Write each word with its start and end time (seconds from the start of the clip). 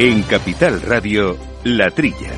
En 0.00 0.22
Capital 0.22 0.80
Radio, 0.82 1.36
La 1.64 1.90
Trilla. 1.90 2.30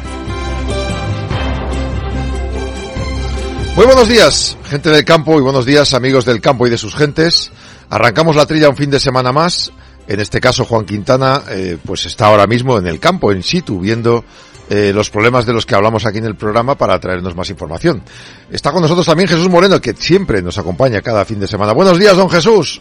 Muy 3.77 3.85
buenos 3.85 4.09
días, 4.09 4.57
gente 4.65 4.89
del 4.89 5.05
campo, 5.05 5.39
y 5.39 5.43
buenos 5.43 5.67
días, 5.67 5.93
amigos 5.93 6.25
del 6.25 6.41
campo 6.41 6.67
y 6.67 6.71
de 6.71 6.79
sus 6.79 6.95
gentes. 6.95 7.53
Arrancamos 7.91 8.35
la 8.35 8.47
trilla 8.47 8.71
un 8.71 8.77
fin 8.77 8.89
de 8.89 8.99
semana 8.99 9.31
más. 9.33 9.73
En 10.09 10.21
este 10.21 10.41
caso, 10.41 10.65
Juan 10.65 10.87
Quintana, 10.87 11.43
eh, 11.51 11.77
pues 11.85 12.07
está 12.07 12.29
ahora 12.29 12.47
mismo 12.47 12.79
en 12.79 12.87
el 12.87 12.99
campo, 12.99 13.31
en 13.31 13.43
situ, 13.43 13.79
viendo 13.79 14.25
eh, 14.71 14.93
los 14.95 15.11
problemas 15.11 15.45
de 15.45 15.53
los 15.53 15.67
que 15.67 15.75
hablamos 15.75 16.07
aquí 16.07 16.17
en 16.17 16.25
el 16.25 16.37
programa 16.37 16.77
para 16.77 16.99
traernos 16.99 17.37
más 17.37 17.51
información. 17.51 18.03
Está 18.51 18.73
con 18.73 18.81
nosotros 18.81 19.05
también 19.05 19.29
Jesús 19.29 19.51
Moreno, 19.51 19.83
que 19.83 19.93
siempre 19.93 20.41
nos 20.41 20.57
acompaña 20.57 21.03
cada 21.03 21.27
fin 21.27 21.39
de 21.39 21.47
semana. 21.47 21.75
Buenos 21.75 21.99
días, 21.99 22.17
don 22.17 22.31
Jesús. 22.31 22.81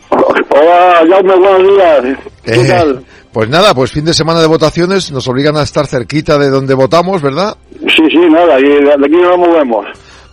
Hola, 0.59 1.04
Jaume, 1.09 1.36
buenos 1.38 1.73
días. 1.76 2.18
¿Qué 2.44 2.54
Eh, 2.62 2.67
tal? 2.67 3.04
Pues 3.31 3.48
nada, 3.50 3.73
pues 3.76 3.91
fin 3.91 4.04
de 4.05 4.13
semana 4.13 4.41
de 4.41 4.48
votaciones, 4.48 5.12
nos 5.12 5.27
obligan 5.27 5.55
a 5.58 5.62
estar 5.63 5.86
cerquita 5.86 6.38
de 6.38 6.50
donde 6.50 6.73
votamos, 6.73 7.22
¿verdad? 7.22 7.55
Sí, 7.80 8.04
sí, 8.12 8.17
nada, 8.30 8.59
y 8.59 8.64
de 8.64 8.91
aquí 8.94 9.12
no 9.16 9.38
nos 9.38 9.48
movemos. 9.48 9.86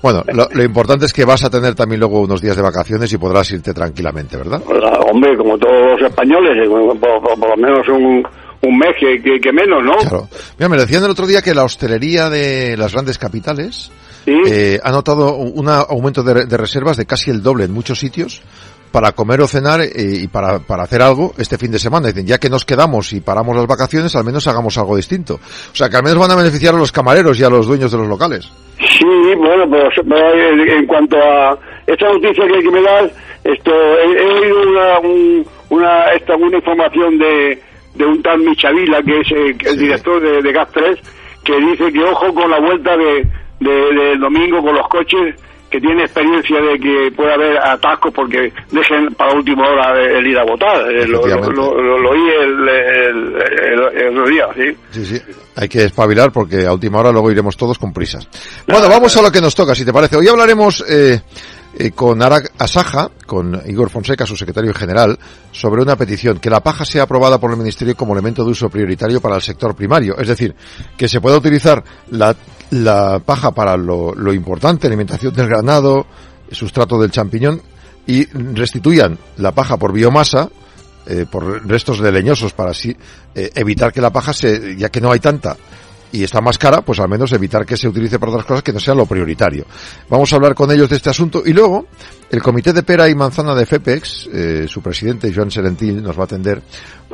Bueno, 0.03 0.23
lo, 0.33 0.49
lo 0.51 0.63
importante 0.65 1.05
es 1.07 1.13
que 1.13 1.25
vas 1.25 1.45
a 1.45 1.51
tener 1.51 1.75
también 1.75 2.01
luego 2.01 2.21
unos 2.21 2.41
días 2.41 2.57
de 2.57 2.63
vacaciones 2.63 3.13
y 3.13 3.19
podrás 3.19 3.51
irte 3.51 3.75
tranquilamente, 3.75 4.37
¿verdad? 4.37 4.63
Hombre, 5.11 5.37
como 5.37 5.59
todos 5.59 6.01
los 6.01 6.11
españoles, 6.11 6.57
eh, 6.65 6.69
por, 6.69 6.99
por- 6.99 7.39
por 7.39 7.51
lo 7.51 7.57
menos 7.57 7.87
un, 7.89 8.23
un 8.63 8.79
mes 8.79 8.95
que, 8.99 9.21
que- 9.23 9.41
que 9.41 9.53
menos, 9.53 9.83
¿no? 9.85 9.97
Claro. 9.99 10.29
Mira, 10.59 10.69
me 10.69 10.77
decían 10.79 11.05
el 11.05 11.11
otro 11.11 11.27
día 11.27 11.43
que 11.43 11.55
la 11.55 11.65
hostelería 11.65 12.31
de 12.31 12.77
las 12.77 12.93
grandes 12.93 13.19
capitales 13.19 13.91
Sí. 14.25 14.33
eh, 14.49 14.81
ha 14.83 14.91
notado 14.91 15.37
un 15.37 15.69
aumento 15.69 16.23
de, 16.25 16.47
de 16.47 16.57
reservas 16.57 16.97
de 16.97 17.07
casi 17.07 17.31
el 17.31 17.43
doble 17.43 17.65
en 17.65 17.73
muchos 17.73 17.99
sitios 18.01 18.43
para 18.91 19.13
comer 19.13 19.41
o 19.41 19.47
cenar 19.47 19.81
eh, 19.81 19.91
y 19.97 20.29
para, 20.29 20.59
para 20.61 20.85
hacer 20.85 21.03
algo 21.03 21.33
este 21.39 21.59
fin 21.59 21.71
de 21.71 21.79
semana. 21.79 22.09
Dicen, 22.09 22.27
ya 22.27 22.39
que 22.39 22.49
nos 22.51 22.65
quedamos 22.65 23.13
y 23.13 23.21
paramos 23.21 23.57
las 23.57 23.67
vacaciones, 23.67 24.15
al 24.17 24.25
menos 24.25 24.47
hagamos 24.47 24.77
algo 24.79 24.97
distinto. 24.97 25.35
O 25.35 25.75
sea, 25.77 25.89
que 25.89 25.97
al 25.97 26.03
menos 26.03 26.19
van 26.19 26.31
a 26.31 26.37
beneficiar 26.37 26.75
a 26.75 26.79
los 26.79 26.93
camareros 26.93 27.39
y 27.39 27.45
a 27.45 27.51
los 27.51 27.67
dueños 27.67 27.91
de 27.93 27.99
los 27.99 28.09
locales. 28.09 28.51
Sí, 28.79 29.05
bueno, 29.37 29.65
pero, 29.71 29.89
pero 30.09 30.79
en, 30.79 30.87
cuanto 30.87 31.17
a 31.17 31.59
esta 31.87 32.09
noticia 32.13 32.47
que, 32.47 32.63
que 32.63 32.71
me 32.71 32.83
das, 32.83 33.11
esto, 33.45 33.71
he, 33.73 34.13
he 34.23 34.33
oído 34.41 34.63
una, 34.71 34.99
un- 35.01 35.47
una, 35.71 36.05
esta, 36.13 36.37
una 36.37 36.57
información 36.59 37.19
de, 37.19 37.61
de 37.95 38.05
un 38.05 38.23
tal 38.23 38.39
Michavila, 38.41 39.03
que 39.03 39.21
es 39.21 39.31
eh, 39.33 39.57
el 39.61 39.75
Sí. 39.75 39.79
director 39.79 40.21
de, 40.23 40.43
de 40.43 40.53
Gas 40.53 40.69
3, 40.73 40.99
que 41.45 41.57
dice 41.61 41.93
que 41.93 42.03
ojo 42.05 42.33
con 42.35 42.51
la 42.51 42.61
vuelta 42.61 42.97
de, 42.97 43.27
de- 43.61 43.95
del 43.95 44.21
domingo 44.21 44.63
con 44.63 44.75
los 44.75 44.87
coches, 44.89 45.35
que 45.77 45.81
tiene 45.81 46.05
experiencia 46.05 46.59
de 46.59 46.79
que 46.79 47.15
puede 47.15 47.35
haber 47.35 47.59
atascos 47.59 48.13
porque 48.15 48.51
dejen 48.71 49.15
para 49.15 49.35
última 49.35 49.69
hora 49.69 49.93
el, 50.01 50.27
ir 50.27 50.39
a 50.39 50.45
votar. 50.45 50.91
Eh, 50.91 51.07
lo, 51.07 51.27
lo, 51.27 52.11
oí 52.11 52.31
el, 52.41 52.69
el, 52.69 54.25
día, 54.31 54.47
¿sí? 54.55 54.77
Sí, 54.91 55.05
sí. 55.05 55.23
Hay 55.55 55.69
que 55.69 55.85
espabilar 55.85 56.33
porque 56.33 56.67
a 56.67 56.73
última 56.73 57.01
hora 57.01 57.13
luego 57.13 57.31
iremos 57.31 57.57
todos 57.57 57.79
con 57.79 57.93
prisas. 57.93 58.27
Bueno, 58.67 58.89
vamos 58.89 59.15
a 59.17 59.23
lo 59.23 59.31
que 59.31 59.41
nos 59.41 59.55
toca, 59.55 59.75
si 59.75 59.85
te 59.85 59.93
parece. 59.93 60.17
Hoy 60.17 60.29
hablaremos 60.29 60.83
eh, 60.89 61.21
eh, 61.79 61.91
con 61.91 62.23
Arak 62.23 62.53
Asaja, 62.59 63.11
con 63.27 63.61
Igor 63.67 63.91
Fonseca, 63.91 64.25
su 64.25 64.37
secretario 64.37 64.73
general, 64.73 65.19
sobre 65.53 65.83
una 65.83 65.97
petición, 65.97 66.39
que 66.39 66.49
la 66.49 66.61
paja 66.61 66.87
sea 66.87 67.03
aprobada 67.03 67.39
por 67.39 67.51
el 67.51 67.59
Ministerio 67.59 67.95
como 67.95 68.15
elemento 68.15 68.45
de 68.45 68.51
uso 68.51 68.71
prioritario 68.71 69.21
para 69.21 69.37
el 69.37 69.43
sector 69.43 69.75
primario. 69.75 70.17
Es 70.17 70.29
decir, 70.29 70.55
que 70.97 71.07
se 71.07 71.21
pueda 71.21 71.37
utilizar 71.37 71.85
la, 72.11 72.35
la 72.71 73.21
paja 73.21 73.53
para 73.53 73.77
lo, 73.77 74.15
lo 74.15 74.33
importante, 74.33 74.87
alimentación 74.87 75.35
del 75.35 75.49
ganado, 75.49 76.07
sustrato 76.51 76.99
del 77.01 77.11
champiñón, 77.11 77.61
y 78.07 78.25
restituyan 78.27 79.19
la 79.37 79.53
paja 79.53 79.77
por 79.77 79.93
biomasa, 79.93 80.49
eh, 81.07 81.27
por 81.31 81.67
restos 81.67 82.01
de 82.01 82.11
leñosos 82.11 82.53
para 82.53 82.73
así 82.73 82.97
eh, 83.35 83.51
evitar 83.55 83.93
que 83.93 84.01
la 84.01 84.11
paja 84.11 84.33
se, 84.33 84.77
ya 84.77 84.89
que 84.89 85.01
no 85.01 85.13
hay 85.13 85.21
tanta 85.21 85.57
y 86.13 86.25
está 86.25 86.41
más 86.41 86.59
cara, 86.59 86.83
pues 86.83 87.01
al 87.01 87.09
menos 87.09 87.33
evitar 87.33 87.67
que 87.67 87.77
se 87.77 87.89
utilice 87.89 88.19
para 88.19 88.33
otras 88.33 88.47
cosas 88.47 88.63
que 88.63 88.73
no 88.73 88.81
sea 88.81 88.95
lo 88.95 89.07
prioritario. 89.07 89.67
Vamos 90.09 90.33
a 90.33 90.37
hablar 90.37 90.55
con 90.55 90.71
ellos 90.71 90.89
de 90.89 90.97
este 90.97 91.11
asunto 91.11 91.43
y 91.45 91.53
luego 91.53 91.87
el 92.31 92.43
comité 92.43 92.73
de 92.73 92.83
pera 92.83 93.09
y 93.09 93.15
manzana 93.15 93.55
de 93.55 93.67
FEPEX, 93.67 94.29
eh, 94.33 94.67
su 94.69 94.81
presidente 94.83 95.33
Joan 95.35 95.51
Serentil 95.51 96.03
nos 96.03 96.17
va 96.17 96.23
a 96.23 96.25
atender 96.25 96.63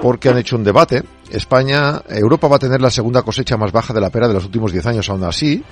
porque 0.00 0.28
han 0.28 0.38
hecho 0.38 0.56
un 0.56 0.64
debate. 0.64 1.02
España, 1.30 2.02
Europa 2.08 2.48
va 2.48 2.56
a 2.56 2.60
tener 2.60 2.80
la 2.80 2.90
segunda 2.90 3.22
cosecha 3.22 3.56
más 3.56 3.72
baja 3.72 3.92
de 3.92 4.00
la 4.00 4.10
pera 4.10 4.28
de 4.28 4.34
los 4.34 4.44
últimos 4.44 4.72
10 4.72 4.86
años, 4.86 5.08
aún 5.08 5.24
así. 5.24 5.62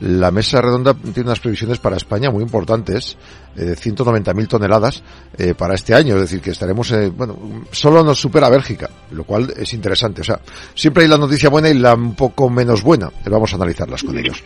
La 0.00 0.30
mesa 0.30 0.60
redonda 0.62 0.94
tiene 0.94 1.28
unas 1.28 1.40
previsiones 1.40 1.78
para 1.78 1.96
España 1.96 2.30
muy 2.30 2.42
importantes, 2.42 3.18
eh, 3.56 3.64
de 3.64 3.76
190.000 3.76 4.48
toneladas 4.48 5.02
eh, 5.36 5.54
para 5.54 5.74
este 5.74 5.94
año, 5.94 6.14
es 6.14 6.22
decir, 6.22 6.40
que 6.40 6.50
estaremos, 6.50 6.90
eh, 6.92 7.10
bueno, 7.10 7.36
solo 7.70 8.02
nos 8.02 8.18
supera 8.18 8.48
Bélgica, 8.48 8.88
lo 9.10 9.24
cual 9.24 9.52
es 9.56 9.74
interesante. 9.74 10.22
O 10.22 10.24
sea, 10.24 10.40
siempre 10.74 11.02
hay 11.02 11.08
la 11.08 11.18
noticia 11.18 11.50
buena 11.50 11.68
y 11.68 11.74
la 11.74 11.94
un 11.94 12.14
poco 12.14 12.48
menos 12.48 12.82
buena. 12.82 13.08
Eh, 13.24 13.28
Vamos 13.28 13.52
a 13.52 13.56
analizarlas 13.56 14.02
con 14.02 14.16
ellos. 14.18 14.42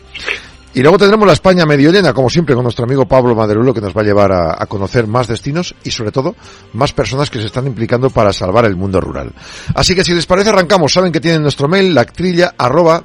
Y 0.75 0.81
luego 0.81 0.99
tendremos 0.99 1.25
la 1.25 1.35
España 1.35 1.65
medio 1.65 1.93
llena, 1.93 2.13
como 2.13 2.29
siempre, 2.29 2.57
con 2.57 2.65
nuestro 2.65 2.85
amigo 2.85 3.07
Pablo 3.07 3.37
Maderulo, 3.37 3.73
que 3.73 3.81
nos 3.81 3.97
va 3.97 4.01
a 4.01 4.05
llevar 4.05 4.33
a, 4.33 4.57
a 4.61 4.67
conocer 4.67 5.07
más 5.07 5.29
destinos 5.29 5.73
y, 5.85 5.93
sobre 5.93 6.11
todo, 6.11 6.35
más 6.73 6.93
personas 6.93 7.31
que 7.31 7.39
se 7.39 7.47
están 7.47 7.69
implicando 7.69 8.11
para 8.11 8.33
salvar 8.33 8.65
el 8.65 8.75
mundo 8.75 9.01
rural. 9.01 9.33
Así 9.77 9.95
que, 9.95 10.03
si 10.03 10.13
les 10.13 10.27
parece, 10.27 10.49
arrancamos. 10.49 10.93
Saben 10.93 11.13
que 11.13 11.21
tienen 11.21 11.43
nuestro 11.43 11.69
mail, 11.69 11.95
lactrilla, 11.95 12.55
arroba, 12.59 13.05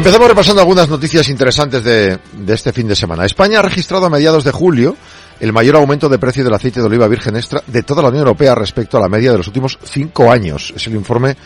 Empezamos 0.00 0.28
repasando 0.28 0.62
algunas 0.62 0.88
noticias 0.88 1.28
interesantes 1.28 1.84
de, 1.84 2.18
de 2.32 2.54
este 2.54 2.72
fin 2.72 2.88
de 2.88 2.96
semana. 2.96 3.26
España 3.26 3.58
ha 3.58 3.62
registrado 3.62 4.06
a 4.06 4.10
mediados 4.10 4.44
de 4.44 4.50
julio 4.50 4.96
el 5.40 5.52
mayor 5.52 5.76
aumento 5.76 6.08
de 6.08 6.18
precio 6.18 6.42
del 6.42 6.54
aceite 6.54 6.80
de 6.80 6.86
oliva 6.86 7.06
virgen 7.06 7.36
extra 7.36 7.62
de 7.66 7.82
toda 7.82 8.00
la 8.02 8.08
Unión 8.08 8.22
Europea 8.22 8.54
respecto 8.54 8.96
a 8.96 9.00
la 9.00 9.08
media 9.10 9.30
de 9.30 9.36
los 9.38 9.46
últimos 9.46 9.78
cinco 9.84 10.32
años. 10.32 10.72
Es 10.74 10.86
el 10.86 10.94
informe 10.94 11.36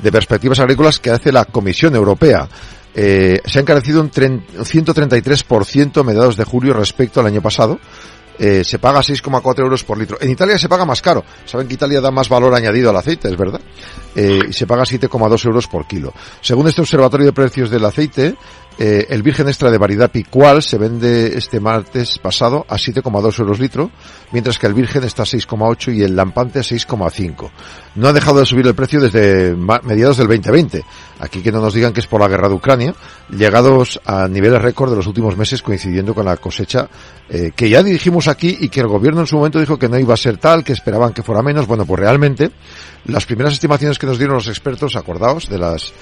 de 0.00 0.10
perspectivas 0.12 0.58
agrícolas 0.58 0.98
que 0.98 1.10
hace 1.10 1.30
la 1.30 1.44
Comisión 1.44 1.94
Europea. 1.94 2.48
Eh, 2.92 3.40
se 3.46 3.58
ha 3.58 3.62
encarecido 3.62 4.00
un 4.00 4.10
tren- 4.10 4.42
133% 4.58 6.00
a 6.00 6.02
mediados 6.04 6.36
de 6.36 6.44
julio 6.44 6.74
respecto 6.74 7.20
al 7.20 7.26
año 7.26 7.40
pasado. 7.40 7.78
Eh, 8.38 8.64
se 8.64 8.78
paga 8.78 9.00
6,4 9.00 9.60
euros 9.60 9.84
por 9.84 9.98
litro. 9.98 10.18
En 10.20 10.30
Italia 10.30 10.58
se 10.58 10.68
paga 10.68 10.84
más 10.84 11.02
caro. 11.02 11.24
Saben 11.44 11.68
que 11.68 11.74
Italia 11.74 12.00
da 12.00 12.10
más 12.10 12.28
valor 12.28 12.54
añadido 12.54 12.90
al 12.90 12.96
aceite, 12.96 13.28
es 13.28 13.36
verdad. 13.36 13.60
Eh, 14.14 14.40
y 14.48 14.52
se 14.52 14.66
paga 14.66 14.84
7,2 14.84 15.44
euros 15.46 15.66
por 15.66 15.86
kilo. 15.86 16.12
Según 16.40 16.68
este 16.68 16.80
observatorio 16.80 17.26
de 17.26 17.32
precios 17.32 17.70
del 17.70 17.84
aceite, 17.84 18.34
eh, 18.78 19.06
el 19.10 19.22
virgen 19.22 19.48
extra 19.48 19.70
de 19.70 19.78
variedad 19.78 20.10
picual 20.10 20.62
se 20.62 20.78
vende 20.78 21.36
este 21.36 21.60
martes 21.60 22.18
pasado 22.18 22.64
a 22.68 22.76
7,2 22.76 23.38
euros 23.40 23.60
litro, 23.60 23.90
mientras 24.32 24.58
que 24.58 24.66
el 24.66 24.74
virgen 24.74 25.04
está 25.04 25.22
a 25.22 25.26
6,8 25.26 25.94
y 25.94 26.02
el 26.02 26.16
lampante 26.16 26.58
a 26.58 26.62
6,5. 26.62 27.50
No 27.96 28.08
ha 28.08 28.12
dejado 28.12 28.40
de 28.40 28.46
subir 28.46 28.66
el 28.66 28.74
precio 28.74 29.00
desde 29.00 29.54
mediados 29.82 30.16
del 30.16 30.28
2020. 30.28 30.84
Aquí 31.20 31.42
que 31.42 31.52
no 31.52 31.60
nos 31.60 31.74
digan 31.74 31.92
que 31.92 32.00
es 32.00 32.06
por 32.06 32.20
la 32.20 32.28
guerra 32.28 32.48
de 32.48 32.54
Ucrania, 32.54 32.94
llegados 33.30 34.00
a 34.04 34.26
niveles 34.26 34.62
récord 34.62 34.90
de 34.90 34.96
los 34.96 35.06
últimos 35.06 35.36
meses 35.36 35.62
coincidiendo 35.62 36.14
con 36.14 36.24
la 36.24 36.36
cosecha 36.36 36.88
eh, 37.28 37.52
que 37.54 37.68
ya 37.68 37.82
dirigimos 37.82 38.28
aquí 38.28 38.56
y 38.60 38.68
que 38.68 38.80
el 38.80 38.88
gobierno 38.88 39.20
en 39.20 39.26
su 39.26 39.36
momento 39.36 39.60
dijo 39.60 39.78
que 39.78 39.88
no 39.88 39.98
iba 39.98 40.14
a 40.14 40.16
ser 40.16 40.38
tal, 40.38 40.64
que 40.64 40.72
esperaban 40.72 41.12
que 41.12 41.22
fuera 41.22 41.42
menos. 41.42 41.66
Bueno, 41.66 41.84
pues 41.84 42.00
realmente 42.00 42.50
las 43.04 43.26
primeras 43.26 43.52
estimaciones 43.52 43.98
que 43.98 44.06
nos 44.06 44.18
dieron 44.18 44.36
los 44.36 44.48
expertos, 44.48 44.96
acordados 44.96 45.48
de 45.48 45.58
las 45.58 45.92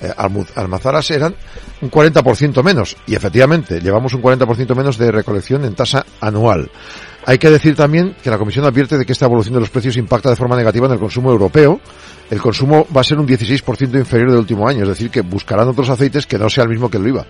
eh, 0.00 0.12
almazaras, 0.54 1.10
eran 1.10 1.34
un 1.80 1.90
40% 1.90 2.62
menos. 2.62 2.96
Y 3.06 3.14
efectivamente, 3.14 3.80
llevamos 3.80 4.14
un 4.14 4.22
40% 4.22 4.74
menos 4.74 4.98
de 4.98 5.10
recolección 5.10 5.64
en 5.64 5.74
tasa 5.74 6.04
anual. 6.20 6.70
Hay 7.26 7.38
que 7.38 7.50
decir 7.50 7.76
también 7.76 8.16
que 8.22 8.30
la 8.30 8.38
Comisión 8.38 8.64
advierte 8.64 8.96
de 8.96 9.04
que 9.04 9.12
esta 9.12 9.26
evolución 9.26 9.54
de 9.54 9.60
los 9.60 9.70
precios 9.70 9.96
impacta 9.96 10.30
de 10.30 10.36
forma 10.36 10.56
negativa 10.56 10.86
en 10.86 10.92
el 10.92 10.98
consumo 10.98 11.30
europeo. 11.30 11.80
El 12.30 12.40
consumo 12.40 12.86
va 12.96 13.02
a 13.02 13.04
ser 13.04 13.18
un 13.18 13.26
16% 13.26 13.98
inferior 13.98 14.30
del 14.30 14.38
último 14.38 14.66
año, 14.66 14.82
es 14.84 14.88
decir, 14.88 15.10
que 15.10 15.20
buscarán 15.20 15.68
otros 15.68 15.88
aceites 15.90 16.26
que 16.26 16.38
no 16.38 16.48
sea 16.48 16.64
el 16.64 16.70
mismo 16.70 16.88
que 16.88 16.96
el 16.96 17.02
oliva. 17.02 17.26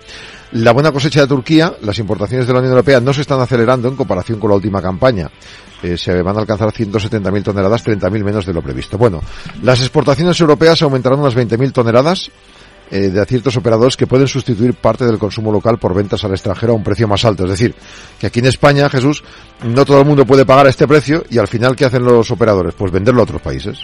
La 0.53 0.71
buena 0.71 0.91
cosecha 0.91 1.21
de 1.21 1.27
Turquía, 1.27 1.73
las 1.81 1.97
importaciones 1.99 2.47
de 2.47 2.53
la 2.53 2.59
Unión 2.59 2.73
Europea 2.73 3.01
no 3.01 3.11
se 3.11 3.21
están 3.21 3.39
acelerando 3.41 3.89
en 3.89 3.95
comparación 3.95 4.39
con 4.39 4.51
la 4.51 4.55
última 4.55 4.81
campaña. 4.81 5.29
Eh, 5.83 5.97
se 5.97 6.21
van 6.21 6.37
a 6.37 6.41
alcanzar 6.41 6.71
170.000 6.71 7.43
toneladas, 7.43 7.83
30.000 7.83 8.23
menos 8.23 8.45
de 8.45 8.53
lo 8.53 8.61
previsto. 8.61 8.97
Bueno, 8.97 9.21
las 9.63 9.79
exportaciones 9.79 10.39
europeas 10.39 10.81
aumentarán 10.83 11.19
unas 11.19 11.35
20.000 11.35 11.71
toneladas 11.73 12.31
eh, 12.91 13.09
de 13.09 13.25
ciertos 13.25 13.55
operadores 13.57 13.95
que 13.95 14.05
pueden 14.05 14.27
sustituir 14.27 14.73
parte 14.73 15.05
del 15.05 15.17
consumo 15.17 15.51
local 15.51 15.77
por 15.77 15.95
ventas 15.95 16.23
al 16.23 16.31
extranjero 16.31 16.73
a 16.73 16.75
un 16.75 16.83
precio 16.83 17.07
más 17.07 17.23
alto. 17.25 17.45
Es 17.45 17.51
decir, 17.51 17.73
que 18.19 18.27
aquí 18.27 18.39
en 18.39 18.47
España, 18.47 18.89
Jesús, 18.89 19.23
no 19.65 19.85
todo 19.85 20.01
el 20.01 20.05
mundo 20.05 20.25
puede 20.25 20.45
pagar 20.45 20.67
este 20.67 20.87
precio 20.87 21.23
y 21.29 21.37
al 21.37 21.47
final, 21.47 21.75
¿qué 21.75 21.85
hacen 21.85 22.03
los 22.03 22.29
operadores? 22.31 22.73
Pues 22.75 22.91
venderlo 22.91 23.21
a 23.21 23.23
otros 23.23 23.41
países. 23.41 23.79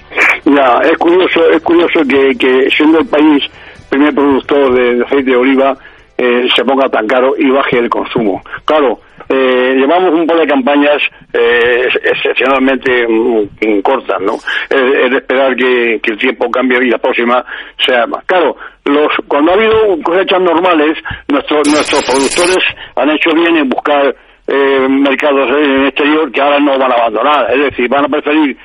Ya, 0.46 0.80
es 0.84 0.98
curioso, 0.98 1.50
es 1.52 1.62
curioso 1.62 2.02
que, 2.08 2.36
que 2.38 2.70
siendo 2.76 3.00
el 3.00 3.06
país 3.08 3.44
primer 3.90 4.14
productor 4.14 4.74
de, 4.74 5.04
aceite 5.04 5.32
de 5.32 5.38
oliva, 5.38 5.78
eh, 6.18 6.48
se 6.56 6.66
ponga 6.66 6.90
tan 6.90 7.08
caro 7.08 7.36
y 7.38 7.50
baje 7.50 7.78
el 7.78 7.90
consumo. 7.90 8.42
Claro, 8.66 9.00
eh, 9.30 9.76
llevamos 9.76 10.14
un 10.14 10.26
par 10.26 10.38
de 10.38 10.48
campañas 10.48 11.02
eh, 11.34 11.88
excepcionalmente 12.02 13.06
mm, 13.08 13.82
cortas, 13.82 14.22
¿no? 14.22 14.36
Es, 14.70 15.12
de 15.12 15.18
esperar 15.18 15.56
que, 15.56 16.00
el 16.02 16.18
tiempo 16.18 16.50
cambie 16.50 16.80
y 16.86 16.90
la 16.90 16.98
próxima 16.98 17.44
sea 17.86 18.08
más. 18.08 18.24
Claro, 18.26 18.56
los, 18.86 19.12
cuando 19.28 19.52
ha 19.52 19.56
habido 19.56 20.02
cosechas 20.02 20.42
normales, 20.42 20.98
nuestros 21.28 21.68
nuestros 21.68 22.04
productores 22.06 22.64
han 22.96 23.10
hecho 23.10 23.32
bien 23.36 23.58
en 23.58 23.70
buscar 23.70 24.16
eh, 24.48 24.88
mercados 24.90 25.50
en 25.50 25.72
el 25.72 25.88
exterior 25.88 26.32
que 26.32 26.42
ahora 26.42 26.60
no 26.60 26.80
van 26.80 26.92
a 26.92 26.96
abandonar. 26.96 27.52
Es 27.54 27.64
decir, 27.64 27.90
van 27.90 28.06
a 28.06 28.08
preferir 28.08 28.58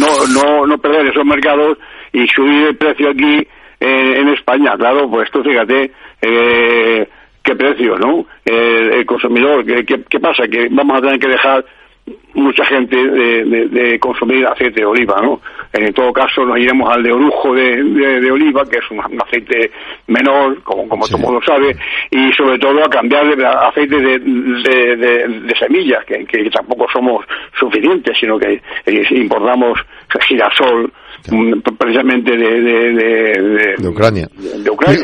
no, 0.00 0.26
no, 0.34 0.66
no 0.66 0.78
perder 0.78 1.06
esos 1.06 1.24
mercados 1.24 1.78
y 2.12 2.26
subir 2.26 2.66
el 2.66 2.76
precio 2.76 3.10
aquí 3.10 3.46
en 3.78 4.28
España. 4.28 4.76
Claro, 4.76 5.08
pues 5.10 5.30
tú 5.30 5.42
fíjate, 5.42 5.90
eh, 6.22 7.08
qué 7.42 7.56
precio, 7.56 7.98
¿no? 7.98 8.26
el 8.44 9.04
consumidor, 9.06 9.64
¿qué, 9.64 9.84
¿qué, 9.84 10.20
pasa? 10.20 10.46
Que 10.46 10.68
vamos 10.70 10.98
a 10.98 11.00
tener 11.00 11.18
que 11.18 11.28
dejar 11.28 11.64
mucha 12.34 12.64
gente 12.64 12.96
de, 12.96 13.98
consumir 14.00 14.46
aceite 14.46 14.80
de 14.80 14.86
oliva, 14.86 15.20
¿no? 15.20 15.40
En 15.72 15.92
todo 15.92 16.12
caso 16.12 16.44
nos 16.44 16.58
iremos 16.58 16.90
al 16.90 17.02
de 17.02 17.12
orujo 17.12 17.54
de, 17.54 18.30
oliva, 18.30 18.64
que 18.64 18.78
es 18.78 18.90
un, 18.90 19.00
aceite 19.20 19.70
menor, 20.06 20.62
como, 20.62 20.88
como 20.88 21.06
todo 21.06 21.16
el 21.16 21.22
mundo 21.22 21.40
sabe, 21.44 21.76
y 22.10 22.32
sobre 22.32 22.58
todo 22.58 22.84
a 22.84 22.88
cambiar 22.88 23.36
de 23.36 23.46
aceite 23.46 23.96
de, 23.96 25.54
semillas, 25.58 26.04
que, 26.04 26.24
que, 26.24 26.50
tampoco 26.50 26.86
somos 26.92 27.24
suficientes, 27.58 28.16
sino 28.18 28.38
que 28.38 28.60
importamos 29.10 29.78
girasol, 30.26 30.92
precisamente 31.78 32.36
de, 32.36 33.76
de, 33.78 33.88
Ucrania. 33.88 34.28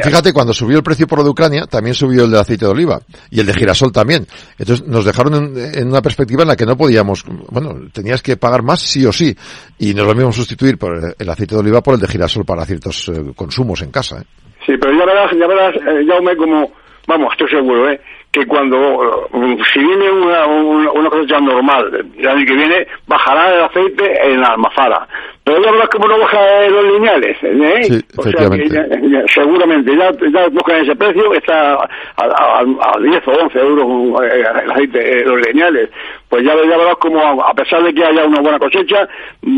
Fíjate, 0.03 0.33
cuando 0.33 0.53
subió 0.53 0.79
el 0.79 0.83
precio 0.83 1.07
por 1.07 1.19
lo 1.19 1.25
de 1.25 1.31
Ucrania, 1.31 1.67
también 1.67 1.95
subió 1.95 2.25
el 2.25 2.31
de 2.31 2.41
aceite 2.41 2.65
de 2.65 2.71
oliva 2.71 3.01
y 3.31 3.41
el 3.41 3.47
de 3.47 3.55
girasol 3.55 3.93
también. 3.93 4.27
Entonces 4.59 4.87
nos 4.87 5.05
dejaron 5.05 5.55
en, 5.57 5.89
una 5.89 6.03
perspectiva 6.03 6.43
en 6.43 6.49
la 6.49 6.57
que 6.57 6.67
no 6.67 6.77
podíamos, 6.77 7.25
bueno, 7.51 7.75
tenías 7.93 8.23
que 8.23 8.37
pagar 8.37 8.63
más 8.63 8.81
sí 8.81 9.05
o 9.07 9.13
sí 9.13 9.35
y 9.79 9.95
nos 9.95 10.07
lo 10.07 10.15
mismo 10.15 10.33
sustituir 10.33 10.79
por 10.79 11.15
el 11.19 11.31
aceite 11.31 11.55
de 11.55 11.61
oliva 11.61 11.83
por 11.83 11.95
el 11.95 12.01
de 12.01 12.09
girasol 12.09 12.45
para 12.45 12.65
ciertos 12.65 13.09
eh, 13.09 13.33
consumos 13.37 13.83
en 13.83 13.91
casa. 13.91 14.21
¿eh? 14.21 14.25
Sí, 14.67 14.73
pero 14.81 14.93
ya 14.99 15.05
verás, 15.05 15.31
ya 15.39 15.47
verás, 15.47 15.75
eh, 15.77 16.05
Jaume, 16.07 16.37
como, 16.37 16.73
vamos, 17.07 17.33
estoy 17.33 17.49
seguro, 17.49 17.91
¿eh? 17.91 18.01
Que 18.31 18.47
cuando, 18.47 19.27
si 19.73 19.79
viene 19.79 20.11
una, 20.11 20.47
una, 20.47 21.11
cosecha 21.11 21.41
normal, 21.41 22.07
el 22.17 22.29
año 22.29 22.47
que 22.47 22.55
viene, 22.55 22.87
bajará 23.07 23.55
el 23.55 23.65
aceite 23.65 24.33
en 24.33 24.41
la 24.41 24.49
almazara. 24.49 25.09
Pero 25.45 25.63
ya 25.63 25.73
verás 25.73 25.89
como 25.89 26.09
no 26.09 26.19
baja 26.19 26.65
en 26.67 26.73
los 26.75 26.85
lineales, 26.85 27.37
¿eh? 27.43 27.85
Sí, 27.85 28.05
o 28.19 28.23
sea 28.25 28.51
que 28.51 29.25
seguramente 29.33 29.97
ya, 29.97 30.11
ya 30.31 30.47
buscan 30.49 30.83
ese 30.83 30.95
precio, 30.95 31.33
está 31.33 31.73
a, 32.17 32.61
a, 32.61 33.01
10 33.01 33.29
o 33.29 33.31
11 33.31 33.59
euros 33.59 34.23
eh, 34.25 34.45
el 34.63 34.71
aceite 34.73 35.25
los 35.25 35.47
lineales. 35.47 35.89
Pues 36.29 36.45
ya, 36.45 36.55
ya 36.55 36.77
verás 36.77 36.97
como 36.97 37.43
a 37.43 37.55
pesar 37.55 37.83
de 37.83 37.95
que 37.95 38.05
haya 38.05 38.27
una 38.27 38.41
buena 38.41 38.59
cosecha, 38.59 39.09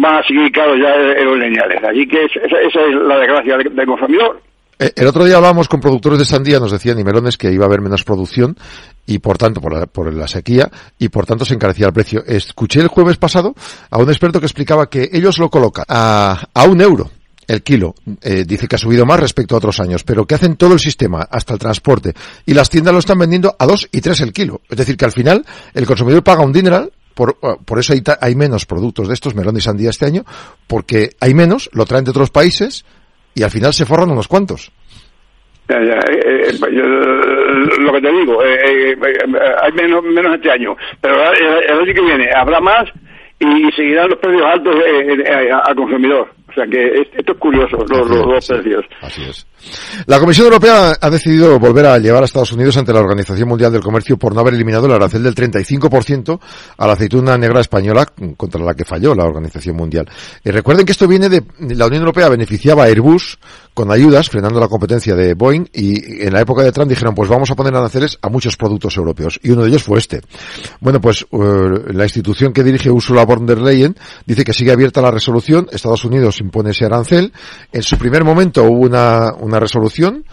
va 0.05 0.19
a 0.19 0.23
seguir 0.23 0.53
caro 0.53 0.77
ya 0.77 0.95
en 0.95 1.25
los 1.25 1.39
lineales. 1.39 1.83
Así 1.83 2.07
que 2.07 2.25
esa, 2.25 2.61
esa 2.61 2.81
es 2.87 2.95
la 2.95 3.19
desgracia 3.19 3.57
del 3.57 3.87
consumidor. 3.87 4.41
Eh, 4.81 4.95
el 4.97 5.07
otro 5.07 5.27
día 5.27 5.37
hablábamos 5.37 5.69
con 5.69 5.79
productores 5.79 6.19
de 6.19 6.25
sandía, 6.25 6.59
nos 6.59 6.73
decían 6.73 6.99
y 6.99 7.05
melones 7.05 7.37
que 7.37 7.53
iba 7.53 7.65
a 7.65 7.69
haber 7.69 7.83
menos 7.83 8.03
producción 8.03 8.57
y 9.07 9.19
por 9.19 9.37
tanto, 9.37 9.61
por 9.61 9.75
la, 9.75 9.87
por 9.87 10.13
la 10.13 10.27
sequía 10.27 10.71
y 10.99 11.11
por 11.11 11.27
tanto 11.27 11.45
se 11.45 11.53
encarecía 11.53 11.87
el 11.87 11.93
precio. 11.93 12.25
Escuché 12.27 12.81
el 12.81 12.89
jueves 12.89 13.19
pasado 13.19 13.55
a 13.91 13.99
un 13.99 14.09
experto 14.09 14.41
que 14.41 14.47
explicaba 14.47 14.89
que 14.89 15.11
ellos 15.13 15.39
lo 15.39 15.51
colocan 15.51 15.85
a, 15.87 16.49
a 16.55 16.65
un 16.65 16.81
euro 16.81 17.11
el 17.47 17.63
kilo. 17.63 17.95
Eh, 18.23 18.45
dice 18.47 18.69
que 18.69 18.77
ha 18.77 18.79
subido 18.79 19.05
más 19.05 19.21
respecto 19.21 19.55
a 19.55 19.59
otros 19.59 19.81
años, 19.81 20.03
pero 20.03 20.25
que 20.25 20.37
hacen 20.37 20.57
todo 20.57 20.73
el 20.73 20.81
sistema, 20.81 21.29
hasta 21.31 21.53
el 21.53 21.59
transporte. 21.59 22.15
Y 22.47 22.55
las 22.55 22.71
tiendas 22.71 22.95
lo 22.95 23.01
están 23.01 23.19
vendiendo 23.19 23.55
a 23.59 23.67
dos 23.67 23.87
y 23.93 24.01
tres 24.01 24.21
el 24.21 24.33
kilo. 24.33 24.63
Es 24.71 24.79
decir, 24.79 24.97
que 24.97 25.05
al 25.05 25.13
final 25.13 25.45
el 25.75 25.85
consumidor 25.85 26.23
paga 26.23 26.43
un 26.43 26.53
dineral 26.53 26.93
por, 27.15 27.39
eh, 27.43 27.57
por, 27.65 27.81
eso 27.81 27.93
hay, 27.93 28.03
hay, 28.21 28.35
menos 28.35 28.65
productos 28.67 29.09
de 29.09 29.15
estos, 29.15 29.35
melón 29.35 29.57
y 29.57 29.61
sandía 29.61 29.91
este 29.91 30.07
año, 30.07 30.25
porque 30.67 31.17
hay 31.21 31.35
menos, 31.35 31.69
lo 31.73 31.85
traen 31.85 32.05
de 32.05 32.13
otros 32.13 32.31
países, 32.31 32.85
y 33.35 33.43
al 33.43 33.51
final 33.51 33.73
se 33.73 33.87
forran 33.87 34.11
unos 34.11 34.29
cuantos. 34.29 34.71
Ya, 35.69 35.79
ya, 35.85 36.01
eh, 36.13 36.49
eh, 36.49 36.59
lo 37.79 37.93
que 37.93 38.01
te 38.01 38.13
digo, 38.13 38.43
eh, 38.45 38.97
hay 39.63 39.73
menos, 39.73 40.03
menos 40.03 40.35
este 40.35 40.51
año, 40.51 40.77
pero 41.01 41.15
el, 41.15 41.79
año 41.79 41.95
que 41.95 42.01
viene 42.01 42.29
habrá 42.35 42.59
más 42.59 42.89
y 43.39 43.71
seguirán 43.77 44.11
los 44.11 44.19
precios 44.19 44.43
altos 44.45 44.75
al 45.65 45.77
consumidor. 45.77 46.29
O 46.49 46.53
sea 46.53 46.67
que 46.67 47.07
esto 47.17 47.33
es 47.33 47.39
curioso, 47.39 47.77
los, 47.89 48.09
dos 48.09 48.49
precios. 48.49 48.85
Así 49.01 49.23
es. 49.23 49.47
La 50.07 50.19
Comisión 50.19 50.47
Europea 50.47 50.97
ha 51.01 51.11
decidido 51.11 51.59
volver 51.59 51.87
a 51.87 51.99
llevar 51.99 52.23
a 52.23 52.27
Estados 52.27 52.53
Unidos 52.53 52.77
ante 52.77 52.93
la 52.93 53.01
Organización 53.01 53.49
Mundial 53.49 53.73
del 53.73 53.83
Comercio 53.83 54.17
por 54.17 54.35
no 54.35 54.41
haber 54.41 54.55
eliminado 54.55 54.87
el 54.87 54.93
arancel 54.93 55.23
del 55.23 55.35
35% 55.35 56.41
a 56.77 56.87
la 56.87 56.93
aceituna 56.95 57.37
negra 57.37 57.61
española 57.61 58.07
contra 58.37 58.63
la 58.63 58.75
que 58.75 58.85
falló 58.85 59.15
la 59.15 59.25
Organización 59.25 59.77
Mundial. 59.77 60.09
Y 60.45 60.51
recuerden 60.51 60.87
que 60.87 60.93
esto 60.93 61.07
viene 61.07 61.29
de 61.29 61.45
la 61.59 61.87
Unión 61.87 62.03
Europea 62.03 62.29
beneficiaba 62.29 62.85
a 62.85 62.87
Airbus 62.87 63.39
con 63.75 63.91
ayudas 63.91 64.29
frenando 64.29 64.61
la 64.61 64.69
competencia 64.69 65.15
de 65.15 65.35
Boeing 65.35 65.67
y 65.73 66.25
en 66.25 66.33
la 66.33 66.41
época 66.41 66.63
de 66.63 66.73
Trump 66.73 66.91
dijeron 66.91 67.15
pues 67.15 67.29
vamos 67.29 67.51
a 67.51 67.55
poner 67.55 67.75
aranceles 67.75 68.19
a 68.21 68.29
muchos 68.29 68.57
productos 68.57 68.97
europeos 68.97 69.39
y 69.43 69.51
uno 69.51 69.63
de 69.63 69.69
ellos 69.69 69.83
fue 69.83 69.99
este. 69.99 70.21
Bueno 70.81 71.01
pues 71.01 71.25
uh, 71.31 71.93
la 71.93 72.05
institución 72.05 72.53
que 72.53 72.65
dirige 72.65 72.91
Ursula 72.91 73.25
von 73.25 73.47
der 73.47 73.59
Leyen 73.59 73.97
dice 74.27 74.45
que 74.45 74.53
sigue 74.53 74.73
abierta 74.73 75.01
la 75.01 75.11
resolución, 75.11 75.69
Estados 75.73 76.05
Unidos 76.05 76.41
impone 76.41 76.71
ese 76.71 76.85
arancel, 76.85 77.33
en 77.73 77.83
su 77.83 77.97
primer 77.97 78.25
momento 78.25 78.65
hubo 78.65 78.81
una 78.81 79.33
resolución, 79.59 80.25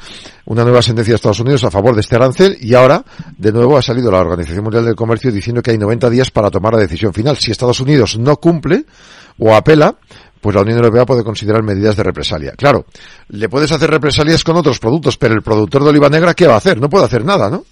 una 0.46 0.64
nueva 0.64 0.82
sentencia 0.82 1.14
de 1.14 1.16
Estados 1.16 1.40
Unidos 1.40 1.64
a 1.64 1.72
favor 1.72 1.96
de 1.96 2.02
este 2.02 2.16
arancel 2.16 2.58
y 2.62 2.76
ahora, 2.76 3.04
de 3.38 3.52
nuevo, 3.52 3.78
ha 3.78 3.82
salido 3.82 4.12
la 4.12 4.20
Organización 4.20 4.64
Mundial 4.64 4.86
del 4.86 4.96
Comercio 4.96 5.32
diciendo 5.32 5.62
que 5.62 5.72
hay 5.72 5.78
90 5.78 6.10
días 6.10 6.30
para 6.30 6.52
tomar 6.52 6.74
la 6.74 6.82
decisión 6.82 7.14
final. 7.14 7.38
Si 7.38 7.52
Estados 7.52 7.80
Unidos 7.80 8.20
no 8.20 8.36
cumple 8.36 8.84
o 9.40 9.56
apela, 9.56 9.96
pues 10.42 10.56
la 10.56 10.62
Unión 10.62 10.78
Europea 10.78 11.06
puede 11.06 11.24
considerar 11.24 11.64
medidas 11.64 11.96
de 11.96 12.04
represalia. 12.04 12.52
Claro, 12.58 12.86
le 13.30 13.50
puedes 13.50 13.72
hacer 13.72 13.90
represalias 13.90 14.44
con 14.44 14.58
otros 14.58 14.80
productos, 14.80 15.18
pero 15.18 15.34
el 15.34 15.42
productor 15.42 15.84
de 15.84 15.90
oliva 15.90 16.10
negra, 16.10 16.34
¿qué 16.34 16.48
va 16.48 16.56
a 16.56 16.58
hacer? 16.58 16.80
No 16.80 16.90
puede 16.90 17.06
hacer 17.06 17.26
nada, 17.26 17.50
¿no? 17.50 17.64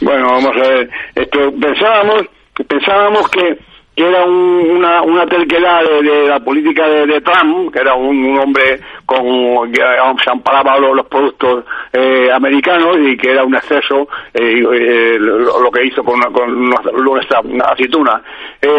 Bueno, 0.00 0.26
vamos 0.26 0.52
a 0.56 0.68
ver. 0.68 0.90
Esto, 1.14 1.38
pensábamos, 1.60 2.22
pensábamos 2.66 3.28
que 3.30 3.58
era 3.96 4.24
una, 4.24 5.02
una 5.02 5.26
terquedad 5.26 5.80
de, 6.02 6.28
la 6.28 6.38
política 6.40 6.86
de, 6.88 7.20
Trump, 7.20 7.72
que 7.72 7.80
era 7.80 7.94
un, 7.94 8.38
hombre 8.38 8.80
con 9.08 9.72
se 9.72 10.30
amparaba 10.30 10.78
los, 10.78 10.94
los 10.94 11.06
productos 11.06 11.64
eh, 11.94 12.30
americanos 12.30 12.98
y 13.00 13.16
que 13.16 13.30
era 13.30 13.42
un 13.42 13.54
exceso 13.54 14.06
eh, 14.34 14.62
eh, 14.62 15.16
lo, 15.18 15.70
que 15.70 15.86
hizo 15.86 16.04
con, 16.04 16.20
con 16.30 16.70
nuestra 17.02 17.40
aceituna. 17.70 18.20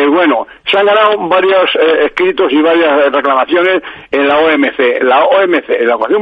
bueno, 0.07 0.45
se 0.69 0.77
han 0.77 0.85
ganado 0.85 1.17
varios 1.27 1.71
escritos 2.05 2.51
y 2.51 2.61
varias 2.61 3.11
reclamaciones 3.11 3.81
en 4.11 4.27
la 4.27 4.37
OMC. 4.37 5.01
La 5.01 5.23
OMC, 5.23 5.67
la 5.81 5.95
Organización 5.95 6.21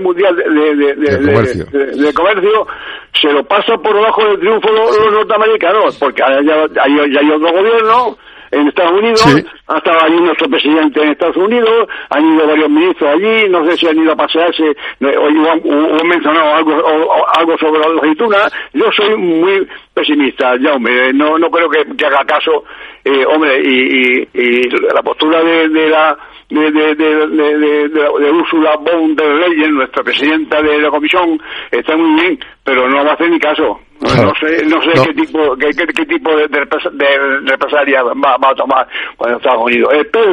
Mundial 0.00 0.36
de, 0.36 2.14
comercio. 2.14 2.66
se 3.12 3.32
lo 3.32 3.42
pasa 3.42 3.76
por 3.78 3.92
debajo 3.92 4.24
del 4.24 4.38
triunfo 4.38 4.68
los, 4.70 5.12
norteamericanos, 5.12 5.98
porque 5.98 6.22
hay, 6.22 6.48
hay, 6.48 7.16
hay 7.16 7.30
otro 7.32 7.52
gobierno 7.52 8.16
en 8.50 8.68
Estados 8.68 8.98
Unidos, 8.98 9.44
ha 9.68 9.78
estado 9.78 9.98
allí 10.02 10.20
nuestro 10.20 10.48
presidente 10.48 11.02
en 11.02 11.10
Estados 11.10 11.36
Unidos, 11.36 11.88
han 12.10 12.34
ido 12.34 12.46
varios 12.46 12.70
ministros 12.70 13.14
allí, 13.14 13.48
no 13.48 13.64
sé 13.64 13.76
si 13.76 13.88
han 13.88 13.98
ido 13.98 14.12
a 14.12 14.16
pasearse 14.16 14.64
o, 15.00 15.26
han 15.26 16.08
mencionado 16.08 16.54
algo, 16.54 17.26
algo 17.36 17.58
sobre 17.58 17.80
la 17.80 18.00
aceituna. 18.00 18.38
Yo 18.72 18.90
soy 18.92 19.16
muy 19.16 19.66
pesimista, 19.94 20.56
ya 20.56 20.74
hombre, 20.74 21.12
no, 21.12 21.38
no 21.38 21.50
creo 21.50 21.68
que, 21.70 22.06
haga 22.06 22.24
caso, 22.24 22.64
eh, 23.04 23.24
hombre, 23.26 23.60
y, 23.62 24.28
y, 24.34 24.62
la 24.94 25.02
postura 25.02 25.42
de, 25.42 25.68
de 25.68 25.88
la 25.88 26.18
de, 26.48 26.70
de, 26.72 26.94
de, 26.96 27.26
de, 27.28 27.88
de 27.88 28.32
Ursula 28.32 28.76
von 28.78 29.14
der 29.14 29.36
Leyen, 29.36 29.74
nuestra 29.74 30.02
presidenta 30.02 30.60
de 30.60 30.78
la 30.78 30.90
comisión, 30.90 31.40
está 31.70 31.96
muy 31.96 32.20
bien, 32.20 32.38
pero 32.64 32.88
no 32.88 33.04
va 33.04 33.12
a 33.12 33.14
hacer 33.14 33.30
ni 33.30 33.38
caso. 33.38 33.80
No 34.00 34.32
sé, 34.40 34.64
no 34.64 34.80
sé 34.80 34.92
qué 35.04 35.14
tipo, 35.14 35.38
qué, 35.56 35.68
qué, 35.74 36.06
tipo 36.06 36.30
de, 36.34 36.46
represalia 36.48 38.02
va, 38.02 38.38
va, 38.38 38.50
a 38.50 38.54
tomar 38.54 38.88
cuando 39.14 39.36
Estados 39.36 39.62
Unidos. 39.62 39.92
El 39.92 40.06
pez 40.06 40.24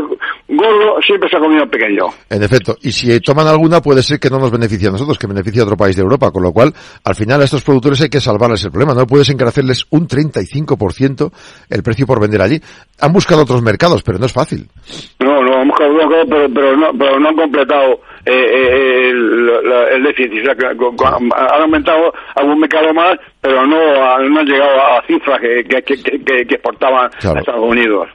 gordo 0.48 1.02
siempre 1.06 1.30
se 1.30 1.36
ha 1.36 1.40
comido 1.40 1.68
pequeño. 1.68 2.06
En 2.30 2.44
efecto, 2.44 2.78
y 2.82 2.94
si 2.94 3.20
toman 3.20 3.46
alguna 3.46 3.82
puede 3.82 4.02
ser 4.04 4.22
que 4.22 4.30
no 4.30 4.40
nos 4.40 4.52
beneficie 4.52 4.88
a 4.88 4.92
nosotros, 4.92 5.20
que 5.20 5.28
beneficie 5.28 5.60
a 5.60 5.66
otro 5.66 5.76
país 5.76 5.98
de 5.98 6.02
Europa, 6.02 6.32
con 6.32 6.44
lo 6.44 6.54
cual 6.54 6.74
al 7.04 7.16
final 7.16 7.42
a 7.42 7.44
estos 7.44 7.62
productores 7.62 8.00
hay 8.02 8.10
que 8.10 8.22
salvarles 8.22 8.64
el 8.64 8.72
problema. 8.72 8.94
No 8.94 9.06
puedes 9.06 9.30
encarecerles 9.30 9.86
un 9.90 10.08
35% 10.08 11.32
el 11.70 11.84
precio 11.84 12.08
por 12.08 12.22
vender 12.22 12.42
allí. 12.42 12.62
Han 13.02 13.12
buscado 13.12 13.42
otros 13.42 13.62
mercados, 13.62 14.02
pero 14.02 14.18
no 14.18 14.28
es 14.28 14.34
fácil. 14.34 14.66
No, 15.20 15.42
no, 15.42 15.60
han 15.60 15.68
buscado, 15.68 15.92
pero, 16.30 16.48
pero, 16.54 16.78
no, 16.78 16.88
pero 16.98 17.20
no 17.20 17.30
han 17.30 17.36
completado 17.36 18.00
el, 18.28 19.50
el, 19.94 20.04
déficit. 20.04 20.42
O 20.42 20.46
sea, 20.46 20.70
han 20.70 21.62
aumentado 21.62 22.14
algún 22.36 22.60
mercado 22.60 22.94
más, 22.94 23.18
pero 23.42 23.66
no, 23.66 23.78
no 24.30 24.40
han 24.40 24.46
llegado 24.46 24.82
a 24.82 25.02
cifras 25.08 25.40
que, 25.40 25.82
que, 25.82 26.42
exportaban 26.42 27.10
a 27.14 27.40
Estados 27.40 27.64
Unidos. 27.64 28.08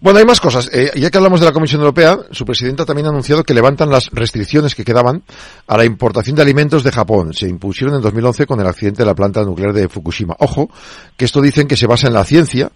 Bueno, 0.00 0.18
hay 0.18 0.24
más 0.24 0.40
cosas. 0.40 0.70
ya 0.94 1.10
que 1.10 1.18
hablamos 1.18 1.40
de 1.40 1.46
la 1.46 1.52
Comisión 1.52 1.80
Europea, 1.80 2.16
su 2.30 2.44
presidenta 2.44 2.84
también 2.84 3.06
ha 3.06 3.10
anunciado 3.10 3.44
que 3.44 3.54
levantan 3.54 3.90
las 3.90 4.10
restricciones 4.12 4.74
que 4.74 4.84
quedaban 4.84 5.22
a 5.66 5.76
la 5.76 5.84
importación 5.84 6.36
de 6.36 6.42
alimentos 6.42 6.82
de 6.82 6.92
Japón. 6.92 7.32
Se 7.32 7.48
impusieron 7.48 7.96
en 7.96 8.02
2011 8.02 8.46
con 8.46 8.60
el 8.60 8.66
accidente 8.66 9.02
de 9.02 9.06
la 9.06 9.14
planta 9.14 9.42
nuclear 9.42 9.72
de 9.72 9.88
Fukushima. 9.88 10.34
Ojo, 10.38 10.68
que 11.16 11.24
esto 11.24 11.40
dicen 11.40 11.68
que 11.68 11.76
se 11.76 11.86
basa 11.86 12.08
en 12.08 12.14
la 12.14 12.24
ciencia, 12.24 12.70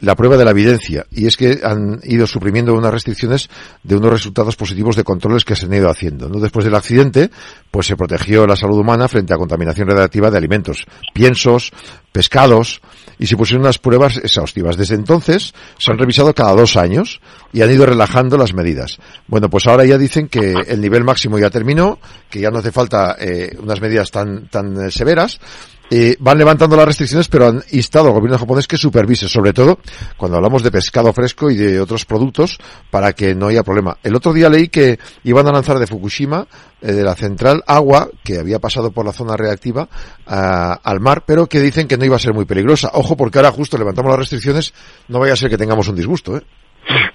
la 0.00 0.14
prueba 0.14 0.36
de 0.36 0.44
la 0.44 0.50
evidencia, 0.50 1.06
y 1.10 1.26
es 1.26 1.36
que 1.36 1.60
han 1.62 2.00
ido 2.04 2.26
suprimiendo 2.26 2.74
unas 2.74 2.92
restricciones 2.92 3.48
de 3.82 3.96
unos 3.96 4.10
resultados 4.12 4.56
positivos 4.56 4.96
de 4.96 5.04
controles 5.04 5.44
que 5.44 5.56
se 5.56 5.66
han 5.66 5.74
ido 5.74 5.88
haciendo. 5.88 6.28
¿no? 6.28 6.38
Después 6.38 6.64
del 6.64 6.74
accidente, 6.74 7.30
pues 7.70 7.86
se 7.86 7.96
protegió 7.96 8.46
la 8.46 8.56
salud 8.56 8.78
humana 8.78 9.08
frente 9.08 9.32
a 9.32 9.38
contaminación 9.38 9.88
radiactiva 9.88 10.30
de 10.30 10.38
alimentos, 10.38 10.86
piensos, 11.14 11.72
pescados, 12.12 12.80
y 13.18 13.26
se 13.26 13.36
pusieron 13.36 13.62
unas 13.62 13.78
pruebas 13.78 14.18
exhaustivas. 14.18 14.76
Desde 14.76 14.94
entonces 14.94 15.54
se 15.78 15.90
han 15.90 15.98
revisado 15.98 16.34
cada 16.34 16.52
dos 16.52 16.76
años 16.76 17.20
y 17.52 17.62
han 17.62 17.70
ido 17.70 17.86
relajando 17.86 18.36
las 18.36 18.52
medidas. 18.52 18.98
Bueno, 19.26 19.48
pues 19.48 19.66
ahora 19.66 19.84
ya 19.84 19.98
dicen 19.98 20.28
que 20.28 20.52
el 20.66 20.80
nivel 20.80 21.04
máximo 21.04 21.38
ya 21.38 21.50
terminó, 21.50 21.98
que 22.28 22.40
ya 22.40 22.50
no 22.50 22.58
hace 22.58 22.72
falta 22.72 23.16
eh, 23.18 23.56
unas 23.62 23.80
medidas 23.80 24.10
tan, 24.10 24.48
tan 24.48 24.86
eh, 24.86 24.90
severas, 24.90 25.40
eh, 25.90 26.16
van 26.18 26.38
levantando 26.38 26.76
las 26.76 26.86
restricciones, 26.86 27.28
pero 27.28 27.46
han 27.46 27.62
instado 27.70 28.08
al 28.08 28.14
gobierno 28.14 28.38
japonés 28.38 28.66
que 28.66 28.76
supervise, 28.76 29.28
sobre 29.28 29.52
todo 29.52 29.78
cuando 30.16 30.36
hablamos 30.36 30.62
de 30.62 30.70
pescado 30.70 31.12
fresco 31.12 31.50
y 31.50 31.56
de 31.56 31.80
otros 31.80 32.04
productos, 32.04 32.58
para 32.90 33.12
que 33.12 33.34
no 33.34 33.48
haya 33.48 33.62
problema. 33.62 33.96
El 34.02 34.16
otro 34.16 34.32
día 34.32 34.48
leí 34.48 34.68
que 34.68 34.98
iban 35.24 35.46
a 35.46 35.52
lanzar 35.52 35.78
de 35.78 35.86
Fukushima, 35.86 36.46
eh, 36.82 36.92
de 36.92 37.04
la 37.04 37.14
central, 37.14 37.62
agua 37.66 38.08
que 38.24 38.38
había 38.38 38.58
pasado 38.58 38.90
por 38.90 39.04
la 39.04 39.12
zona 39.12 39.36
reactiva 39.36 39.88
al 40.26 41.00
mar, 41.00 41.22
pero 41.26 41.46
que 41.46 41.60
dicen 41.60 41.86
que 41.86 41.96
no 41.96 42.04
iba 42.04 42.16
a 42.16 42.20
ser 42.20 42.34
muy 42.34 42.44
peligrosa. 42.44 42.90
Ojo, 42.94 43.16
porque 43.16 43.38
ahora 43.38 43.52
justo 43.52 43.78
levantamos 43.78 44.10
las 44.10 44.20
restricciones, 44.20 44.74
no 45.08 45.20
vaya 45.20 45.34
a 45.34 45.36
ser 45.36 45.50
que 45.50 45.56
tengamos 45.56 45.88
un 45.88 45.96
disgusto, 45.96 46.36
¿eh? 46.36 46.42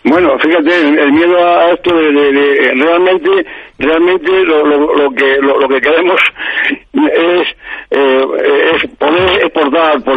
Bueno, 0.03 0.37
fíjate, 0.39 0.79
el 0.79 1.11
miedo 1.13 1.37
a 1.37 1.71
esto 1.71 1.95
de, 1.95 2.73
realmente, 2.75 3.29
realmente 3.79 4.31
lo, 4.43 4.65
lo, 4.65 5.11
que 5.11 5.37
lo, 5.37 5.67
que 5.69 5.79
queremos 5.79 6.19
es, 6.93 7.40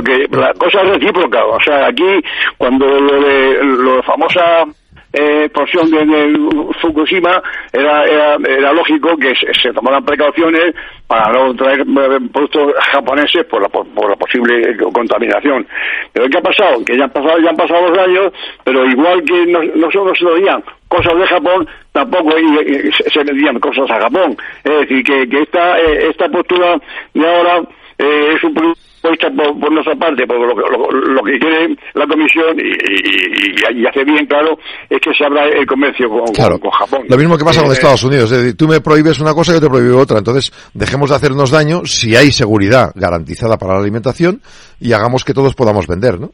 porque 0.05 0.37
la 0.37 0.53
cosa 0.55 0.83
es 0.83 0.89
recíproca. 0.91 1.45
O 1.45 1.61
sea, 1.61 1.87
aquí 1.87 2.23
cuando 2.59 2.87
lo 2.87 3.21
de 3.21 3.65
lo 3.65 4.03
famosa 4.03 4.65
eh, 5.13 5.45
explosión 5.45 5.91
de, 5.91 6.73
Fukushima, 6.81 7.41
era, 7.73 8.05
era, 8.05 8.37
era, 8.49 8.73
lógico 8.73 9.17
que 9.17 9.33
se, 9.35 9.73
tomaran 9.73 10.05
precauciones 10.05 10.75
para 11.07 11.33
no 11.33 11.55
traer 11.55 11.81
eh, 11.83 12.19
productos 12.33 12.75
japoneses 12.93 13.45
por 13.45 13.63
la, 13.63 13.69
por, 13.69 14.11
la 14.11 14.17
posible 14.17 14.77
contaminación. 14.93 15.67
Pero 16.13 16.29
¿qué 16.29 16.39
ha 16.39 16.43
pasado? 16.43 16.85
Que 16.85 16.97
ya 16.99 17.05
han 17.05 17.11
pasado, 17.11 17.39
ya 17.39 17.51
han 17.51 17.57
pasado 17.57 17.89
los 17.91 17.99
años, 17.99 18.33
pero 18.65 18.85
igual 18.87 19.23
que 19.23 19.47
nosotros 19.77 20.19
se 20.19 20.25
lo 20.25 20.63
cosas 20.89 21.17
de 21.17 21.27
Japón, 21.27 21.69
tampoco 21.93 22.33
se 22.33 23.23
vendían 23.23 23.61
cosas 23.61 23.89
a 23.91 24.01
Japón. 24.01 24.37
Es 24.65 24.81
decir, 24.81 25.05
que, 25.05 25.29
que 25.29 25.43
esta, 25.43 25.79
eh, 25.79 26.09
esta 26.11 26.29
postura 26.29 26.77
de 27.15 27.29
ahora 27.29 27.63
es 27.99 28.43
un 28.43 28.55
producto 28.55 28.84
por, 29.05 29.61
por, 29.61 29.73
nuestra 29.73 29.95
parte, 29.97 30.27
porque 30.27 30.45
lo, 30.45 31.23
que 31.23 31.39
quiere 31.39 31.77
la 31.95 32.07
Comisión, 32.07 32.57
y, 32.59 33.87
hace 33.87 34.05
bien 34.05 34.27
claro, 34.27 34.59
es 34.89 35.01
que 35.01 35.13
se 35.15 35.25
abra 35.25 35.45
el 35.47 35.67
comercio 35.67 36.09
con, 36.09 36.25
Japón. 36.73 37.03
Lo 37.09 37.17
mismo 37.17 37.37
que 37.37 37.45
pasa 37.45 37.61
con 37.61 37.71
eh, 37.71 37.75
Estados 37.75 38.05
Unidos, 38.05 38.33
es 38.33 38.39
decir, 38.39 38.57
tú 38.57 38.67
me 38.67 38.81
prohíbes 38.81 39.21
una 39.21 39.35
cosa 39.35 39.53
y 39.53 39.55
yo 39.57 39.61
te 39.61 39.69
prohíbo 39.69 39.99
otra, 39.99 40.19
entonces 40.19 40.53
dejemos 40.73 41.11
de 41.11 41.17
hacernos 41.17 41.51
daño 41.51 41.85
si 41.85 42.17
hay 42.17 42.33
seguridad 42.33 42.93
garantizada 42.95 43.59
para 43.59 43.75
la 43.75 43.81
alimentación 43.81 44.41
y 44.81 44.93
hagamos 44.93 45.25
que 45.25 45.35
todos 45.35 45.55
podamos 45.55 45.87
vender, 45.87 46.19
¿no? 46.19 46.31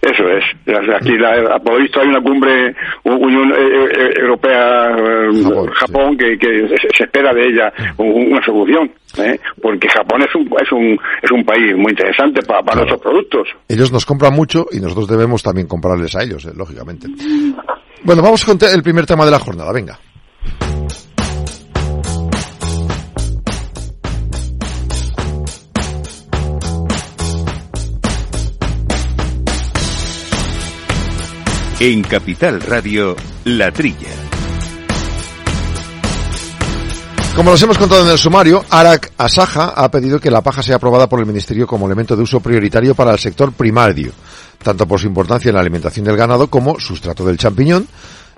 Eso 0.00 0.24
es. 0.28 0.44
Aquí, 0.94 1.16
la, 1.16 1.58
por 1.58 1.80
visto, 1.80 2.00
hay 2.00 2.08
una 2.08 2.20
cumbre 2.20 2.74
Unión 3.04 3.52
eh, 3.52 3.88
eh, 3.92 4.20
Europea 4.20 4.96
Japón, 5.74 6.16
que, 6.16 6.36
se 6.94 7.04
espera 7.04 7.32
de 7.32 7.46
ella 7.46 7.72
una 7.98 8.42
solución, 8.44 8.90
¿eh? 9.18 9.40
porque 9.60 9.88
Japón 9.88 10.22
es 10.22 10.34
un, 10.34 10.46
es 10.60 10.72
un 10.72 10.98
es 11.22 11.30
un 11.30 11.44
país 11.44 11.76
muy 11.76 11.92
interesante 11.92 12.42
para, 12.42 12.62
para 12.62 12.76
nuestros 12.78 13.00
productos. 13.00 13.48
Ellos 13.68 13.92
nos 13.92 14.04
compran 14.04 14.34
mucho 14.34 14.66
y 14.70 14.80
nosotros 14.80 15.08
debemos 15.08 15.42
también 15.42 15.66
comprarles 15.66 16.14
a 16.16 16.22
ellos, 16.22 16.44
lógicamente. 16.56 17.08
Bueno, 18.04 18.22
vamos 18.22 18.44
con 18.44 18.58
el 18.60 18.82
primer 18.82 19.06
tema 19.06 19.24
de 19.24 19.30
la 19.30 19.38
jornada. 19.38 19.72
Venga. 19.72 19.98
En 31.80 32.02
Capital 32.02 32.60
Radio, 32.60 33.16
La 33.44 33.72
Trilla. 33.72 34.31
Como 37.34 37.50
nos 37.50 37.62
hemos 37.62 37.78
contado 37.78 38.04
en 38.04 38.10
el 38.10 38.18
sumario, 38.18 38.62
Arak 38.68 39.12
Asaja 39.16 39.72
ha 39.74 39.90
pedido 39.90 40.20
que 40.20 40.30
la 40.30 40.42
paja 40.42 40.62
sea 40.62 40.76
aprobada 40.76 41.08
por 41.08 41.18
el 41.18 41.24
Ministerio 41.24 41.66
como 41.66 41.86
elemento 41.86 42.14
de 42.14 42.22
uso 42.22 42.40
prioritario 42.40 42.94
para 42.94 43.10
el 43.10 43.18
sector 43.18 43.52
primario, 43.52 44.12
tanto 44.62 44.86
por 44.86 45.00
su 45.00 45.06
importancia 45.06 45.48
en 45.48 45.54
la 45.54 45.62
alimentación 45.62 46.04
del 46.04 46.16
ganado 46.16 46.48
como 46.48 46.78
sustrato 46.78 47.24
del 47.24 47.38
champiñón, 47.38 47.88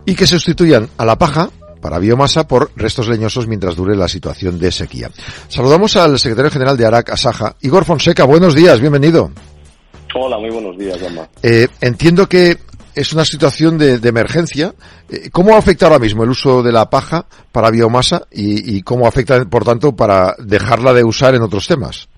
y 0.06 0.14
que 0.14 0.28
se 0.28 0.36
sustituyan 0.36 0.88
a 0.96 1.04
la 1.04 1.18
paja 1.18 1.50
para 1.80 1.98
biomasa 1.98 2.46
por 2.46 2.70
restos 2.76 3.08
leñosos 3.08 3.48
mientras 3.48 3.74
dure 3.74 3.96
la 3.96 4.06
situación 4.06 4.60
de 4.60 4.70
sequía. 4.70 5.10
Saludamos 5.48 5.96
al 5.96 6.16
secretario 6.20 6.52
general 6.52 6.76
de 6.76 6.86
Arak 6.86 7.10
Asaja, 7.10 7.56
Igor 7.62 7.84
Fonseca. 7.84 8.22
Buenos 8.24 8.54
días, 8.54 8.78
bienvenido. 8.80 9.32
Hola, 10.14 10.38
muy 10.38 10.50
buenos 10.50 10.78
días, 10.78 10.98
eh, 11.42 11.66
entiendo 11.80 12.28
que 12.28 12.58
es 12.94 13.12
una 13.12 13.24
situación 13.24 13.78
de, 13.78 13.98
emergencia. 14.08 14.72
Eh, 15.10 15.30
¿Cómo 15.32 15.56
afecta 15.56 15.86
ahora 15.86 15.98
mismo 15.98 16.24
el 16.24 16.30
uso 16.30 16.62
de 16.62 16.72
la 16.72 16.88
paja 16.88 17.26
para 17.52 17.70
biomasa 17.70 18.22
y, 18.30 18.82
cómo 18.82 19.06
afecta, 19.06 19.44
por 19.44 19.64
tanto, 19.64 19.94
para 19.94 20.34
dejarla 20.38 20.92
de 20.92 21.04
usar 21.04 21.34
en 21.34 21.42
otros 21.42 21.66
temas? 21.66 22.08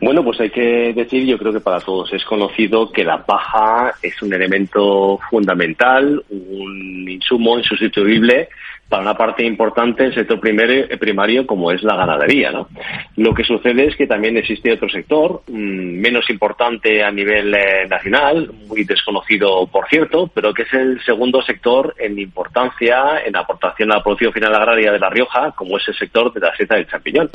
Bueno, 0.00 0.22
pues 0.22 0.40
hay 0.40 0.50
que 0.50 0.92
decir, 0.94 1.24
yo 1.24 1.38
creo 1.38 1.52
que 1.52 1.60
para 1.60 1.80
todos 1.80 2.12
es 2.12 2.24
conocido 2.24 2.92
que 2.92 3.02
la 3.02 3.24
paja 3.24 3.94
es 4.02 4.20
un 4.22 4.32
elemento 4.32 5.18
fundamental, 5.30 6.22
un 6.28 7.08
insumo 7.08 7.58
insustituible 7.58 8.48
para 8.88 9.02
una 9.02 9.16
parte 9.16 9.44
importante 9.44 10.04
del 10.04 10.14
sector 10.14 10.38
primario, 10.38 10.84
eh, 10.88 10.96
primario 10.96 11.46
como 11.46 11.72
es 11.72 11.82
la 11.82 11.96
ganadería. 11.96 12.52
¿no? 12.52 12.68
Lo 13.16 13.34
que 13.34 13.42
sucede 13.42 13.86
es 13.86 13.96
que 13.96 14.06
también 14.06 14.36
existe 14.36 14.72
otro 14.72 14.88
sector, 14.88 15.42
mm, 15.48 16.00
menos 16.00 16.30
importante 16.30 17.02
a 17.02 17.10
nivel 17.10 17.52
eh, 17.54 17.86
nacional, 17.88 18.50
muy 18.68 18.84
desconocido 18.84 19.66
por 19.66 19.88
cierto, 19.88 20.30
pero 20.32 20.54
que 20.54 20.62
es 20.62 20.72
el 20.72 21.02
segundo 21.04 21.42
sector 21.42 21.94
en 21.98 22.18
importancia, 22.18 23.24
en 23.24 23.36
aportación 23.36 23.90
a 23.90 23.96
la 23.96 24.02
producción 24.02 24.32
final 24.32 24.54
agraria 24.54 24.92
de 24.92 24.98
La 25.00 25.10
Rioja, 25.10 25.52
como 25.52 25.78
es 25.78 25.88
el 25.88 25.96
sector 25.96 26.32
de 26.32 26.40
la 26.40 26.56
seta 26.56 26.76
del 26.76 26.86
champiñón. 26.86 27.30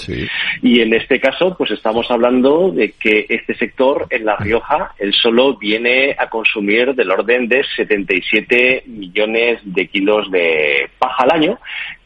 Y 0.62 0.82
en 0.82 0.94
este 0.94 1.20
caso, 1.20 1.56
pues 1.58 1.72
estamos 1.72 2.10
hablando 2.10 2.72
de 2.72 2.94
que 2.94 3.26
este 3.28 3.56
sector 3.56 4.08
en 4.10 4.26
La 4.26 4.38
Rioja, 4.38 4.94
él 4.98 5.14
solo 5.14 5.58
viene 5.58 6.16
a 6.18 6.30
consumir 6.30 6.96
del 6.96 7.12
orden 7.12 7.48
de 7.48 7.64
77 7.76 8.84
millones 8.86 9.60
de 9.64 9.88
kilos 9.88 10.30
de 10.32 10.90
paja 10.98 11.24
al 11.24 11.32
año 11.32 11.41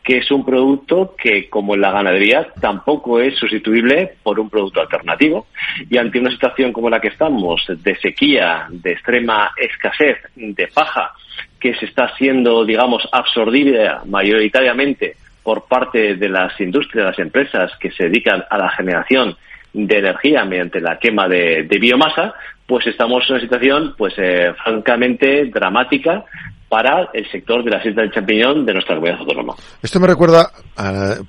que 0.04 0.18
es 0.18 0.30
un 0.30 0.46
producto 0.46 1.16
que, 1.18 1.50
como 1.50 1.74
en 1.74 1.82
la 1.82 1.92
ganadería, 1.92 2.48
tampoco 2.62 3.20
es 3.20 3.36
sustituible 3.38 4.14
por 4.22 4.40
un 4.40 4.50
producto 4.50 4.82
alternativo. 4.82 5.48
Y 5.90 5.98
ante 5.98 6.20
una 6.20 6.30
situación 6.30 6.72
como 6.72 6.90
la 6.90 7.02
que 7.02 7.08
estamos, 7.08 7.66
de 7.68 7.96
sequía, 7.96 8.68
de 8.70 8.92
extrema 8.92 9.52
escasez 9.58 10.18
de 10.36 10.68
paja, 10.68 11.12
que 11.60 11.74
se 11.76 11.86
está 11.86 12.16
siendo, 12.18 12.64
digamos, 12.66 13.08
absorbida 13.12 14.04
mayoritariamente 14.06 15.16
por 15.42 15.68
parte 15.68 16.16
de 16.16 16.30
las 16.30 16.60
industrias, 16.60 17.08
las 17.08 17.20
empresas 17.20 17.72
que 17.80 17.92
se 17.92 18.06
dedican 18.06 18.44
a 18.50 18.58
la 18.58 18.70
generación 18.70 19.36
de 19.74 19.98
energía 19.98 20.46
mediante 20.46 20.80
la 20.80 20.98
quema 20.98 21.28
de, 21.28 21.68
biomasa, 21.80 22.34
pues 22.66 22.88
estamos 22.88 23.26
en 23.28 23.36
una 23.36 23.42
situación, 23.42 23.96
pues, 23.98 24.14
eh, 24.18 24.54
francamente 24.64 25.46
dramática 25.46 26.26
para 26.70 27.10
el 27.14 27.30
sector 27.32 27.64
de 27.64 27.72
la 27.72 27.82
siesta 27.82 28.02
del 28.02 28.12
champiñón 28.12 28.66
de 28.66 28.74
nuestra 28.74 28.96
comunidad 28.96 29.20
autónoma. 29.20 29.56
Esto 29.82 30.00
me 30.00 30.08
recuerda 30.08 30.52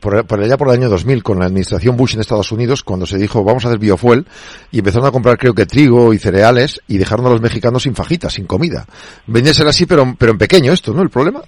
por, 0.00 0.40
allá 0.40 0.56
por 0.56 0.68
el 0.68 0.74
año 0.74 0.88
2000 0.88 1.22
con 1.22 1.38
la 1.38 1.46
administración 1.46 1.96
Bush 1.96 2.14
en 2.14 2.20
Estados 2.20 2.50
Unidos 2.52 2.82
cuando 2.82 3.06
se 3.06 3.18
dijo 3.18 3.44
vamos 3.44 3.64
a 3.64 3.68
hacer 3.68 3.78
biofuel 3.78 4.26
y 4.70 4.78
empezaron 4.78 5.08
a 5.08 5.12
comprar 5.12 5.36
creo 5.38 5.54
que 5.54 5.66
trigo 5.66 6.14
y 6.14 6.18
cereales 6.18 6.80
y 6.88 6.98
dejaron 6.98 7.26
a 7.26 7.30
los 7.30 7.40
mexicanos 7.40 7.82
sin 7.82 7.94
fajitas, 7.94 8.32
sin 8.32 8.46
comida. 8.46 8.86
Venía 9.26 9.50
a 9.50 9.54
ser 9.54 9.66
así 9.66 9.86
pero, 9.86 10.14
pero 10.18 10.32
en 10.32 10.38
pequeño 10.38 10.72
esto, 10.72 10.92
¿no? 10.92 11.02
El 11.02 11.10
problema. 11.10 11.42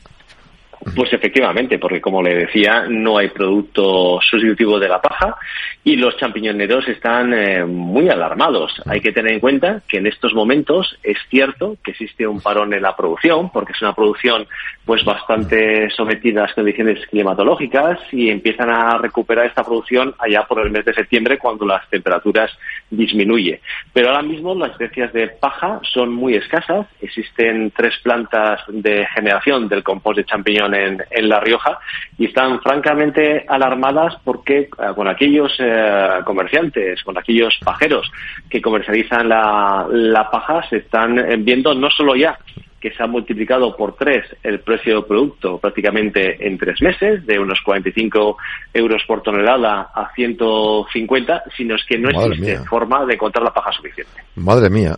Pues 0.94 1.12
efectivamente, 1.12 1.78
porque 1.78 2.00
como 2.00 2.22
le 2.22 2.34
decía, 2.34 2.84
no 2.88 3.18
hay 3.18 3.28
producto 3.28 4.20
sustitutivo 4.22 4.78
de 4.78 4.88
la 4.88 5.00
paja 5.00 5.36
y 5.82 5.96
los 5.96 6.16
champiñoneros 6.18 6.86
están 6.88 7.34
eh, 7.34 7.64
muy 7.64 8.08
alarmados. 8.08 8.80
Hay 8.86 9.00
que 9.00 9.12
tener 9.12 9.32
en 9.32 9.40
cuenta 9.40 9.82
que 9.88 9.98
en 9.98 10.06
estos 10.06 10.34
momentos 10.34 10.96
es 11.02 11.18
cierto 11.30 11.76
que 11.82 11.90
existe 11.92 12.26
un 12.26 12.40
parón 12.40 12.72
en 12.74 12.82
la 12.82 12.94
producción, 12.94 13.50
porque 13.50 13.72
es 13.72 13.82
una 13.82 13.94
producción 13.94 14.46
pues 14.84 15.04
bastante 15.04 15.90
sometida 15.90 16.40
a 16.40 16.46
las 16.46 16.54
condiciones 16.54 17.04
climatológicas 17.06 17.98
y 18.12 18.30
empiezan 18.30 18.70
a 18.70 18.98
recuperar 18.98 19.46
esta 19.46 19.64
producción 19.64 20.14
allá 20.18 20.44
por 20.44 20.60
el 20.60 20.70
mes 20.70 20.84
de 20.84 20.94
septiembre 20.94 21.38
cuando 21.38 21.66
las 21.66 21.88
temperaturas 21.90 22.50
disminuyen. 22.90 23.60
Pero 23.92 24.08
ahora 24.08 24.22
mismo 24.22 24.54
las 24.54 24.72
especies 24.72 25.12
de 25.12 25.28
paja 25.28 25.80
son 25.92 26.12
muy 26.12 26.34
escasas. 26.34 26.86
Existen 27.00 27.72
tres 27.76 27.94
plantas 28.02 28.60
de 28.68 29.06
generación 29.14 29.68
del 29.68 29.82
compost 29.82 30.18
de 30.18 30.24
champiñón 30.24 30.67
en, 30.74 31.02
en 31.10 31.28
La 31.28 31.40
Rioja 31.40 31.78
y 32.16 32.26
están 32.26 32.60
francamente 32.60 33.44
alarmadas 33.48 34.16
porque 34.24 34.58
eh, 34.58 34.68
con 34.94 35.08
aquellos 35.08 35.52
eh, 35.58 36.20
comerciantes, 36.24 37.02
con 37.02 37.18
aquellos 37.18 37.58
pajeros 37.64 38.10
que 38.48 38.60
comercializan 38.60 39.28
la, 39.28 39.86
la 39.90 40.30
paja, 40.30 40.68
se 40.68 40.78
están 40.78 41.16
viendo 41.44 41.74
no 41.74 41.90
solo 41.90 42.14
ya 42.14 42.38
que 42.80 42.92
se 42.92 43.02
ha 43.02 43.06
multiplicado 43.06 43.76
por 43.76 43.96
tres 43.96 44.24
el 44.42 44.60
precio 44.60 44.94
del 44.94 45.04
producto 45.04 45.58
prácticamente 45.58 46.46
en 46.46 46.56
tres 46.58 46.80
meses, 46.80 47.26
de 47.26 47.38
unos 47.38 47.60
45 47.64 48.36
euros 48.74 49.02
por 49.06 49.22
tonelada 49.22 49.90
a 49.94 50.10
150, 50.14 51.42
sino 51.56 51.74
es 51.74 51.84
que 51.84 51.98
no 51.98 52.08
existe 52.08 52.58
forma 52.66 53.04
de 53.04 53.14
encontrar 53.14 53.44
la 53.44 53.52
paja 53.52 53.72
suficiente. 53.72 54.12
Madre 54.36 54.70
mía. 54.70 54.96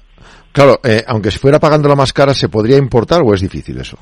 Claro, 0.53 0.81
eh, 0.85 1.03
aunque 1.07 1.31
se 1.31 1.39
fuera 1.39 1.59
pagando 1.59 1.89
la 1.89 1.97
más 1.97 2.12
cara, 2.12 2.35
¿se 2.35 2.49
podría 2.49 2.77
importar 2.77 3.23
o 3.25 3.33
es 3.33 3.41
difícil 3.41 3.79
eso? 3.79 3.99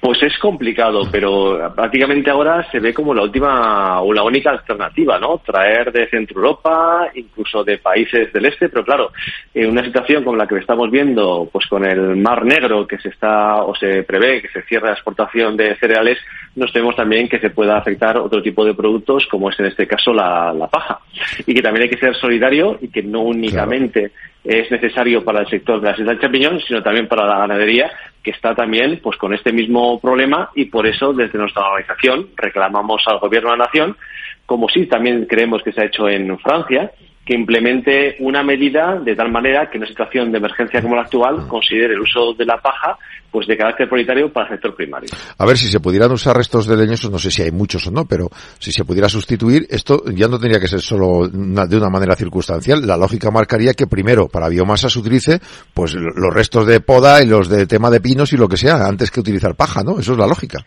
Pues 0.00 0.22
es 0.22 0.38
complicado, 0.38 1.02
pero 1.10 1.72
prácticamente 1.74 2.30
ahora 2.30 2.64
se 2.70 2.78
ve 2.78 2.94
como 2.94 3.12
la 3.12 3.22
última 3.22 4.00
o 4.00 4.12
la 4.12 4.22
única 4.22 4.50
alternativa, 4.50 5.18
¿no? 5.18 5.38
Traer 5.38 5.90
de 5.90 6.08
Centro 6.08 6.36
Europa, 6.36 7.08
incluso 7.14 7.64
de 7.64 7.78
países 7.78 8.32
del 8.32 8.46
este, 8.46 8.68
pero 8.68 8.84
claro, 8.84 9.10
en 9.52 9.70
una 9.70 9.84
situación 9.84 10.22
como 10.22 10.36
la 10.36 10.46
que 10.46 10.58
estamos 10.58 10.88
viendo, 10.90 11.48
pues 11.52 11.66
con 11.66 11.84
el 11.84 12.16
Mar 12.16 12.44
Negro 12.44 12.86
que 12.86 12.98
se 12.98 13.08
está 13.08 13.64
o 13.64 13.74
se 13.74 14.04
prevé 14.04 14.40
que 14.40 14.48
se 14.48 14.62
cierre 14.62 14.86
la 14.86 14.92
exportación 14.92 15.56
de 15.56 15.74
cereales, 15.76 16.18
nos 16.54 16.72
vemos 16.72 16.94
también 16.94 17.28
que 17.28 17.40
se 17.40 17.50
pueda 17.50 17.76
afectar 17.76 18.18
otro 18.18 18.40
tipo 18.40 18.64
de 18.64 18.74
productos, 18.74 19.26
como 19.26 19.50
es 19.50 19.58
en 19.58 19.66
este 19.66 19.86
caso 19.86 20.12
la, 20.12 20.68
paja. 20.70 21.00
Y 21.46 21.54
que 21.54 21.62
también 21.62 21.84
hay 21.84 21.90
que 21.90 21.98
ser 21.98 22.14
solidario 22.16 22.78
y 22.80 22.88
que 22.88 23.02
no 23.02 23.22
únicamente 23.22 24.12
es 24.44 24.70
necesario 24.70 25.24
para 25.24 25.40
el 25.40 25.48
sector 25.48 25.80
de 25.80 25.88
las 25.88 25.98
islas 25.98 26.14
del 26.14 26.20
champiñón, 26.20 26.60
sino 26.60 26.82
también 26.82 27.08
para 27.08 27.26
la 27.26 27.38
ganadería, 27.38 27.90
que 28.28 28.36
está 28.36 28.54
también 28.54 29.00
pues 29.02 29.16
con 29.16 29.32
este 29.32 29.54
mismo 29.54 29.98
problema 30.00 30.50
y 30.54 30.66
por 30.66 30.86
eso 30.86 31.14
desde 31.14 31.38
nuestra 31.38 31.66
organización 31.66 32.28
reclamamos 32.36 33.02
al 33.06 33.20
gobierno 33.20 33.52
de 33.52 33.56
la 33.56 33.64
nación, 33.64 33.96
como 34.44 34.68
sí 34.68 34.84
también 34.84 35.24
creemos 35.24 35.62
que 35.62 35.72
se 35.72 35.80
ha 35.80 35.86
hecho 35.86 36.06
en 36.10 36.38
Francia, 36.38 36.92
que 37.28 37.34
implemente 37.34 38.16
una 38.20 38.42
medida 38.42 38.98
de 39.04 39.14
tal 39.14 39.30
manera 39.30 39.68
que 39.68 39.76
en 39.76 39.82
una 39.82 39.90
situación 39.90 40.32
de 40.32 40.38
emergencia 40.38 40.80
como 40.80 40.96
la 40.96 41.02
actual 41.02 41.46
considere 41.46 41.92
el 41.92 42.00
uso 42.00 42.32
de 42.32 42.46
la 42.46 42.56
paja 42.56 42.96
pues 43.30 43.46
de 43.46 43.54
carácter 43.54 43.86
prioritario 43.86 44.32
para 44.32 44.46
el 44.46 44.54
sector 44.54 44.74
primario. 44.74 45.10
A 45.36 45.44
ver, 45.44 45.58
si 45.58 45.68
se 45.68 45.78
pudieran 45.78 46.10
usar 46.10 46.34
restos 46.34 46.66
de 46.66 46.74
leñosos, 46.74 47.10
no 47.10 47.18
sé 47.18 47.30
si 47.30 47.42
hay 47.42 47.50
muchos 47.50 47.86
o 47.86 47.90
no, 47.90 48.06
pero 48.06 48.30
si 48.58 48.72
se 48.72 48.86
pudiera 48.86 49.10
sustituir, 49.10 49.66
esto 49.68 50.02
ya 50.06 50.26
no 50.26 50.38
tendría 50.38 50.58
que 50.58 50.68
ser 50.68 50.80
solo 50.80 51.28
de 51.28 51.76
una 51.76 51.90
manera 51.90 52.16
circunstancial. 52.16 52.86
La 52.86 52.96
lógica 52.96 53.30
marcaría 53.30 53.74
que 53.74 53.86
primero 53.86 54.28
para 54.28 54.48
biomasa 54.48 54.88
se 54.88 54.98
utilice 54.98 55.38
pues 55.74 55.92
los 55.92 56.32
restos 56.32 56.66
de 56.66 56.80
poda 56.80 57.22
y 57.22 57.26
los 57.26 57.50
de 57.50 57.66
tema 57.66 57.90
de 57.90 58.00
pinos 58.00 58.32
y 58.32 58.38
lo 58.38 58.48
que 58.48 58.56
sea, 58.56 58.86
antes 58.86 59.10
que 59.10 59.20
utilizar 59.20 59.54
paja, 59.54 59.82
¿no? 59.82 59.98
Eso 59.98 60.12
es 60.12 60.18
la 60.18 60.26
lógica. 60.26 60.64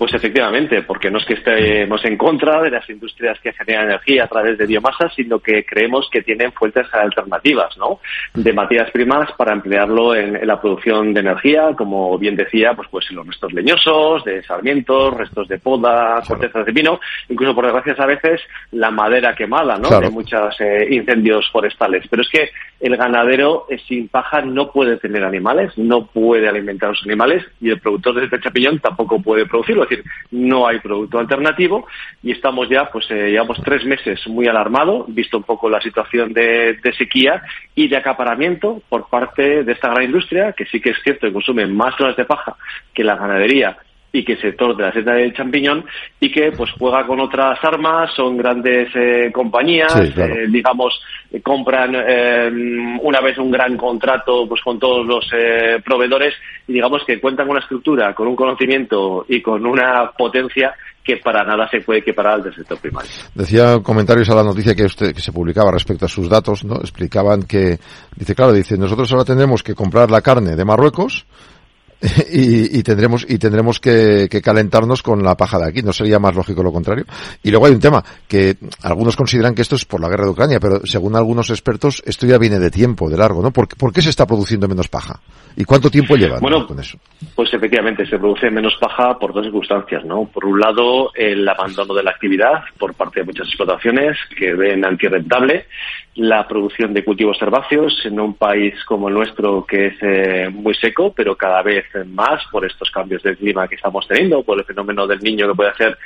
Pues 0.00 0.14
efectivamente, 0.14 0.80
porque 0.84 1.10
no 1.10 1.18
es 1.18 1.26
que 1.26 1.34
estemos 1.34 2.02
en 2.06 2.16
contra 2.16 2.62
de 2.62 2.70
las 2.70 2.88
industrias 2.88 3.38
que 3.40 3.52
generan 3.52 3.84
energía 3.84 4.24
a 4.24 4.28
través 4.28 4.56
de 4.56 4.64
biomasa, 4.64 5.10
sino 5.14 5.40
que 5.40 5.62
creemos 5.66 6.08
que 6.10 6.22
tienen 6.22 6.52
fuentes 6.52 6.86
alternativas, 6.90 7.76
¿no? 7.76 8.00
De 8.32 8.50
materias 8.54 8.90
primas 8.92 9.30
para 9.32 9.52
emplearlo 9.52 10.14
en, 10.14 10.46
la 10.46 10.58
producción 10.58 11.12
de 11.12 11.20
energía, 11.20 11.74
como 11.76 12.16
bien 12.16 12.34
decía, 12.34 12.72
pues 12.72 12.88
pues 12.90 13.10
los 13.10 13.26
restos 13.26 13.52
leñosos, 13.52 14.24
de 14.24 14.42
sarmientos, 14.42 15.12
restos 15.18 15.46
de 15.48 15.58
poda, 15.58 16.22
cortezas 16.26 16.64
de 16.64 16.72
pino, 16.72 16.98
incluso 17.28 17.54
por 17.54 17.66
desgracia 17.66 18.02
a 18.02 18.06
veces 18.06 18.40
la 18.70 18.90
madera 18.90 19.34
quemada, 19.34 19.76
¿no? 19.76 20.00
De 20.00 20.08
muchos 20.08 20.58
eh, 20.62 20.88
incendios 20.92 21.46
forestales. 21.52 22.06
Pero 22.08 22.22
es 22.22 22.30
que 22.30 22.48
el 22.80 22.96
ganadero 22.96 23.66
eh, 23.68 23.76
sin 23.86 24.08
paja 24.08 24.40
no 24.40 24.72
puede 24.72 24.96
tener 24.96 25.24
animales, 25.24 25.76
no 25.76 26.06
puede 26.06 26.48
alimentar 26.48 26.88
a 26.88 26.92
los 26.92 27.02
animales 27.04 27.44
y 27.60 27.68
el 27.68 27.80
productor 27.80 28.14
de 28.14 28.24
este 28.24 28.40
chapillón 28.40 28.78
tampoco 28.78 29.20
puede 29.20 29.44
producirlo 29.44 29.89
decir, 29.90 30.04
no 30.30 30.66
hay 30.66 30.78
producto 30.80 31.18
alternativo 31.18 31.86
y 32.22 32.32
estamos 32.32 32.68
ya, 32.68 32.90
pues 32.90 33.10
eh, 33.10 33.30
llevamos 33.30 33.60
tres 33.64 33.84
meses 33.84 34.26
muy 34.28 34.46
alarmado, 34.46 35.04
visto 35.08 35.36
un 35.36 35.44
poco 35.44 35.68
la 35.68 35.80
situación 35.80 36.32
de, 36.32 36.78
sequía 36.96 37.42
y 37.74 37.88
de 37.88 37.96
acaparamiento 37.96 38.82
por 38.88 39.08
parte 39.08 39.64
de 39.64 39.72
esta 39.72 39.88
gran 39.88 40.04
industria, 40.04 40.52
que 40.52 40.66
sí 40.66 40.80
que 40.80 40.90
es 40.90 41.02
cierto 41.02 41.26
que 41.26 41.32
consume 41.32 41.66
más 41.66 41.98
horas 42.00 42.16
de 42.16 42.24
paja 42.24 42.56
que 42.94 43.04
la 43.04 43.16
ganadería 43.16 43.76
y 44.12 44.24
que 44.24 44.36
sector 44.36 44.76
de 44.76 44.84
la 44.84 44.92
seta 44.92 45.12
del 45.12 45.34
champiñón 45.34 45.84
y 46.18 46.30
que 46.30 46.52
pues 46.52 46.70
juega 46.78 47.06
con 47.06 47.20
otras 47.20 47.58
armas, 47.62 48.10
son 48.14 48.36
grandes 48.36 48.88
eh, 48.94 49.30
compañías, 49.32 49.94
eh, 50.16 50.46
digamos, 50.48 51.00
compran 51.42 51.94
una 53.02 53.20
vez 53.20 53.38
un 53.38 53.50
gran 53.50 53.76
contrato 53.76 54.48
pues 54.48 54.60
con 54.62 54.80
todos 54.80 55.06
los 55.06 55.24
proveedores 55.84 56.34
y 56.66 56.72
digamos 56.72 57.02
que 57.06 57.20
cuentan 57.20 57.46
con 57.46 57.56
una 57.56 57.62
estructura, 57.62 58.14
con 58.14 58.26
un 58.26 58.34
conocimiento 58.34 59.24
y 59.28 59.40
con 59.40 59.64
una 59.64 60.10
potencia 60.10 60.74
que 61.04 61.16
para 61.16 61.44
nada 61.44 61.68
se 61.70 61.80
puede 61.80 62.00
equiparar 62.00 62.34
al 62.34 62.42
del 62.42 62.54
sector 62.54 62.78
primario. 62.78 63.10
Decía 63.34 63.78
comentarios 63.82 64.28
a 64.30 64.34
la 64.34 64.42
noticia 64.42 64.74
que 64.74 64.84
usted 64.84 65.14
que 65.14 65.20
se 65.20 65.32
publicaba 65.32 65.70
respecto 65.70 66.04
a 66.04 66.08
sus 66.08 66.28
datos, 66.28 66.64
¿no? 66.64 66.76
Explicaban 66.76 67.44
que 67.44 67.78
dice, 68.16 68.34
claro, 68.34 68.52
dice, 68.52 68.76
nosotros 68.76 69.10
ahora 69.12 69.24
tendremos 69.24 69.62
que 69.62 69.74
comprar 69.74 70.10
la 70.10 70.20
carne 70.20 70.56
de 70.56 70.64
Marruecos 70.64 71.26
y, 72.32 72.82
tendremos 72.82 73.26
y 73.28 73.38
tendremos 73.38 73.78
que, 73.78 74.28
calentarnos 74.42 75.02
con 75.02 75.22
la 75.22 75.36
paja 75.36 75.58
de 75.58 75.68
aquí. 75.68 75.82
¿No 75.82 75.92
sería 75.92 76.18
más 76.18 76.34
lógico 76.34 76.62
lo 76.62 76.72
contrario? 76.72 77.04
Y 77.42 77.50
luego 77.50 77.66
hay 77.66 77.72
un 77.72 77.80
tema 77.80 78.02
que 78.26 78.56
algunos 78.82 79.16
consideran 79.16 79.54
que 79.54 79.62
esto 79.62 79.76
es 79.76 79.84
por 79.84 80.00
la 80.00 80.08
guerra 80.08 80.24
de 80.24 80.30
Ucrania, 80.30 80.60
pero 80.60 80.86
según 80.86 81.14
algunos 81.16 81.50
expertos 81.50 82.02
esto 82.06 82.26
ya 82.26 82.38
viene 82.38 82.58
de 82.58 82.70
tiempo, 82.70 83.10
de 83.10 83.18
largo, 83.18 83.42
¿no? 83.42 83.50
¿Por, 83.50 83.92
qué 83.92 84.02
se 84.02 84.10
está 84.10 84.26
produciendo 84.26 84.66
menos 84.66 84.88
paja? 84.88 85.20
¿Y 85.56 85.64
cuánto 85.64 85.90
tiempo 85.90 86.16
lleva 86.16 86.38
bueno, 86.38 86.66
con 86.66 86.78
eso? 86.78 86.98
Pues 87.34 87.52
efectivamente 87.52 88.06
se 88.06 88.18
produce 88.18 88.50
menos 88.50 88.74
paja 88.80 89.18
por 89.18 89.34
dos 89.34 89.44
circunstancias, 89.44 90.04
¿no? 90.04 90.24
Por 90.26 90.46
un 90.46 90.58
lado, 90.58 91.10
el 91.14 91.46
abandono 91.46 91.92
de 91.92 92.02
la 92.02 92.12
actividad 92.12 92.62
por 92.78 92.94
parte 92.94 93.20
de 93.20 93.26
muchas 93.26 93.48
explotaciones 93.48 94.16
que 94.38 94.54
ven 94.54 94.84
antirrentable 94.84 95.66
la 96.16 96.46
producción 96.46 96.92
de 96.92 97.04
cultivos 97.04 97.40
herbáceos 97.40 98.04
en 98.04 98.18
un 98.18 98.34
país 98.34 98.74
como 98.84 99.08
el 99.08 99.14
nuestro 99.14 99.64
que 99.64 99.86
es 99.86 99.94
eh, 100.02 100.48
muy 100.52 100.74
seco, 100.74 101.12
pero 101.14 101.36
cada 101.36 101.62
vez 101.62 101.84
más 102.06 102.42
por 102.50 102.64
estos 102.64 102.90
cambios 102.90 103.22
de 103.22 103.36
clima 103.36 103.68
que 103.68 103.76
estamos 103.76 104.06
teniendo, 104.08 104.42
por 104.42 104.58
el 104.58 104.64
fenómeno 104.64 105.06
del 105.06 105.20
niño 105.20 105.48
que 105.48 105.54
puede 105.54 105.70
hacer 105.70 105.98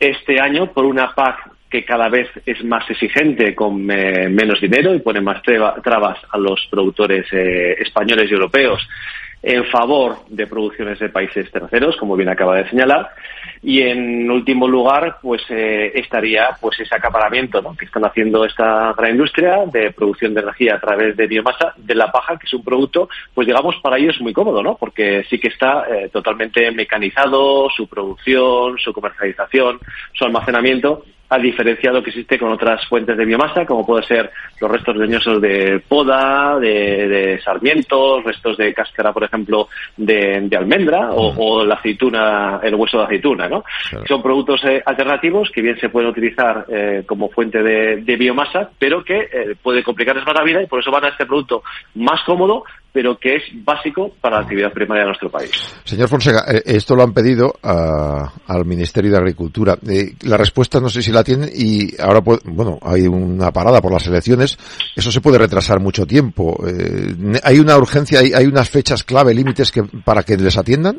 este 0.00 0.40
año, 0.40 0.72
por 0.72 0.84
una 0.84 1.14
PAC 1.14 1.50
que 1.70 1.84
cada 1.84 2.08
vez 2.08 2.28
es 2.44 2.62
más 2.64 2.88
exigente 2.90 3.54
con 3.54 3.90
eh, 3.90 4.28
menos 4.28 4.60
dinero 4.60 4.94
y 4.94 5.00
pone 5.00 5.20
más 5.20 5.42
trabas 5.42 6.18
a 6.30 6.38
los 6.38 6.66
productores 6.70 7.26
eh, 7.32 7.76
españoles 7.80 8.30
y 8.30 8.34
europeos 8.34 8.86
en 9.42 9.64
favor 9.66 10.18
de 10.28 10.46
producciones 10.46 10.98
de 10.98 11.08
países 11.08 11.50
terceros, 11.50 11.96
como 11.96 12.16
bien 12.16 12.28
acaba 12.28 12.56
de 12.56 12.68
señalar, 12.68 13.10
y 13.62 13.82
en 13.82 14.30
último 14.30 14.66
lugar, 14.66 15.18
pues 15.22 15.42
eh, 15.50 15.92
estaría 15.94 16.50
pues 16.60 16.80
ese 16.80 16.94
acaparamiento 16.94 17.62
que 17.78 17.84
están 17.84 18.04
haciendo 18.04 18.44
esta 18.44 18.92
gran 18.96 19.12
industria 19.12 19.64
de 19.66 19.92
producción 19.92 20.34
de 20.34 20.40
energía 20.40 20.76
a 20.76 20.80
través 20.80 21.16
de 21.16 21.26
biomasa 21.26 21.74
de 21.76 21.94
la 21.94 22.10
paja, 22.10 22.36
que 22.38 22.46
es 22.46 22.54
un 22.54 22.64
producto, 22.64 23.08
pues 23.34 23.46
digamos 23.46 23.76
para 23.82 23.98
ellos 23.98 24.20
muy 24.20 24.32
cómodo, 24.32 24.62
¿no? 24.62 24.76
Porque 24.76 25.24
sí 25.28 25.38
que 25.38 25.48
está 25.48 25.84
eh, 25.88 26.08
totalmente 26.12 26.70
mecanizado 26.72 27.68
su 27.70 27.86
producción, 27.86 28.78
su 28.78 28.92
comercialización, 28.92 29.78
su 30.12 30.24
almacenamiento 30.24 31.04
a 31.28 31.38
diferencia 31.38 31.90
de 31.90 31.96
lo 31.98 32.02
que 32.02 32.10
existe 32.10 32.38
con 32.38 32.52
otras 32.52 32.86
fuentes 32.86 33.16
de 33.16 33.24
biomasa, 33.24 33.66
como 33.66 33.84
puede 33.84 34.04
ser 34.04 34.30
los 34.60 34.70
restos 34.70 34.96
leñosos 34.96 35.40
de 35.40 35.82
poda, 35.88 36.58
de, 36.58 37.40
sarmientos, 37.44 38.24
restos 38.24 38.56
de 38.56 38.72
cáscara, 38.72 39.12
por 39.12 39.24
ejemplo, 39.24 39.68
de, 39.96 40.48
almendra 40.56 41.10
o, 41.12 41.64
la 41.64 41.74
aceituna, 41.74 42.60
el 42.62 42.74
hueso 42.74 42.98
de 42.98 43.04
aceituna, 43.04 43.48
¿no? 43.48 43.64
Son 44.06 44.22
productos 44.22 44.62
eh, 44.64 44.82
alternativos 44.84 45.50
que 45.50 45.62
bien 45.62 45.78
se 45.78 45.88
pueden 45.88 46.10
utilizar 46.10 46.64
eh, 46.68 47.02
como 47.06 47.28
fuente 47.28 47.62
de, 47.62 48.16
biomasa, 48.16 48.70
pero 48.78 49.04
que 49.04 49.28
eh, 49.30 49.56
puede 49.62 49.82
complicarles 49.82 50.24
más 50.24 50.34
la 50.34 50.44
vida 50.44 50.62
y 50.62 50.66
por 50.66 50.80
eso 50.80 50.90
van 50.90 51.04
a 51.04 51.08
este 51.08 51.26
producto 51.26 51.62
más 51.94 52.22
cómodo, 52.24 52.64
pero 52.96 53.18
que 53.18 53.36
es 53.36 53.42
básico 53.62 54.10
para 54.22 54.36
la 54.36 54.42
actividad 54.44 54.72
primaria 54.72 55.02
de 55.02 55.08
nuestro 55.08 55.30
país. 55.30 55.50
Señor 55.84 56.08
Fonseca, 56.08 56.46
eh, 56.48 56.62
esto 56.64 56.96
lo 56.96 57.02
han 57.02 57.12
pedido 57.12 57.52
al 57.62 58.64
Ministerio 58.64 59.10
de 59.10 59.18
Agricultura. 59.18 59.76
Eh, 59.86 60.14
la 60.22 60.38
respuesta 60.38 60.80
no 60.80 60.88
sé 60.88 61.02
si 61.02 61.12
la 61.12 61.22
tienen 61.22 61.50
y 61.54 61.90
ahora, 62.00 62.20
bueno, 62.20 62.78
hay 62.80 63.06
una 63.06 63.52
parada 63.52 63.82
por 63.82 63.92
las 63.92 64.06
elecciones. 64.06 64.56
Eso 64.96 65.12
se 65.12 65.20
puede 65.20 65.36
retrasar 65.36 65.78
mucho 65.78 66.06
tiempo. 66.06 66.58
Eh, 66.66 67.38
¿Hay 67.42 67.58
una 67.58 67.76
urgencia, 67.76 68.20
hay, 68.20 68.32
hay 68.32 68.46
unas 68.46 68.70
fechas 68.70 69.04
clave, 69.04 69.34
límites 69.34 69.70
que, 69.70 69.82
para 69.82 70.22
que 70.22 70.38
les 70.38 70.56
atiendan? 70.56 70.98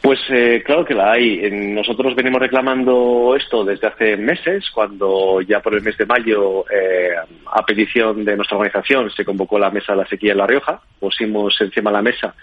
Pues 0.00 0.18
eh, 0.30 0.62
claro 0.64 0.82
que 0.82 0.94
la 0.94 1.12
hay. 1.12 1.50
Nosotros 1.50 2.14
venimos 2.14 2.40
reclamando 2.40 3.36
esto 3.36 3.64
desde 3.64 3.88
hace 3.88 4.16
meses, 4.16 4.70
cuando 4.72 5.42
ya 5.42 5.60
por 5.60 5.74
el 5.74 5.82
mes 5.82 5.98
de 5.98 6.06
mayo, 6.06 6.64
eh, 6.70 7.10
a 7.52 7.62
petición 7.66 8.24
de 8.24 8.34
nuestra 8.34 8.56
organización, 8.56 9.10
se 9.10 9.26
convocó 9.26 9.58
la 9.58 9.70
mesa 9.70 9.92
de 9.92 9.98
la 9.98 10.06
sequía 10.06 10.32
en 10.32 10.38
La 10.38 10.46
Rioja. 10.46 10.80
Pusimos 10.98 11.60
encima 11.60 11.90
de 11.90 11.96
la 11.96 12.02
mesa 12.02 12.34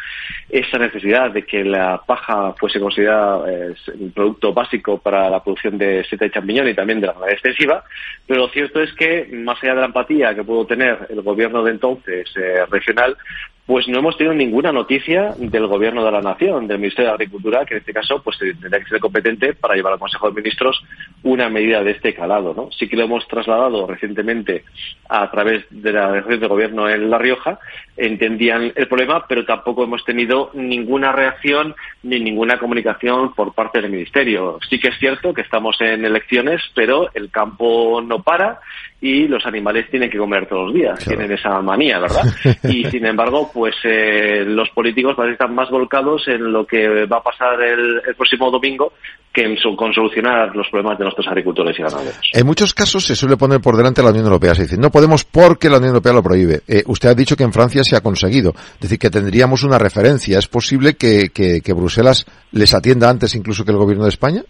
esa 0.49 0.77
necesidad 0.77 1.31
de 1.31 1.43
que 1.43 1.63
la 1.63 1.99
paja 2.05 2.53
fuese 2.59 2.79
considerada 2.79 3.51
eh, 3.51 3.73
un 3.99 4.11
producto 4.11 4.53
básico 4.53 4.99
para 4.99 5.27
la 5.27 5.43
producción 5.43 5.79
de 5.79 6.03
seta 6.03 6.25
de 6.25 6.31
champiñón 6.31 6.67
y 6.67 6.75
también 6.75 7.01
de 7.01 7.07
la 7.07 7.13
manera 7.13 7.33
extensiva. 7.33 7.83
Pero 8.27 8.41
lo 8.41 8.49
cierto 8.49 8.81
es 8.83 8.93
que, 8.93 9.27
más 9.31 9.57
allá 9.63 9.73
de 9.73 9.79
la 9.79 9.87
empatía 9.87 10.35
que 10.35 10.43
pudo 10.43 10.67
tener 10.67 11.07
el 11.09 11.21
gobierno 11.23 11.63
de 11.63 11.71
entonces 11.71 12.31
regional, 12.69 13.17
pues 13.65 13.87
no 13.87 13.99
hemos 13.99 14.17
tenido 14.17 14.33
ninguna 14.33 14.71
noticia 14.71 15.35
del 15.37 15.67
Gobierno 15.67 16.03
de 16.03 16.11
la 16.11 16.21
Nación, 16.21 16.67
del 16.67 16.79
Ministerio 16.79 17.09
de 17.09 17.15
Agricultura, 17.15 17.65
que 17.65 17.75
en 17.75 17.79
este 17.79 17.93
caso 17.93 18.21
pues 18.21 18.37
tendría 18.37 18.79
que 18.79 18.89
ser 18.89 18.99
competente 18.99 19.53
para 19.53 19.75
llevar 19.75 19.93
al 19.93 19.99
Consejo 19.99 20.29
de 20.29 20.41
Ministros 20.41 20.83
una 21.23 21.49
medida 21.49 21.83
de 21.83 21.91
este 21.91 22.13
calado. 22.13 22.53
¿no? 22.53 22.69
Sí 22.71 22.87
que 22.87 22.97
lo 22.97 23.03
hemos 23.03 23.27
trasladado 23.27 23.85
recientemente 23.87 24.65
a 25.07 25.29
través 25.29 25.65
de 25.69 25.93
la 25.93 26.11
Dirección 26.11 26.39
de 26.39 26.47
Gobierno 26.47 26.89
en 26.89 27.09
La 27.09 27.17
Rioja, 27.17 27.59
entendían 28.01 28.73
el 28.75 28.87
problema, 28.87 29.25
pero 29.27 29.45
tampoco 29.45 29.83
hemos 29.83 30.03
tenido 30.03 30.49
ninguna 30.53 31.11
reacción 31.11 31.75
ni 32.03 32.19
ninguna 32.19 32.57
comunicación 32.57 33.33
por 33.33 33.53
parte 33.53 33.79
del 33.79 33.91
Ministerio. 33.91 34.57
Sí 34.67 34.79
que 34.79 34.89
es 34.89 34.97
cierto 34.97 35.33
que 35.33 35.41
estamos 35.41 35.79
en 35.81 36.03
elecciones, 36.03 36.61
pero 36.73 37.09
el 37.13 37.29
campo 37.29 38.01
no 38.01 38.23
para 38.23 38.59
y 39.01 39.27
los 39.27 39.43
animales 39.47 39.89
tienen 39.89 40.11
que 40.11 40.17
comer 40.19 40.47
todos 40.47 40.67
los 40.67 40.75
días, 40.75 41.03
tienen 41.03 41.31
esa 41.31 41.59
manía, 41.61 41.99
¿verdad? 41.99 42.23
Y 42.63 42.85
sin 42.85 43.05
embargo, 43.05 43.49
pues 43.51 43.75
eh, 43.83 44.43
los 44.45 44.69
políticos 44.69 45.15
parece 45.15 45.31
que 45.35 45.43
están 45.43 45.55
más 45.55 45.69
volcados 45.71 46.27
en 46.27 46.51
lo 46.51 46.65
que 46.65 47.05
va 47.05 47.17
a 47.17 47.23
pasar 47.23 47.61
el, 47.63 48.01
próximo 48.15 48.51
domingo 48.51 48.93
que 49.33 49.43
en 49.43 49.55
con 49.75 49.93
solucionar 49.93 50.55
los 50.55 50.67
problemas 50.69 50.97
de 50.99 51.05
nuestros 51.05 51.27
agricultores 51.27 51.79
y 51.79 51.81
ganaderos. 51.81 52.19
En 52.33 52.45
muchos 52.45 52.73
casos 52.73 53.05
se 53.05 53.15
suele 53.15 53.37
poner 53.37 53.61
por 53.61 53.77
delante 53.77 54.03
la 54.03 54.09
Unión 54.09 54.25
Europea, 54.25 54.53
se 54.53 54.63
dice, 54.63 54.77
no 54.77 54.91
podemos 54.91 55.23
porque 55.23 55.69
la 55.69 55.77
Unión 55.77 55.91
Europea 55.91 56.13
lo 56.13 56.21
prohíbe. 56.21 56.61
Eh, 56.67 56.83
usted 56.85 57.09
ha 57.09 57.15
dicho 57.15 57.35
que 57.35 57.43
en 57.43 57.53
Francia 57.53 57.81
se 57.91 57.97
ha 57.97 58.01
conseguido, 58.01 58.53
es 58.55 58.79
decir, 58.79 58.97
que 58.97 59.09
tendríamos 59.09 59.63
una 59.63 59.77
referencia. 59.77 60.39
¿Es 60.39 60.47
posible 60.47 60.93
que, 60.93 61.29
que, 61.33 61.59
que 61.59 61.73
Bruselas 61.73 62.25
les 62.53 62.73
atienda 62.73 63.09
antes 63.09 63.35
incluso 63.35 63.65
que 63.65 63.71
el 63.71 63.77
gobierno 63.77 64.05
de 64.05 64.11
España? 64.11 64.43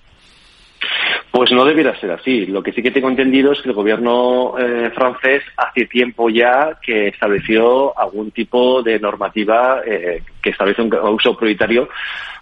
Pues 1.31 1.51
no 1.51 1.65
debiera 1.65 1.99
ser 1.99 2.11
así. 2.11 2.45
Lo 2.45 2.61
que 2.61 2.71
sí 2.71 2.83
que 2.83 2.91
tengo 2.91 3.09
entendido 3.09 3.51
es 3.53 3.61
que 3.61 3.69
el 3.69 3.75
gobierno 3.75 4.53
eh, 4.59 4.91
francés 4.93 5.41
hace 5.57 5.87
tiempo 5.87 6.29
ya 6.29 6.77
que 6.85 7.07
estableció 7.07 7.97
algún 7.97 8.29
tipo 8.29 8.83
de 8.83 8.99
normativa 8.99 9.81
eh, 9.83 10.21
que 10.39 10.51
establece 10.51 10.83
un 10.83 10.93
uso 10.93 11.35
prioritario 11.35 11.89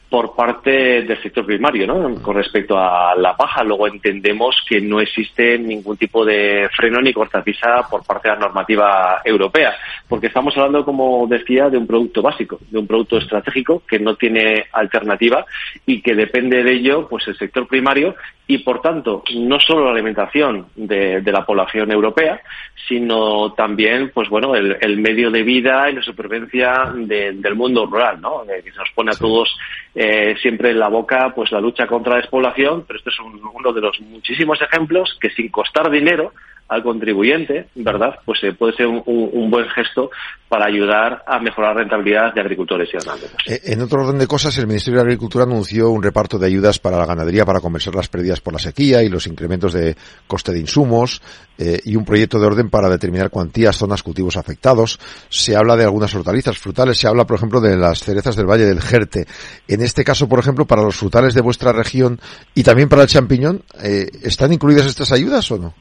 por 0.09 0.35
parte 0.35 1.03
del 1.03 1.21
sector 1.21 1.45
primario, 1.45 1.85
¿no? 1.85 2.15
Con 2.21 2.35
respecto 2.35 2.77
a 2.77 3.15
la 3.15 3.37
paja, 3.37 3.63
luego 3.63 3.87
entendemos 3.87 4.55
que 4.67 4.81
no 4.81 4.99
existe 4.99 5.59
ningún 5.59 5.97
tipo 5.97 6.25
de 6.25 6.67
freno 6.75 6.99
ni 6.99 7.13
cortapisa 7.13 7.87
por 7.89 8.03
parte 8.03 8.27
de 8.27 8.35
la 8.35 8.41
normativa 8.41 9.21
europea, 9.23 9.75
porque 10.07 10.27
estamos 10.27 10.57
hablando, 10.57 10.83
como 10.83 11.27
decía, 11.27 11.69
de 11.69 11.77
un 11.77 11.85
producto 11.85 12.23
básico, 12.23 12.59
de 12.71 12.79
un 12.79 12.87
producto 12.87 13.17
estratégico 13.17 13.83
que 13.87 13.99
no 13.99 14.15
tiene 14.15 14.65
alternativa 14.71 15.45
y 15.85 16.01
que 16.01 16.15
depende 16.15 16.63
de 16.63 16.71
ello, 16.73 17.07
pues 17.07 17.27
el 17.27 17.37
sector 17.37 17.67
primario 17.67 18.15
y, 18.47 18.57
por 18.57 18.81
tanto, 18.81 19.21
no 19.35 19.59
solo 19.59 19.85
la 19.85 19.91
alimentación 19.91 20.65
de, 20.75 21.21
la 21.23 21.45
población 21.45 21.91
europea, 21.91 22.41
sino 22.87 23.53
también, 23.53 24.09
pues 24.11 24.27
bueno, 24.27 24.55
el, 24.55 24.97
medio 24.97 25.29
de 25.29 25.43
vida 25.43 25.87
y 25.87 25.93
la 25.93 26.01
supervivencia 26.01 26.91
del 26.95 27.55
mundo 27.55 27.85
rural, 27.85 28.19
¿no? 28.19 28.43
Eh, 28.45 28.63
que 28.63 28.71
se 28.71 28.77
nos 28.77 28.89
pone 28.95 29.11
a 29.11 29.19
todos 29.19 29.55
eh, 30.01 30.37
siempre 30.41 30.71
en 30.71 30.79
la 30.79 30.87
boca 30.87 31.33
pues 31.35 31.51
la 31.51 31.59
lucha 31.59 31.85
contra 31.85 32.13
la 32.13 32.21
despoblación, 32.21 32.85
pero 32.87 32.99
este 32.99 33.09
es 33.09 33.17
uno 33.19 33.73
de 33.73 33.81
los 33.81 33.99
muchísimos 33.99 34.61
ejemplos 34.61 35.17
que 35.19 35.29
sin 35.31 35.49
costar 35.49 35.91
dinero 35.91 36.31
al 36.69 36.83
contribuyente, 36.83 37.67
¿verdad? 37.75 38.15
Pues 38.23 38.43
eh, 38.43 38.53
puede 38.53 38.73
ser 38.73 38.85
un, 38.85 39.49
buen 39.49 39.67
gesto 39.69 40.11
para 40.47 40.67
ayudar 40.67 41.23
a 41.25 41.39
mejorar 41.39 41.73
la 41.73 41.81
rentabilidad 41.81 42.31
de 42.33 42.41
agricultores 42.41 42.87
y 42.93 42.97
ganaderos. 42.97 43.35
Eh, 43.47 43.59
en 43.65 43.81
otro 43.81 44.01
orden 44.03 44.19
de 44.19 44.27
cosas, 44.27 44.55
el 44.59 44.67
Ministerio 44.67 44.99
de 44.99 45.05
Agricultura 45.05 45.45
anunció 45.45 45.89
un 45.89 46.03
reparto 46.03 46.37
de 46.37 46.45
ayudas 46.45 46.77
para 46.77 46.97
la 46.97 47.07
ganadería 47.07 47.43
para 47.43 47.59
compensar 47.59 47.95
las 47.95 48.07
pérdidas 48.07 48.39
por 48.39 48.53
la 48.53 48.59
sequía 48.59 49.01
y 49.01 49.09
los 49.09 49.25
incrementos 49.25 49.73
de 49.73 49.95
coste 50.27 50.51
de 50.51 50.59
insumos 50.59 51.23
eh, 51.57 51.79
y 51.83 51.95
un 51.95 52.05
proyecto 52.05 52.39
de 52.39 52.45
orden 52.45 52.69
para 52.69 52.87
determinar 52.87 53.31
cuantías, 53.31 53.75
zonas, 53.75 54.03
cultivos 54.03 54.37
afectados. 54.37 54.99
Se 55.29 55.55
habla 55.55 55.75
de 55.75 55.85
algunas 55.85 56.13
hortalizas 56.13 56.59
frutales, 56.59 56.99
se 56.99 57.07
habla, 57.07 57.25
por 57.25 57.37
ejemplo, 57.37 57.61
de 57.61 57.77
las 57.77 58.03
cerezas 58.03 58.35
del 58.35 58.45
Valle 58.45 58.65
del 58.65 58.81
Jerte. 58.81 59.25
En 59.67 59.81
este 59.81 60.03
caso, 60.03 60.29
por 60.29 60.37
ejemplo, 60.37 60.65
para 60.65 60.83
los 60.83 60.95
frutales 60.95 61.33
de 61.33 61.41
vuestra 61.41 61.71
región 61.71 62.19
y 62.53 62.61
también 62.61 62.89
para 62.89 63.01
el 63.01 63.07
champiñón, 63.07 63.63
¿están 64.21 64.53
incluidas 64.53 64.85
estas 64.85 65.11
ayudas 65.11 65.49
o 65.51 65.57
no? 65.57 65.73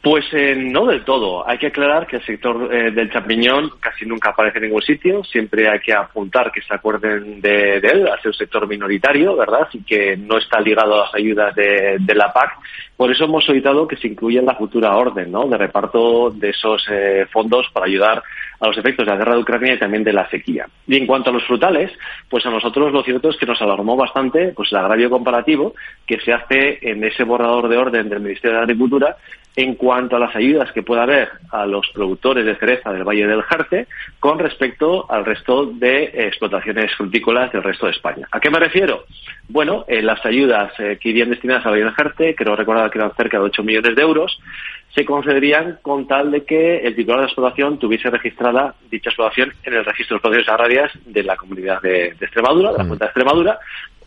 Pues 0.00 0.24
eh, 0.32 0.54
no 0.54 0.86
del 0.86 1.04
todo. 1.04 1.46
Hay 1.48 1.58
que 1.58 1.66
aclarar 1.66 2.06
que 2.06 2.16
el 2.16 2.24
sector 2.24 2.72
eh, 2.72 2.92
del 2.92 3.10
champiñón 3.10 3.72
casi 3.80 4.06
nunca 4.06 4.30
aparece 4.30 4.58
en 4.58 4.64
ningún 4.64 4.82
sitio. 4.82 5.24
Siempre 5.24 5.68
hay 5.68 5.80
que 5.80 5.92
apuntar 5.92 6.52
que 6.52 6.62
se 6.62 6.72
acuerden 6.72 7.40
de, 7.40 7.78
él, 7.78 8.06
a 8.06 8.16
ser 8.18 8.28
un 8.28 8.34
sector 8.34 8.68
minoritario, 8.68 9.36
¿verdad? 9.36 9.68
Y 9.72 9.82
que 9.82 10.16
no 10.16 10.38
está 10.38 10.60
ligado 10.60 10.94
a 10.94 11.06
las 11.06 11.14
ayudas 11.14 11.52
de, 11.56 12.14
la 12.14 12.32
PAC. 12.32 12.58
Por 12.96 13.10
eso 13.10 13.24
hemos 13.24 13.44
solicitado 13.44 13.88
que 13.88 13.96
se 13.96 14.06
incluya 14.06 14.38
en 14.38 14.46
la 14.46 14.54
futura 14.54 14.96
orden, 14.96 15.32
¿no? 15.32 15.48
De 15.48 15.58
reparto 15.58 16.30
de 16.30 16.50
esos 16.50 16.86
eh, 16.90 17.26
fondos 17.32 17.66
para 17.72 17.86
ayudar 17.86 18.22
a 18.60 18.66
los 18.66 18.78
efectos 18.78 19.06
de 19.06 19.12
la 19.12 19.18
guerra 19.18 19.34
de 19.34 19.40
Ucrania 19.40 19.74
y 19.74 19.78
también 19.78 20.04
de 20.04 20.12
la 20.12 20.28
sequía. 20.30 20.66
Y 20.86 20.96
en 20.96 21.06
cuanto 21.06 21.30
a 21.30 21.32
los 21.32 21.44
frutales, 21.44 21.90
pues 22.28 22.44
a 22.46 22.50
nosotros 22.50 22.92
lo 22.92 23.02
cierto 23.02 23.30
es 23.30 23.36
que 23.36 23.46
nos 23.46 23.60
alarmó 23.62 23.96
bastante 23.96 24.52
pues 24.54 24.72
el 24.72 24.78
agravio 24.78 25.10
comparativo 25.10 25.74
que 26.06 26.20
se 26.20 26.32
hace 26.32 26.78
en 26.82 27.04
ese 27.04 27.24
borrador 27.24 27.68
de 27.68 27.76
orden 27.76 28.08
del 28.08 28.20
Ministerio 28.20 28.56
de 28.56 28.62
Agricultura 28.62 29.16
en 29.58 29.74
cuanto 29.74 30.14
a 30.14 30.20
las 30.20 30.36
ayudas 30.36 30.70
que 30.70 30.84
pueda 30.84 31.02
haber 31.02 31.30
a 31.50 31.66
los 31.66 31.88
productores 31.92 32.46
de 32.46 32.54
cereza 32.54 32.92
del 32.92 33.02
Valle 33.02 33.26
del 33.26 33.42
Jarte 33.42 33.88
con 34.20 34.38
respecto 34.38 35.10
al 35.10 35.24
resto 35.24 35.66
de 35.66 36.04
explotaciones 36.14 36.94
frutícolas 36.94 37.50
del 37.50 37.64
resto 37.64 37.86
de 37.86 37.92
España. 37.92 38.28
¿A 38.30 38.38
qué 38.38 38.50
me 38.50 38.60
refiero? 38.60 39.04
Bueno, 39.48 39.84
eh, 39.88 40.00
las 40.00 40.24
ayudas 40.24 40.72
eh, 40.78 40.96
que 41.00 41.08
irían 41.08 41.30
destinadas 41.30 41.66
al 41.66 41.72
Valle 41.72 41.84
del 41.84 41.92
Jarte, 41.92 42.36
creo 42.36 42.54
recordar 42.54 42.88
que 42.88 42.98
eran 42.98 43.12
cerca 43.16 43.38
de 43.38 43.46
8 43.46 43.64
millones 43.64 43.96
de 43.96 44.02
euros, 44.02 44.38
se 44.94 45.04
concederían 45.04 45.78
con 45.82 46.06
tal 46.06 46.30
de 46.30 46.44
que 46.44 46.78
el 46.78 46.96
titular 46.96 47.18
de 47.18 47.22
la 47.24 47.28
explotación 47.28 47.78
tuviese 47.78 48.10
registrada 48.10 48.74
dicha 48.90 49.10
explotación 49.10 49.52
en 49.62 49.74
el 49.74 49.84
registro 49.84 50.14
de 50.14 50.18
explotaciones 50.18 50.48
agrarias 50.48 50.92
de 51.04 51.22
la 51.22 51.36
comunidad 51.36 51.80
de, 51.82 52.06
Extremadura, 52.20 52.72
de 52.72 52.78
la 52.78 52.84
Junta 52.84 53.04
de 53.04 53.08
Extremadura, 53.08 53.58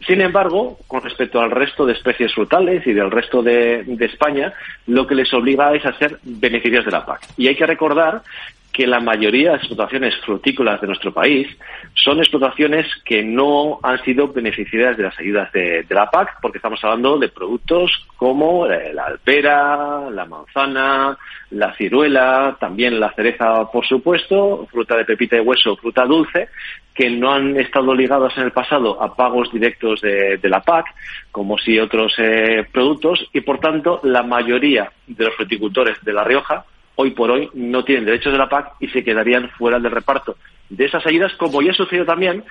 sin 0.05 0.19
embargo, 0.21 0.79
con 0.87 1.03
respecto 1.03 1.39
al 1.39 1.51
resto 1.51 1.85
de 1.85 1.93
especies 1.93 2.33
frutales 2.33 2.85
y 2.87 2.93
del 2.93 3.11
resto 3.11 3.43
de, 3.43 3.85
España, 3.99 4.51
lo 4.87 5.05
que 5.05 5.15
les 5.15 5.31
obliga 5.33 5.73
es 5.75 5.85
a 5.85 5.97
ser 5.97 6.17
beneficios 6.23 6.85
de 6.85 6.91
la 6.91 7.05
PAC. 7.05 7.21
Y 7.37 7.47
hay 7.47 7.55
que 7.55 7.67
recordar 7.67 8.23
que 8.71 8.87
la 8.87 8.99
mayoría 8.99 9.51
de 9.51 9.57
explotaciones 9.57 10.15
frutícolas 10.25 10.79
de 10.81 10.87
nuestro 10.87 11.13
país 11.13 11.47
son 11.93 12.19
explotaciones 12.19 12.87
que 13.05 13.23
no 13.23 13.79
han 13.83 14.01
sido 14.03 14.27
beneficiarias 14.29 14.97
de 14.97 15.03
las 15.03 15.19
ayudas 15.19 15.51
de, 15.51 15.85
la 15.89 16.09
PAC, 16.09 16.39
porque 16.41 16.57
estamos 16.57 16.83
hablando 16.83 17.17
de 17.17 17.29
productos 17.29 17.91
como 18.17 18.65
la 18.67 19.05
albera, 19.05 20.09
la 20.09 20.25
manzana, 20.25 21.17
la 21.51 21.75
ciruela, 21.75 22.55
también 22.59 22.99
la 22.99 23.13
cereza, 23.13 23.69
por 23.71 23.85
supuesto, 23.85 24.67
fruta 24.71 24.95
de 24.95 25.05
pepita 25.05 25.35
de 25.35 25.41
hueso, 25.41 25.75
fruta 25.75 26.05
dulce, 26.05 26.49
que 26.93 27.09
no 27.09 27.33
han 27.33 27.57
estado 27.59 27.93
ligados 27.93 28.37
en 28.37 28.43
el 28.43 28.51
pasado 28.51 29.01
a 29.01 29.15
pagos 29.15 29.51
directos 29.51 30.01
de, 30.01 30.39
la 30.43 30.61
PAC, 30.61 30.85
como 31.31 31.57
si 31.57 31.79
otros 31.79 32.13
eh, 32.17 32.65
productos, 32.71 33.27
y 33.33 33.41
por 33.41 33.59
tanto 33.59 33.99
la 34.03 34.23
mayoría 34.23 34.91
de 35.07 35.25
los 35.25 35.35
fruticultores 35.35 36.01
de 36.03 36.13
La 36.13 36.23
Rioja 36.23 36.65
hoy 36.95 37.11
por 37.11 37.31
hoy 37.31 37.49
no 37.53 37.83
tienen 37.83 38.05
derechos 38.05 38.31
de 38.31 38.39
la 38.39 38.49
PAC 38.49 38.73
y 38.79 38.87
se 38.89 39.03
quedarían 39.03 39.49
fuera 39.51 39.79
del 39.79 39.91
reparto 39.91 40.35
de 40.69 40.85
esas 40.85 41.05
ayudas, 41.05 41.33
como 41.37 41.61
ya 41.61 41.73
sucedido 41.73 42.05
también 42.05 42.43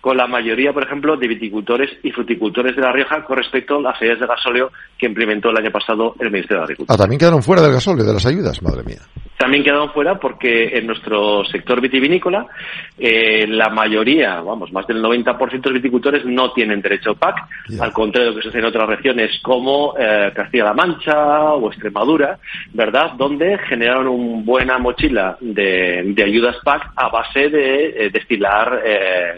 con 0.00 0.16
la 0.16 0.26
mayoría, 0.26 0.72
por 0.72 0.84
ejemplo, 0.84 1.16
de 1.16 1.26
viticultores 1.26 1.90
y 2.02 2.12
fruticultores 2.12 2.76
de 2.76 2.82
La 2.82 2.92
Rioja 2.92 3.24
con 3.24 3.36
respecto 3.36 3.78
a 3.78 3.80
las 3.80 4.00
ayudas 4.00 4.20
de 4.20 4.26
gasóleo 4.26 4.70
que 4.96 5.06
implementó 5.06 5.50
el 5.50 5.56
año 5.56 5.70
pasado 5.70 6.14
el 6.20 6.30
Ministerio 6.30 6.58
de 6.58 6.64
Agricultura. 6.64 6.94
Ah, 6.94 6.98
también 6.98 7.18
quedaron 7.18 7.42
fuera 7.42 7.62
del 7.62 7.72
gasóleo, 7.72 8.04
de 8.04 8.12
las 8.12 8.24
ayudas, 8.24 8.62
madre 8.62 8.84
mía. 8.84 9.00
También 9.36 9.62
quedaron 9.62 9.90
fuera 9.92 10.18
porque 10.18 10.78
en 10.78 10.86
nuestro 10.86 11.44
sector 11.44 11.80
vitivinícola 11.80 12.46
eh, 12.98 13.46
la 13.46 13.68
mayoría, 13.68 14.40
vamos, 14.40 14.72
más 14.72 14.86
del 14.86 15.02
90% 15.02 15.50
de 15.50 15.70
los 15.70 15.74
viticultores 15.74 16.24
no 16.24 16.52
tienen 16.52 16.80
derecho 16.80 17.10
a 17.10 17.14
PAC, 17.14 17.36
al 17.78 17.92
contrario 17.92 18.30
de 18.30 18.34
lo 18.34 18.40
que 18.40 18.46
sucede 18.46 18.60
en 18.60 18.68
otras 18.68 18.88
regiones 18.88 19.38
como 19.42 19.94
eh, 19.98 20.32
Castilla-La 20.34 20.72
Mancha 20.72 21.52
o 21.52 21.68
Extremadura, 21.70 22.38
¿verdad? 22.72 23.12
Donde 23.12 23.58
generaron 23.68 24.08
una 24.08 24.42
buena 24.42 24.78
mochila 24.78 25.36
de, 25.40 26.14
ayudas 26.24 26.56
PAC 26.64 26.92
a 26.96 27.08
base 27.08 27.50
de 27.50 28.06
eh, 28.06 28.10
destilar 28.10 28.82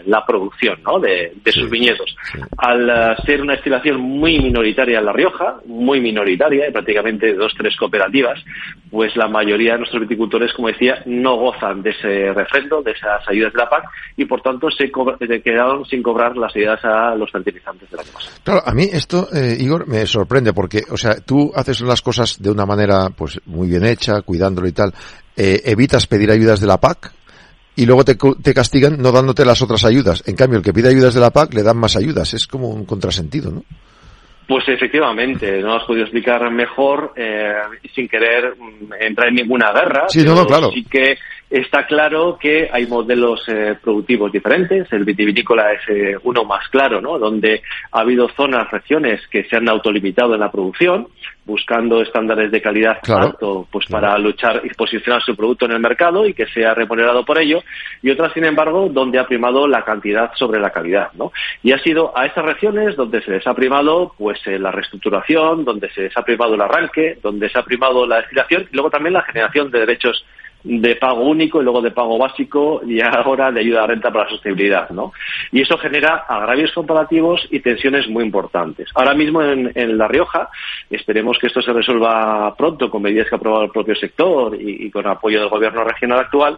la 0.05 0.25
producción 0.25 0.79
¿no? 0.83 0.99
de, 0.99 1.33
sus 1.51 1.69
viñedos. 1.69 2.15
Al 2.57 3.17
ser 3.25 3.41
una 3.41 3.53
destilación 3.53 3.99
muy 3.99 4.39
minoritaria 4.39 4.99
en 4.99 5.05
La 5.05 5.13
Rioja, 5.13 5.57
muy 5.65 5.99
minoritaria, 5.99 6.71
prácticamente 6.71 7.33
dos, 7.33 7.53
tres 7.57 7.75
cooperativas, 7.75 8.39
pues 8.89 9.15
la 9.15 9.27
mayoría 9.27 9.73
de 9.73 9.79
nuestros 9.89 10.01
viticultores, 10.01 10.53
como 10.53 10.67
decía, 10.67 11.01
no 11.05 11.37
gozan 11.37 11.81
de 11.81 11.89
ese 11.91 12.33
refrendo, 12.33 12.81
de 12.81 12.91
esas 12.91 13.27
ayudas 13.27 13.53
de 13.53 13.59
la 13.59 13.69
PAC 13.69 13.83
y 14.15 14.25
por 14.25 14.41
tanto 14.41 14.69
se 14.69 14.91
quedaron 15.41 15.85
sin 15.85 16.03
cobrar 16.03 16.37
las 16.37 16.55
ayudas 16.55 16.79
a 16.83 17.15
los 17.15 17.31
fertilizantes 17.31 17.89
de 17.89 17.97
la 17.97 18.03
casa. 18.03 18.31
Claro, 18.43 18.61
a 18.65 18.73
mí 18.73 18.87
esto, 18.91 19.27
eh, 19.33 19.57
Igor, 19.59 19.87
me 19.87 20.05
sorprende 20.05 20.53
porque, 20.53 20.83
o 20.89 20.97
sea, 20.97 21.15
tú 21.15 21.51
haces 21.55 21.81
las 21.81 22.01
cosas 22.01 22.41
de 22.41 22.51
una 22.51 22.65
manera 22.65 23.09
pues 23.15 23.39
muy 23.45 23.67
bien 23.67 23.85
hecha, 23.85 24.21
cuidándolo 24.21 24.67
y 24.67 24.73
tal, 24.73 24.93
eh, 25.35 25.61
evitas 25.65 26.07
pedir 26.07 26.31
ayudas 26.31 26.59
de 26.59 26.67
la 26.67 26.77
PAC, 26.77 27.13
y 27.75 27.85
luego 27.85 28.03
te, 28.03 28.15
te, 28.15 28.53
castigan 28.53 29.01
no 29.01 29.13
dándote 29.13 29.45
las 29.45 29.61
otras 29.61 29.85
ayudas. 29.85 30.21
En 30.25 30.35
cambio, 30.35 30.57
el 30.57 30.65
que 30.65 30.73
pide 30.73 30.89
ayudas 30.89 31.13
de 31.13 31.21
la 31.21 31.29
PAC 31.29 31.53
le 31.53 31.63
dan 31.63 31.77
más 31.77 31.95
ayudas. 31.95 32.33
Es 32.33 32.45
como 32.45 32.67
un 32.67 32.83
contrasentido, 32.83 33.51
¿no? 33.51 33.63
Pues 34.49 34.67
efectivamente, 34.67 35.61
no 35.61 35.75
has 35.75 35.83
podido 35.83 36.05
explicar 36.05 36.49
mejor 36.49 37.13
eh, 37.15 37.53
sin 37.93 38.07
querer 38.07 38.55
mm, 38.57 38.93
entrar 38.99 39.27
en 39.27 39.35
ninguna 39.35 39.71
guerra. 39.71 40.05
Sí, 40.09 40.23
no, 40.23 40.33
no, 40.33 40.47
claro. 40.47 40.71
Sí 40.71 40.83
que 40.85 41.19
está 41.49 41.85
claro 41.85 42.37
que 42.39 42.69
hay 42.71 42.85
modelos 42.87 43.43
eh, 43.47 43.75
productivos 43.81 44.31
diferentes. 44.31 44.91
El 44.91 45.05
vitivinícola 45.05 45.73
es 45.73 45.81
eh, 45.89 46.17
uno 46.23 46.43
más 46.43 46.67
claro, 46.69 47.01
¿no? 47.01 47.17
Donde 47.17 47.61
ha 47.91 48.01
habido 48.01 48.29
zonas, 48.29 48.69
regiones 48.71 49.21
que 49.27 49.43
se 49.45 49.55
han 49.55 49.67
autolimitado 49.67 50.33
en 50.33 50.39
la 50.39 50.51
producción 50.51 51.07
buscando 51.49 52.01
estándares 52.01 52.51
de 52.51 52.61
calidad 52.61 52.99
alto 53.07 53.67
pues 53.71 53.87
para 53.87 54.15
luchar 54.19 54.61
y 54.63 54.69
posicionar 54.69 55.21
su 55.23 55.35
producto 55.35 55.65
en 55.65 55.71
el 55.71 55.79
mercado 55.79 56.27
y 56.27 56.35
que 56.35 56.45
sea 56.45 56.75
remunerado 56.75 57.25
por 57.25 57.39
ello 57.39 57.63
y 58.03 58.11
otras 58.11 58.33
sin 58.33 58.45
embargo 58.45 58.87
donde 58.91 59.17
ha 59.17 59.25
primado 59.25 59.67
la 59.67 59.83
cantidad 59.83 60.31
sobre 60.35 60.59
la 60.59 60.69
calidad 60.69 61.09
¿no? 61.13 61.31
y 61.63 61.71
ha 61.71 61.79
sido 61.79 62.15
a 62.15 62.27
esas 62.27 62.45
regiones 62.45 62.95
donde 62.95 63.23
se 63.23 63.31
les 63.31 63.47
ha 63.47 63.55
primado 63.55 64.13
pues 64.15 64.39
eh, 64.45 64.59
la 64.59 64.71
reestructuración 64.71 65.65
donde 65.65 65.89
se 65.89 66.01
les 66.01 66.17
ha 66.17 66.21
primado 66.21 66.53
el 66.53 66.61
arranque 66.61 67.17
donde 67.23 67.49
se 67.49 67.57
ha 67.57 67.63
primado 67.63 68.05
la 68.05 68.17
destilación 68.17 68.67
y 68.71 68.75
luego 68.75 68.91
también 68.91 69.13
la 69.13 69.23
generación 69.23 69.71
de 69.71 69.79
derechos 69.79 70.23
de 70.63 70.95
pago 70.95 71.23
único 71.23 71.61
y 71.61 71.63
luego 71.63 71.81
de 71.81 71.91
pago 71.91 72.17
básico 72.17 72.81
y 72.85 72.99
ahora 73.01 73.51
de 73.51 73.61
ayuda 73.61 73.83
a 73.83 73.87
renta 73.87 74.11
para 74.11 74.25
la 74.25 74.31
sostenibilidad, 74.31 74.89
¿no? 74.89 75.13
Y 75.51 75.61
eso 75.61 75.77
genera 75.77 76.25
agravios 76.27 76.71
comparativos 76.73 77.47
y 77.49 77.59
tensiones 77.59 78.07
muy 78.09 78.23
importantes. 78.23 78.89
Ahora 78.95 79.13
mismo 79.13 79.41
en, 79.41 79.97
La 79.97 80.07
Rioja, 80.07 80.49
esperemos 80.89 81.37
que 81.39 81.47
esto 81.47 81.61
se 81.61 81.73
resuelva 81.73 82.53
pronto 82.55 82.89
con 82.89 83.01
medidas 83.01 83.27
que 83.27 83.35
ha 83.35 83.37
aprobado 83.37 83.65
el 83.65 83.71
propio 83.71 83.95
sector 83.95 84.55
y 84.59 84.89
con 84.91 85.07
apoyo 85.07 85.39
del 85.39 85.49
gobierno 85.49 85.83
regional 85.83 86.19
actual, 86.19 86.57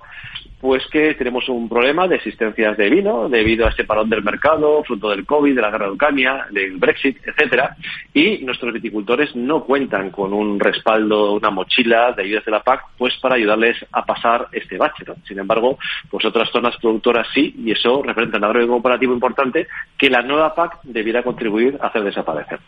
pues 0.62 0.84
que 0.92 1.16
tenemos 1.16 1.50
un 1.50 1.68
problema 1.68 2.08
de 2.08 2.18
existencias 2.18 2.78
de 2.78 2.90
vino 2.90 3.28
debido 3.28 3.66
a 3.66 3.70
este 3.70 3.84
parón 3.84 4.10
del 4.10 4.24
mercado, 4.24 4.84
fruto 4.84 5.10
del 5.10 5.26
COVID, 5.26 5.56
de 5.56 5.62
la 5.62 5.72
guerra 5.72 5.88
de 5.88 5.94
Ucrania, 5.94 6.46
del 6.52 6.78
Brexit, 6.78 7.18
etcétera, 7.26 7.76
y 8.14 8.46
nuestros 8.46 8.72
viticultores 8.72 9.36
no 9.36 9.64
cuentan 9.64 10.12
con 10.12 10.34
un 10.34 10.60
respaldo, 10.60 11.34
una 11.34 11.50
mochila 11.50 12.14
de 12.14 12.24
ayudas 12.24 12.46
de 12.46 12.52
la 12.52 12.62
PAC, 12.62 12.82
pues 12.98 13.16
para 13.20 13.36
ayudarles 13.36 13.78
a 13.92 14.06
pasar 14.06 14.48
este 14.52 14.78
bache. 14.78 15.04
Sin 15.28 15.40
embargo, 15.40 15.80
pues 16.10 16.24
otras 16.26 16.50
zonas 16.52 16.76
productoras 16.80 17.28
sí, 17.34 17.56
y 17.58 17.72
eso 17.72 18.04
representa 18.04 18.38
un 18.38 18.44
agravio 18.46 18.68
comparativo 18.68 19.14
importante 19.14 19.68
que 19.98 20.10
la 20.10 20.22
nueva 20.22 20.54
PAC 20.54 20.80
debiera 20.84 21.24
contribuir 21.24 21.80
a 21.82 21.88
hacer 21.88 22.04
desaparecer. 22.04 22.60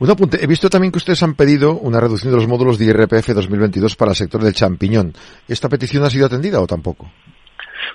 Un 0.00 0.10
apunte. 0.10 0.42
He 0.42 0.46
visto 0.48 0.68
también 0.68 0.90
que 0.90 0.98
ustedes 0.98 1.22
han 1.22 1.34
pedido 1.34 1.78
una 1.78 2.00
reducción 2.00 2.32
de 2.32 2.38
los 2.38 2.48
módulos 2.48 2.78
de 2.78 2.86
IRPF 2.86 3.28
2022 3.34 3.94
para 3.94 4.12
el 4.12 4.16
sector 4.16 4.42
del 4.42 4.52
champiñón. 4.52 5.12
¿Esta 5.46 5.68
petición 5.68 6.04
ha 6.04 6.10
sido 6.10 6.26
atendida 6.26 6.60
o 6.60 6.66
tampoco? 6.66 7.10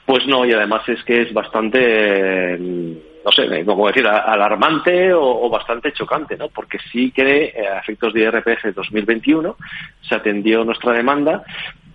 Pues 0.05 0.25
no, 0.27 0.45
y 0.45 0.53
además 0.53 0.87
es 0.87 1.03
que 1.03 1.21
es 1.21 1.33
bastante, 1.33 2.57
no 2.59 3.31
sé, 3.31 3.65
como 3.65 3.87
decir, 3.87 4.07
alarmante 4.07 5.13
o, 5.13 5.49
bastante 5.49 5.91
chocante, 5.93 6.37
¿no? 6.37 6.49
Porque 6.49 6.77
sí 6.91 7.11
que 7.11 7.45
eh, 7.45 7.67
a 7.67 7.79
efectos 7.79 8.13
de 8.13 8.21
IRPF 8.21 8.75
2021 8.75 9.55
se 10.01 10.15
atendió 10.15 10.63
nuestra 10.63 10.93
demanda, 10.93 11.43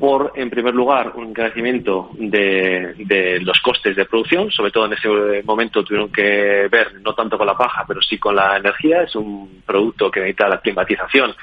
por, 0.00 0.32
en 0.34 0.48
primer 0.48 0.74
lugar, 0.74 1.12
un 1.14 1.28
encarecimiento 1.28 2.08
de, 2.14 2.94
de, 2.96 3.38
los 3.40 3.60
costes 3.60 3.94
de 3.94 4.06
producción, 4.06 4.50
sobre 4.50 4.70
todo 4.70 4.86
en 4.86 4.94
ese 4.94 5.42
momento 5.44 5.84
tuvieron 5.84 6.10
que 6.10 6.68
ver 6.72 6.94
no 7.02 7.14
tanto 7.14 7.36
con 7.36 7.46
la 7.46 7.54
paja, 7.54 7.84
pero 7.86 8.00
sí 8.00 8.16
con 8.16 8.34
la 8.34 8.56
energía. 8.56 9.02
Es 9.02 9.14
un 9.14 9.60
producto 9.66 10.10
que 10.10 10.20
necesita 10.20 10.48
la 10.48 10.58
climatización 10.62 11.34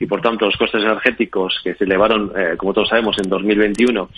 y, 0.00 0.06
por 0.06 0.22
tanto, 0.22 0.46
los 0.46 0.56
costes 0.56 0.82
energéticos 0.82 1.60
que 1.62 1.74
se 1.74 1.84
elevaron, 1.84 2.32
eh, 2.34 2.54
como 2.56 2.72
todos 2.72 2.88
sabemos, 2.88 3.18
en 3.22 3.28
2021, 3.28 4.08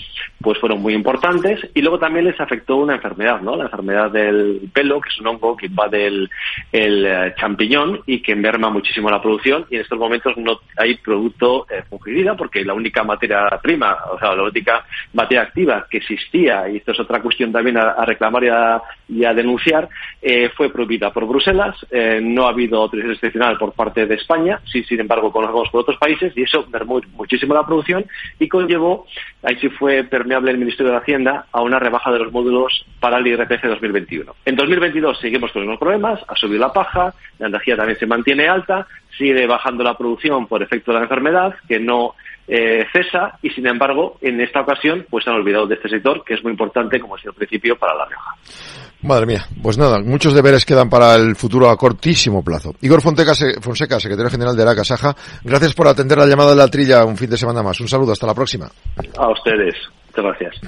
pues 0.40 0.58
fueron 0.58 0.80
muy 0.80 0.94
importantes. 0.94 1.68
Y 1.74 1.82
luego 1.82 1.98
también 1.98 2.26
les 2.26 2.40
afectó 2.40 2.76
una 2.76 2.94
enfermedad, 2.94 3.40
¿no? 3.40 3.56
La 3.56 3.64
enfermedad 3.64 4.12
del 4.12 4.70
pelo, 4.72 5.00
que 5.00 5.08
es 5.08 5.18
un 5.18 5.26
hongo 5.26 5.56
que 5.56 5.66
invade 5.66 6.06
el, 6.06 6.30
el 6.70 7.04
eh, 7.04 7.34
champiñón 7.36 8.02
y 8.06 8.22
que 8.22 8.30
enferma 8.30 8.70
muchísimo 8.70 9.10
la 9.10 9.20
producción. 9.20 9.66
Y 9.70 9.74
en 9.74 9.80
estos 9.80 9.98
momentos 9.98 10.36
no 10.36 10.60
hay 10.76 10.94
producto 10.98 11.66
eh, 11.68 11.82
fungicida 11.90 12.36
porque 12.36 12.64
la 12.64 12.74
única 12.74 13.02
materia 13.02 13.48
prima 13.60 13.87
o 14.12 14.18
sea, 14.18 14.34
la 14.34 14.42
única 14.44 14.84
materia 15.12 15.42
activa 15.42 15.86
que 15.90 15.98
existía, 15.98 16.68
y 16.68 16.76
esto 16.76 16.92
es 16.92 17.00
otra 17.00 17.20
cuestión 17.20 17.52
también 17.52 17.76
a, 17.78 18.04
reclamar 18.04 18.44
y 19.08 19.24
a, 19.24 19.34
denunciar, 19.34 19.88
eh, 20.20 20.50
fue 20.56 20.72
prohibida 20.72 21.12
por 21.12 21.26
Bruselas, 21.26 21.76
eh, 21.90 22.20
no 22.22 22.46
ha 22.46 22.50
habido 22.50 22.82
autorización 22.82 23.14
excepcional 23.14 23.58
por 23.58 23.72
parte 23.72 24.06
de 24.06 24.14
España, 24.14 24.60
sí, 24.70 24.82
sin 24.84 25.00
embargo, 25.00 25.32
conocemos 25.32 25.68
por 25.70 25.82
otros 25.82 25.98
países, 25.98 26.32
y 26.36 26.42
eso 26.42 26.66
mermó 26.70 27.00
muchísimo 27.14 27.54
la 27.54 27.66
producción 27.66 28.04
y 28.38 28.48
conllevó, 28.48 29.06
ahí 29.42 29.56
sí 29.60 29.68
fue 29.68 30.04
permeable 30.04 30.50
el 30.50 30.58
Ministerio 30.58 30.92
de 30.92 30.98
Hacienda, 30.98 31.46
a 31.52 31.62
una 31.62 31.78
rebaja 31.78 32.12
de 32.12 32.18
los 32.18 32.32
módulos 32.32 32.84
para 33.00 33.18
el 33.18 33.26
IRPF 33.26 33.64
2021. 33.64 34.34
En 34.44 34.56
2022 34.56 35.18
seguimos 35.20 35.52
con 35.52 35.66
los 35.66 35.78
problemas, 35.78 36.20
ha 36.26 36.34
subido 36.36 36.60
la 36.60 36.72
paja, 36.72 37.14
la 37.38 37.48
energía 37.48 37.76
también 37.76 37.98
se 37.98 38.06
mantiene 38.06 38.48
alta, 38.48 38.86
sigue 39.16 39.46
bajando 39.46 39.84
la 39.84 39.96
producción 39.96 40.46
por 40.46 40.62
efecto 40.62 40.92
de 40.92 40.98
la 40.98 41.04
enfermedad, 41.04 41.54
que 41.66 41.80
no 41.80 42.14
eh, 42.48 42.86
cesa 42.92 43.38
y 43.42 43.50
sin 43.50 43.66
embargo 43.66 44.16
en 44.22 44.40
esta 44.40 44.62
ocasión 44.62 45.06
pues 45.10 45.28
han 45.28 45.34
olvidado 45.34 45.66
de 45.66 45.74
este 45.74 45.90
sector 45.90 46.24
que 46.24 46.34
es 46.34 46.42
muy 46.42 46.52
importante 46.52 46.98
como 46.98 47.16
decía 47.16 47.30
al 47.30 47.36
principio 47.36 47.76
para 47.76 47.94
La 47.94 48.06
Rioja. 48.06 48.30
Madre 49.02 49.26
mía, 49.26 49.44
pues 49.62 49.78
nada, 49.78 50.00
muchos 50.00 50.34
deberes 50.34 50.64
quedan 50.64 50.88
para 50.88 51.14
el 51.14 51.36
futuro 51.36 51.68
a 51.68 51.76
cortísimo 51.76 52.42
plazo. 52.42 52.74
Igor 52.80 53.00
Fonseca, 53.00 53.32
Fonseca 53.60 54.00
secretario 54.00 54.30
general 54.30 54.56
de 54.56 54.64
la 54.64 54.74
Casaja, 54.74 55.14
gracias 55.44 55.74
por 55.74 55.86
atender 55.86 56.18
la 56.18 56.26
llamada 56.26 56.50
de 56.50 56.56
la 56.56 56.68
trilla 56.68 57.04
un 57.04 57.16
fin 57.16 57.30
de 57.30 57.36
semana 57.36 57.62
más. 57.62 57.80
Un 57.80 57.88
saludo, 57.88 58.12
hasta 58.12 58.26
la 58.26 58.34
próxima. 58.34 58.66
A 59.16 59.30
ustedes, 59.30 59.74
muchas 60.06 60.24
gracias. 60.24 60.60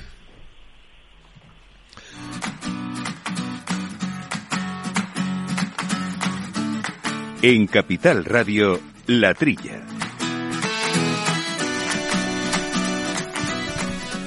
En 7.43 7.67
Capital 7.67 8.27
Radio, 8.27 8.79
La 9.07 9.33
Trilla. 9.33 9.90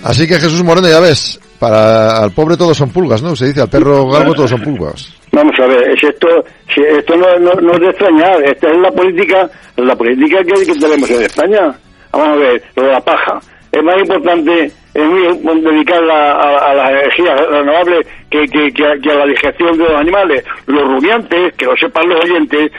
Así 0.04 0.28
que 0.28 0.36
Jesús 0.36 0.64
Moreno, 0.64 0.90
ya 0.90 1.00
ves, 1.00 1.40
para 1.60 2.24
al 2.24 2.32
pobre 2.32 2.58
todos 2.58 2.78
son 2.78 2.90
pulgas, 2.90 3.22
¿no? 3.24 3.36
Se 3.36 3.48
dice 3.48 3.62
al 3.62 3.70
perro 3.70 4.10
galgo 4.10 4.34
todos 4.34 4.50
son 4.50 4.62
pulgas. 4.62 5.16
Vamos 5.32 5.54
a 5.60 5.66
ver, 5.66 5.90
esto, 5.92 6.28
esto 6.76 7.16
no, 7.16 7.56
no, 7.62 7.74
es 7.74 7.80
de 7.80 7.88
extrañar, 7.88 8.44
esta 8.44 8.70
es 8.70 8.78
la 8.80 8.92
política, 8.92 9.50
la 9.78 9.96
política 9.96 10.38
que, 10.44 10.74
tenemos 10.74 11.10
en 11.10 11.22
España. 11.24 11.74
Vamos 12.12 12.28
a 12.28 12.36
ver, 12.36 12.64
lo 12.76 12.84
de 12.84 12.92
la 12.92 13.02
paja. 13.02 13.40
Es 13.72 13.82
más 13.82 13.98
importante 13.98 14.72
es 14.94 15.04
muy 15.04 15.62
dedicarla 15.62 16.34
a, 16.34 16.74
las 16.76 16.90
energías 16.92 17.48
renovables 17.50 18.08
que, 18.30 18.46
que, 18.48 18.86
a, 18.86 19.16
la 19.16 19.26
digestión 19.26 19.78
de 19.78 19.86
los 19.86 20.00
animales. 20.00 20.44
Los 20.68 20.84
rumiantes, 20.84 21.54
que 21.56 21.66
lo 21.66 21.76
sepan 21.78 22.10
los 22.10 22.24
oyentes, 22.24 22.72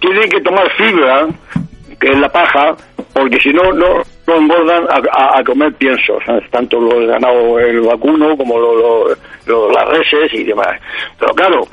tienen 0.00 0.30
que 0.30 0.40
tomar 0.42 0.70
fibra, 0.76 1.26
que 1.98 2.08
es 2.08 2.18
la 2.18 2.28
paja, 2.28 2.76
porque 3.12 3.38
si 3.40 3.48
no, 3.48 3.72
no, 3.72 4.02
no 4.26 4.36
engordan 4.36 4.86
a, 4.90 5.42
comer 5.44 5.72
piensos, 5.74 6.22
tanto 6.50 6.80
los 6.80 7.06
ganado 7.06 7.58
el 7.58 7.80
vacuno 7.80 8.36
como 8.36 8.58
las 8.58 9.88
reses 9.88 10.34
y 10.34 10.44
demás. 10.44 10.80
Pero 11.18 11.32
claro, 11.34 11.68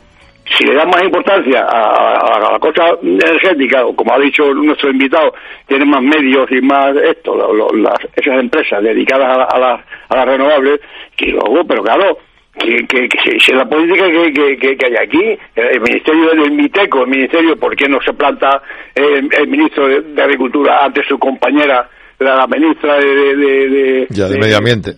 si 0.57 0.65
le 0.65 0.75
dan 0.75 0.89
más 0.89 1.03
importancia 1.03 1.65
a, 1.67 2.51
la 2.51 2.59
cosa 2.59 2.95
energética, 3.01 3.83
como 3.95 4.13
ha 4.13 4.19
dicho 4.19 4.53
nuestro 4.53 4.91
invitado, 4.91 5.33
tienen 5.67 5.89
más 5.89 6.01
medios 6.01 6.51
y 6.51 6.61
más 6.61 6.95
esto, 6.97 7.35
las, 7.73 7.97
esas 8.15 8.39
empresas 8.39 8.83
dedicadas 8.83 9.47
a, 9.51 9.59
las 9.59 10.25
renovables, 10.27 10.79
que 11.15 11.27
luego, 11.27 11.63
pero 11.65 11.83
claro, 11.83 12.17
que, 12.59 12.85
que, 12.87 13.39
si 13.39 13.51
la 13.51 13.65
política 13.65 14.05
que, 14.09 14.57
que, 14.57 14.85
hay 14.85 14.95
aquí, 14.95 15.39
el 15.55 15.81
Ministerio 15.81 16.29
del 16.29 16.51
MITECO, 16.51 17.03
el 17.03 17.09
Ministerio, 17.09 17.57
¿por 17.57 17.75
qué 17.75 17.87
no 17.89 17.99
se 18.01 18.13
planta 18.13 18.61
el, 18.93 19.47
Ministro 19.47 19.87
de, 19.87 20.21
Agricultura 20.21 20.85
ante 20.85 21.03
su 21.03 21.17
compañera, 21.17 21.89
la, 22.23 22.47
ministra 22.47 22.95
de... 22.97 23.35
de, 23.35 24.07
ya, 24.09 24.27
de, 24.27 24.37
Medio 24.39 24.57
Ambiente. 24.57 24.93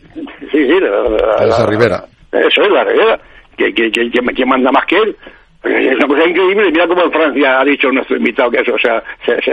Sí, 0.51 0.65
sí, 0.65 0.79
la, 0.79 1.45
la, 1.45 1.65
Rivera. 1.65 2.05
Eso 2.31 2.61
es, 2.61 2.71
la 2.71 2.83
Rivera, 2.83 3.19
que, 3.57 3.73
que, 3.73 3.91
que, 3.91 4.45
manda 4.45 4.71
más 4.71 4.85
que 4.85 4.97
él. 4.97 5.15
Es 5.63 5.95
una 5.97 6.07
cosa 6.07 6.29
increíble. 6.29 6.71
Mira 6.71 6.88
cómo 6.88 7.03
en 7.03 7.11
Francia 7.11 7.59
ha 7.59 7.65
dicho 7.65 7.89
nuestro 7.91 8.17
invitado 8.17 8.51
que 8.51 8.61
eso 8.61 8.73
o 8.73 8.79
sea, 8.79 9.01
se, 9.25 9.35
se, 9.41 9.51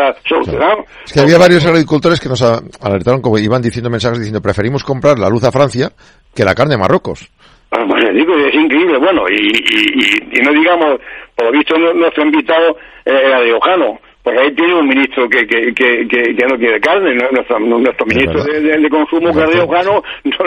ha 0.00 0.14
solucionado. 0.26 0.84
Es 1.04 1.12
que 1.12 1.20
había 1.20 1.36
varios 1.36 1.66
agricultores 1.66 2.18
que 2.18 2.30
nos 2.30 2.42
alertaron, 2.42 3.20
como 3.20 3.38
iban 3.38 3.60
diciendo 3.60 3.90
mensajes 3.90 4.18
diciendo 4.18 4.40
preferimos 4.40 4.82
comprar 4.82 5.18
la 5.18 5.28
luz 5.28 5.44
a 5.44 5.52
Francia 5.52 5.90
que 6.34 6.44
la 6.44 6.54
carne 6.54 6.74
de 6.74 6.80
Marruecos. 6.80 7.28
Ah, 7.70 7.84
pues 7.86 8.02
digo, 8.14 8.34
es 8.38 8.54
increíble. 8.54 8.98
Bueno, 8.98 9.24
y, 9.28 9.34
y, 9.34 10.38
y, 10.38 10.42
no 10.42 10.52
digamos, 10.52 11.00
por 11.36 11.46
lo 11.46 11.52
visto 11.52 11.76
nuestro 11.76 12.24
invitado 12.24 12.70
eh, 13.04 13.12
era 13.26 13.40
de 13.40 13.52
Ojano, 13.52 13.98
ahí 14.30 14.54
tiene 14.54 14.74
un 14.74 14.88
ministro 14.88 15.28
que, 15.28 15.46
que, 15.46 15.72
que, 15.74 16.06
que, 16.08 16.46
no 16.46 16.56
quiere 16.56 16.80
carne. 16.80 17.14
Nuestro, 17.14 17.58
nuestro 17.60 18.06
ministro 18.06 18.44
de, 18.44 18.88
consumo, 18.90 19.32
cardiógeno, 19.32 20.02
no, 20.24 20.46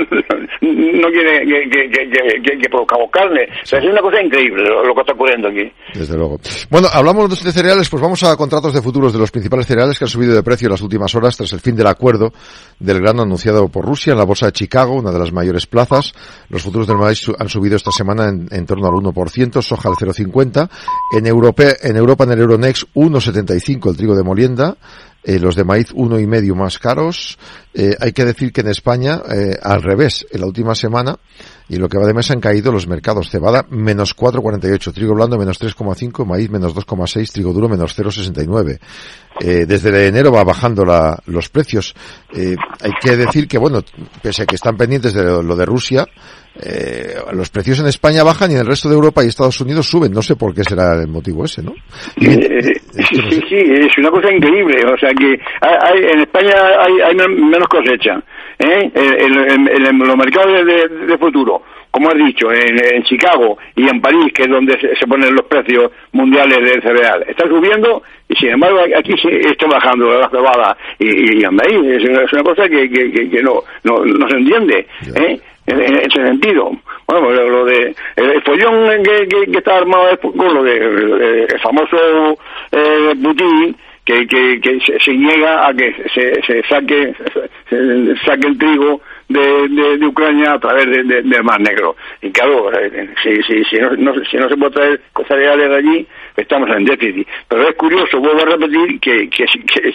no, 0.61 1.07
quiere 1.09 1.69
que, 1.69 1.89
que, 1.89 2.57
que, 2.57 2.69
produzcamos 2.69 3.09
carne. 3.11 3.47
O 3.63 3.65
sea, 3.65 3.79
es 3.79 3.85
una 3.85 4.01
cosa 4.01 4.21
increíble 4.21 4.63
lo, 4.63 4.93
que 4.93 5.01
está 5.01 5.13
ocurriendo 5.13 5.47
aquí. 5.49 5.71
Desde 5.93 6.17
luego. 6.17 6.39
Bueno, 6.69 6.87
hablamos 6.93 7.43
de 7.43 7.51
cereales, 7.51 7.89
pues 7.89 8.01
vamos 8.01 8.23
a 8.23 8.35
contratos 8.35 8.73
de 8.73 8.81
futuros 8.81 9.13
de 9.13 9.19
los 9.19 9.31
principales 9.31 9.67
cereales 9.67 9.97
que 9.97 10.05
han 10.05 10.09
subido 10.09 10.35
de 10.35 10.43
precio 10.43 10.67
en 10.67 10.71
las 10.71 10.81
últimas 10.81 11.13
horas 11.15 11.37
tras 11.37 11.53
el 11.53 11.59
fin 11.59 11.75
del 11.75 11.87
acuerdo 11.87 12.31
del 12.79 12.99
grano 12.99 13.23
anunciado 13.23 13.67
por 13.69 13.85
Rusia 13.85 14.11
en 14.11 14.17
la 14.17 14.25
bolsa 14.25 14.47
de 14.47 14.51
Chicago, 14.53 14.95
una 14.95 15.11
de 15.11 15.19
las 15.19 15.31
mayores 15.31 15.67
plazas. 15.67 16.13
Los 16.49 16.63
futuros 16.63 16.87
del 16.87 16.97
maíz 16.97 17.25
han 17.37 17.49
subido 17.49 17.75
esta 17.75 17.91
semana 17.91 18.29
en, 18.29 18.47
en 18.51 18.65
torno 18.65 18.87
al 18.87 18.93
1%, 18.93 19.61
soja 19.61 19.89
al 19.89 19.95
0,50. 19.95 20.69
En 21.17 21.25
Europa, 21.25 21.63
en 21.81 21.95
Europa, 21.95 22.23
en 22.23 22.31
el 22.31 22.39
Euronext, 22.39 22.85
1,75 22.95 23.70
el 23.89 23.97
trigo 23.97 24.15
de 24.15 24.23
molienda, 24.23 24.75
eh, 25.23 25.39
los 25.39 25.55
de 25.55 25.63
maíz 25.63 25.91
uno 25.93 26.19
y 26.19 26.27
medio 26.27 26.55
más 26.55 26.79
caros. 26.79 27.37
Eh, 27.73 27.95
hay 27.99 28.11
que 28.11 28.25
decir 28.25 28.51
que 28.51 28.61
en 28.61 28.67
España, 28.67 29.21
eh, 29.31 29.57
al 29.61 29.81
revés, 29.81 30.25
en 30.31 30.41
la 30.41 30.47
última 30.47 30.75
semana, 30.75 31.17
y 31.71 31.77
lo 31.77 31.87
que 31.87 31.97
va 31.97 32.05
de 32.05 32.13
mes 32.13 32.29
han 32.31 32.41
caído 32.41 32.69
los 32.69 32.85
mercados. 32.85 33.29
Cebada 33.29 33.65
menos 33.69 34.13
4,48, 34.13 34.93
trigo 34.93 35.15
blando 35.15 35.37
menos 35.37 35.57
3,5, 35.57 36.25
maíz 36.25 36.49
menos 36.49 36.75
2,6, 36.75 37.31
trigo 37.31 37.53
duro 37.53 37.69
menos 37.69 37.97
0,69. 37.97 38.77
Eh, 39.39 39.65
desde 39.65 40.07
enero 40.07 40.33
va 40.33 40.43
bajando 40.43 40.83
la, 40.83 41.17
los 41.27 41.47
precios. 41.47 41.95
Eh, 42.35 42.57
hay 42.81 42.91
que 43.01 43.15
decir 43.15 43.47
que, 43.47 43.57
bueno, 43.57 43.83
pese 44.21 44.43
a 44.43 44.45
que 44.45 44.55
están 44.55 44.75
pendientes 44.75 45.13
de 45.13 45.23
lo, 45.23 45.55
de 45.55 45.65
Rusia, 45.65 46.05
eh, 46.61 47.15
los 47.31 47.49
precios 47.49 47.79
en 47.79 47.87
España 47.87 48.23
bajan 48.23 48.51
y 48.51 48.55
en 48.55 48.59
el 48.59 48.67
resto 48.67 48.89
de 48.89 48.95
Europa 48.95 49.23
y 49.23 49.27
Estados 49.27 49.61
Unidos 49.61 49.89
suben. 49.89 50.11
No 50.11 50.21
sé 50.21 50.35
por 50.35 50.53
qué 50.53 50.65
será 50.65 51.01
el 51.01 51.07
motivo 51.07 51.45
ese, 51.45 51.63
¿no? 51.63 51.71
Eh, 52.17 52.73
sí, 53.09 53.15
sí, 53.29 53.41
sí, 53.47 53.55
es 53.55 53.97
una 53.97 54.11
cosa 54.11 54.29
increíble. 54.29 54.83
O 54.93 54.97
sea 54.97 55.10
que 55.13 55.39
hay, 55.61 56.03
en 56.11 56.19
España 56.21 56.53
hay, 56.79 57.01
hay 57.01 57.15
menos 57.15 57.67
cosecha. 57.67 58.21
¿eh? 58.61 58.91
en, 58.93 59.97
los 59.99 60.15
mercados 60.15 60.65
de, 60.65 61.17
futuro, 61.17 61.63
como 61.89 62.09
has 62.09 62.15
dicho, 62.15 62.51
en, 62.51 63.03
Chicago 63.03 63.57
y 63.75 63.87
en 63.87 64.01
París, 64.01 64.31
que 64.33 64.43
es 64.43 64.49
donde 64.49 64.77
se, 64.79 65.07
ponen 65.07 65.33
los 65.33 65.45
precios 65.45 65.91
mundiales 66.11 66.57
del 66.59 66.81
cereal, 66.81 67.25
está 67.27 67.47
subiendo 67.47 68.03
y 68.29 68.35
sin 68.35 68.49
embargo 68.49 68.79
aquí 68.95 69.13
se 69.17 69.39
está 69.39 69.67
bajando 69.67 70.19
la 70.19 70.29
cebada 70.29 70.77
y, 70.99 71.43
y 71.43 71.47
maíz. 71.49 72.01
Es 72.01 72.31
una, 72.31 72.43
cosa 72.43 72.69
que, 72.69 72.89
que, 72.89 73.43
no, 73.43 73.63
no, 73.83 74.05
no, 74.05 74.29
se 74.29 74.37
entiende. 74.37 74.87
¿eh? 75.15 75.39
En, 75.67 75.79
ese 75.79 76.25
sentido. 76.25 76.71
Bueno, 77.07 77.29
lo, 77.29 77.65
de 77.65 77.95
el 78.15 78.41
follón 78.41 79.03
que, 79.03 79.27
que, 79.27 79.57
está 79.57 79.77
armado 79.77 80.09
es 80.09 80.19
con 80.19 80.53
lo 80.53 80.63
de 80.63 80.77
el, 80.77 81.59
famoso 81.61 82.37
eh, 82.71 83.13
Putin 83.21 83.75
que, 84.05 84.27
que, 84.27 84.59
que 84.59 84.79
se, 84.99 85.13
niega 85.13 85.67
a 85.67 85.73
que 85.73 85.93
se, 86.13 86.41
se 86.43 86.63
saque 86.63 87.13
se 87.69 88.15
saque 88.25 88.47
el 88.47 88.57
trigo 88.57 89.01
de, 89.29 89.97
de, 89.97 90.05
Ucrania 90.05 90.53
a 90.53 90.59
través 90.59 90.85
de, 90.85 91.21
del 91.21 91.43
Mar 91.43 91.61
Negro. 91.61 91.95
Y 92.21 92.31
claro, 92.31 92.71
eh, 92.73 93.09
si, 93.23 93.41
si, 93.43 93.63
si, 93.65 93.77
no, 93.77 94.13
si 94.25 94.37
no 94.37 94.49
se 94.49 94.57
puede 94.57 94.71
traer 94.71 95.01
cereales 95.27 95.69
de 95.69 95.75
allí, 95.75 96.07
estamos 96.35 96.69
en 96.69 96.85
déficit. 96.85 97.27
Pero 97.47 97.69
es 97.69 97.75
curioso, 97.75 98.19
vuelvo 98.19 98.41
a 98.41 98.57
repetir, 98.57 98.99
que, 98.99 99.29
que, 99.29 99.45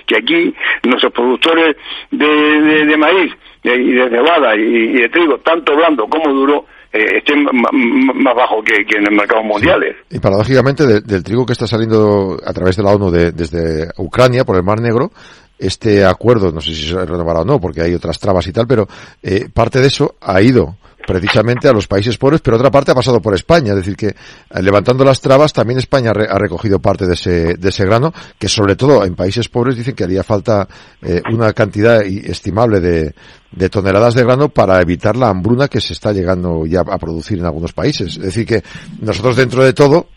que 0.06 0.16
aquí 0.16 0.54
nuestros 0.84 1.12
productores 1.12 1.76
de, 2.10 2.86
de, 2.86 2.96
maíz 2.96 3.32
y 3.62 3.92
de 3.92 4.08
cebada 4.08 4.56
y 4.56 4.92
de 4.92 5.08
trigo, 5.08 5.38
tanto 5.38 5.76
blando 5.76 6.06
como 6.06 6.32
duro, 6.32 6.66
eh, 6.96 7.18
estén 7.18 7.44
más 7.44 8.34
bajo 8.34 8.62
que, 8.62 8.74
en 8.96 9.06
el 9.06 9.14
mercado 9.14 9.42
mundiales. 9.42 9.96
Y 10.10 10.18
paradójicamente 10.18 11.00
del 11.00 11.22
trigo 11.22 11.44
que 11.44 11.52
está 11.52 11.66
saliendo 11.66 12.38
a 12.44 12.52
través 12.52 12.76
de 12.76 12.82
la 12.82 12.94
ONU 12.94 13.10
desde 13.10 13.88
Ucrania 13.98 14.44
por 14.44 14.56
el 14.56 14.62
Mar 14.62 14.80
Negro, 14.80 15.10
este 15.58 16.04
acuerdo, 16.04 16.52
no 16.52 16.60
sé 16.60 16.74
si 16.74 16.88
se 16.88 17.04
renovará 17.04 17.40
o 17.40 17.44
no, 17.44 17.60
porque 17.60 17.82
hay 17.82 17.94
otras 17.94 18.18
trabas 18.18 18.46
y 18.46 18.52
tal, 18.52 18.66
pero 18.66 18.86
eh, 19.22 19.48
parte 19.52 19.80
de 19.80 19.86
eso 19.86 20.14
ha 20.20 20.40
ido 20.42 20.76
precisamente 21.06 21.68
a 21.68 21.72
los 21.72 21.86
países 21.86 22.18
pobres, 22.18 22.40
pero 22.40 22.56
otra 22.56 22.70
parte 22.70 22.90
ha 22.90 22.94
pasado 22.94 23.20
por 23.20 23.34
España. 23.34 23.70
Es 23.70 23.76
decir, 23.76 23.96
que 23.96 24.08
eh, 24.08 24.14
levantando 24.62 25.04
las 25.04 25.20
trabas, 25.20 25.52
también 25.52 25.78
España 25.78 26.10
ha 26.10 26.38
recogido 26.38 26.78
parte 26.78 27.06
de 27.06 27.14
ese, 27.14 27.54
de 27.54 27.68
ese 27.68 27.84
grano, 27.84 28.12
que 28.38 28.48
sobre 28.48 28.76
todo 28.76 29.04
en 29.04 29.14
países 29.14 29.48
pobres 29.48 29.76
dicen 29.76 29.94
que 29.94 30.04
haría 30.04 30.22
falta 30.22 30.68
eh, 31.02 31.22
una 31.32 31.52
cantidad 31.52 32.02
estimable 32.02 32.80
de, 32.80 33.14
de 33.52 33.68
toneladas 33.68 34.14
de 34.14 34.24
grano 34.24 34.48
para 34.48 34.80
evitar 34.80 35.16
la 35.16 35.28
hambruna 35.28 35.68
que 35.68 35.80
se 35.80 35.92
está 35.92 36.12
llegando 36.12 36.66
ya 36.66 36.80
a 36.80 36.98
producir 36.98 37.38
en 37.38 37.46
algunos 37.46 37.72
países. 37.72 38.16
Es 38.16 38.22
decir, 38.22 38.46
que 38.46 38.62
nosotros 39.00 39.36
dentro 39.36 39.64
de 39.64 39.72
todo 39.72 40.08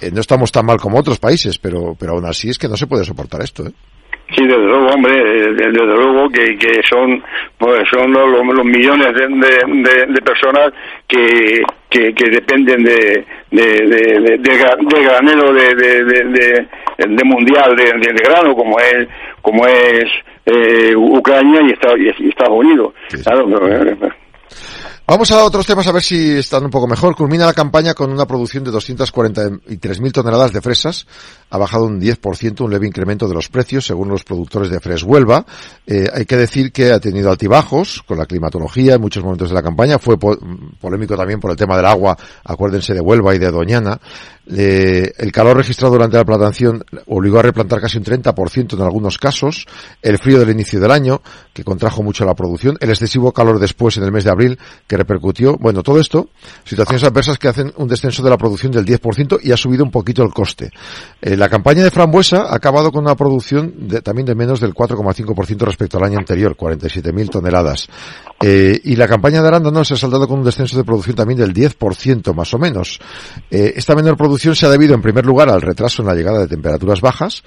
eh, 0.00 0.10
no 0.10 0.20
estamos 0.20 0.52
tan 0.52 0.66
mal 0.66 0.78
como 0.78 0.98
otros 0.98 1.18
países, 1.18 1.58
pero, 1.58 1.94
pero 1.98 2.12
aún 2.12 2.26
así 2.26 2.50
es 2.50 2.58
que 2.58 2.68
no 2.68 2.76
se 2.76 2.86
puede 2.86 3.04
soportar 3.04 3.42
esto. 3.42 3.66
¿eh? 3.66 3.72
Sí, 4.34 4.44
desde 4.44 4.58
luego, 4.58 4.88
hombre, 4.88 5.14
eh, 5.14 5.52
desde 5.52 5.70
luego 5.70 6.28
que, 6.30 6.58
que 6.58 6.82
son 6.88 7.22
pues 7.58 7.88
son 7.90 8.12
los, 8.12 8.44
los 8.44 8.64
millones 8.64 9.14
de, 9.14 9.28
de, 9.28 10.06
de, 10.12 10.22
personas 10.22 10.72
que, 11.06 11.62
que, 11.88 12.12
que 12.12 12.30
dependen 12.30 12.82
de, 12.82 13.24
de, 13.52 14.38
de, 14.38 15.02
granero 15.04 15.52
de, 15.52 15.74
de, 15.74 17.24
mundial 17.24 17.76
de, 17.76 18.12
grano 18.24 18.54
como 18.56 18.80
es 18.80 19.08
como 19.42 19.64
es 19.66 20.10
eh, 20.46 20.94
Ucrania 20.96 21.60
y 21.62 21.70
Estados, 21.70 21.98
y 22.00 22.28
Estados 22.28 22.58
Unidos. 22.58 22.94
Claro, 23.22 23.68
eh, 23.68 23.96
Vamos 25.08 25.30
a 25.30 25.44
otros 25.44 25.64
temas 25.64 25.86
a 25.86 25.92
ver 25.92 26.02
si 26.02 26.38
están 26.38 26.64
un 26.64 26.70
poco 26.70 26.88
mejor. 26.88 27.14
Culmina 27.14 27.46
la 27.46 27.52
campaña 27.52 27.94
con 27.94 28.10
una 28.10 28.26
producción 28.26 28.64
de 28.64 28.72
243.000 28.72 30.12
toneladas 30.12 30.52
de 30.52 30.60
fresas. 30.60 31.06
Ha 31.48 31.58
bajado 31.58 31.84
un 31.84 32.00
10%, 32.00 32.60
un 32.62 32.72
leve 32.72 32.88
incremento 32.88 33.28
de 33.28 33.34
los 33.34 33.48
precios, 33.48 33.86
según 33.86 34.08
los 34.08 34.24
productores 34.24 34.68
de 34.68 34.80
Fres 34.80 35.04
Huelva. 35.04 35.46
Eh, 35.86 36.08
hay 36.12 36.24
que 36.24 36.36
decir 36.36 36.72
que 36.72 36.90
ha 36.90 36.98
tenido 36.98 37.30
altibajos 37.30 38.02
con 38.02 38.18
la 38.18 38.26
climatología 38.26 38.94
en 38.94 39.00
muchos 39.00 39.22
momentos 39.22 39.50
de 39.50 39.54
la 39.54 39.62
campaña. 39.62 40.00
Fue 40.00 40.18
polémico 40.18 41.16
también 41.16 41.38
por 41.38 41.52
el 41.52 41.56
tema 41.56 41.76
del 41.76 41.86
agua, 41.86 42.16
acuérdense 42.42 42.92
de 42.92 43.00
Huelva 43.00 43.32
y 43.32 43.38
de 43.38 43.52
Doñana. 43.52 44.00
Eh, 44.48 45.12
el 45.18 45.32
calor 45.32 45.56
registrado 45.56 45.94
durante 45.94 46.16
la 46.16 46.24
plantación 46.24 46.84
obligó 47.06 47.38
a 47.38 47.42
replantar 47.42 47.80
casi 47.80 47.98
un 47.98 48.04
30% 48.04 48.74
en 48.74 48.82
algunos 48.82 49.18
casos. 49.18 49.66
El 50.02 50.18
frío 50.18 50.38
del 50.38 50.50
inicio 50.50 50.80
del 50.80 50.90
año, 50.90 51.20
que 51.52 51.64
contrajo 51.64 52.02
mucho 52.02 52.24
la 52.24 52.34
producción. 52.34 52.76
El 52.80 52.90
excesivo 52.90 53.32
calor 53.32 53.58
después, 53.58 53.96
en 53.96 54.04
el 54.04 54.12
mes 54.12 54.24
de 54.24 54.30
abril, 54.30 54.58
que 54.86 54.96
repercutió. 54.96 55.56
Bueno, 55.56 55.82
todo 55.82 55.98
esto, 55.98 56.30
situaciones 56.64 57.04
adversas 57.04 57.38
que 57.38 57.48
hacen 57.48 57.72
un 57.76 57.88
descenso 57.88 58.22
de 58.22 58.30
la 58.30 58.38
producción 58.38 58.72
del 58.72 58.84
10% 58.84 59.40
y 59.42 59.52
ha 59.52 59.56
subido 59.56 59.84
un 59.84 59.90
poquito 59.90 60.22
el 60.22 60.32
coste. 60.32 60.70
Eh, 61.20 61.36
la 61.36 61.48
campaña 61.48 61.82
de 61.82 61.90
frambuesa 61.90 62.42
ha 62.42 62.54
acabado 62.54 62.92
con 62.92 63.04
una 63.04 63.16
producción 63.16 63.88
de, 63.88 64.02
también 64.02 64.26
de 64.26 64.34
menos 64.34 64.60
del 64.60 64.74
4,5% 64.74 65.58
respecto 65.64 65.98
al 65.98 66.04
año 66.04 66.18
anterior, 66.18 66.56
47.000 66.56 67.30
toneladas. 67.30 67.88
Eh, 68.42 68.80
y 68.84 68.96
la 68.96 69.08
campaña 69.08 69.40
de 69.40 69.48
arándano 69.48 69.84
se 69.84 69.94
ha 69.94 69.96
saldado 69.96 70.28
con 70.28 70.40
un 70.40 70.44
descenso 70.44 70.76
de 70.76 70.84
producción 70.84 71.16
también 71.16 71.38
del 71.38 71.54
10% 71.54 72.34
más 72.34 72.52
o 72.52 72.58
menos. 72.58 73.00
Eh, 73.50 73.72
esta 73.76 73.94
menor 73.94 74.16
producción 74.16 74.54
se 74.54 74.66
ha 74.66 74.70
debido 74.70 74.94
en 74.94 75.02
primer 75.02 75.24
lugar 75.24 75.48
al 75.48 75.62
retraso 75.62 76.02
en 76.02 76.08
la 76.08 76.14
llegada 76.14 76.40
de 76.40 76.48
temperaturas 76.48 77.00
bajas, 77.00 77.42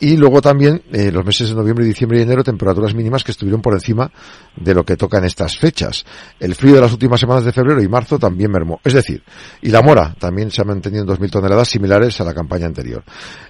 y 0.00 0.16
luego 0.16 0.42
también 0.42 0.82
eh, 0.92 1.10
los 1.12 1.24
meses 1.24 1.48
de 1.48 1.54
noviembre, 1.54 1.84
diciembre 1.84 2.18
y 2.18 2.22
enero 2.22 2.42
temperaturas 2.42 2.94
mínimas 2.94 3.22
que 3.22 3.32
estuvieron 3.32 3.62
por 3.62 3.74
encima 3.74 4.10
de 4.56 4.74
lo 4.74 4.84
que 4.84 4.96
toca 4.96 5.18
en 5.18 5.24
estas 5.24 5.56
fechas. 5.56 6.04
El 6.38 6.54
frío 6.54 6.74
de 6.74 6.80
las 6.80 6.92
últimas 6.92 7.20
semanas 7.20 7.44
de 7.44 7.52
febrero 7.52 7.82
y 7.82 7.88
marzo 7.88 8.18
también 8.18 8.50
mermó. 8.50 8.80
Es 8.84 8.92
decir, 8.92 9.22
y 9.62 9.70
la 9.70 9.82
mora 9.82 10.14
también 10.18 10.50
se 10.50 10.62
ha 10.62 10.64
mantenido 10.64 11.04
en 11.04 11.08
2.000 11.08 11.30
toneladas 11.30 11.68
similares 11.68 12.20
a 12.20 12.24
la 12.24 12.34
campaña 12.34 12.66
anterior. 12.66 13.04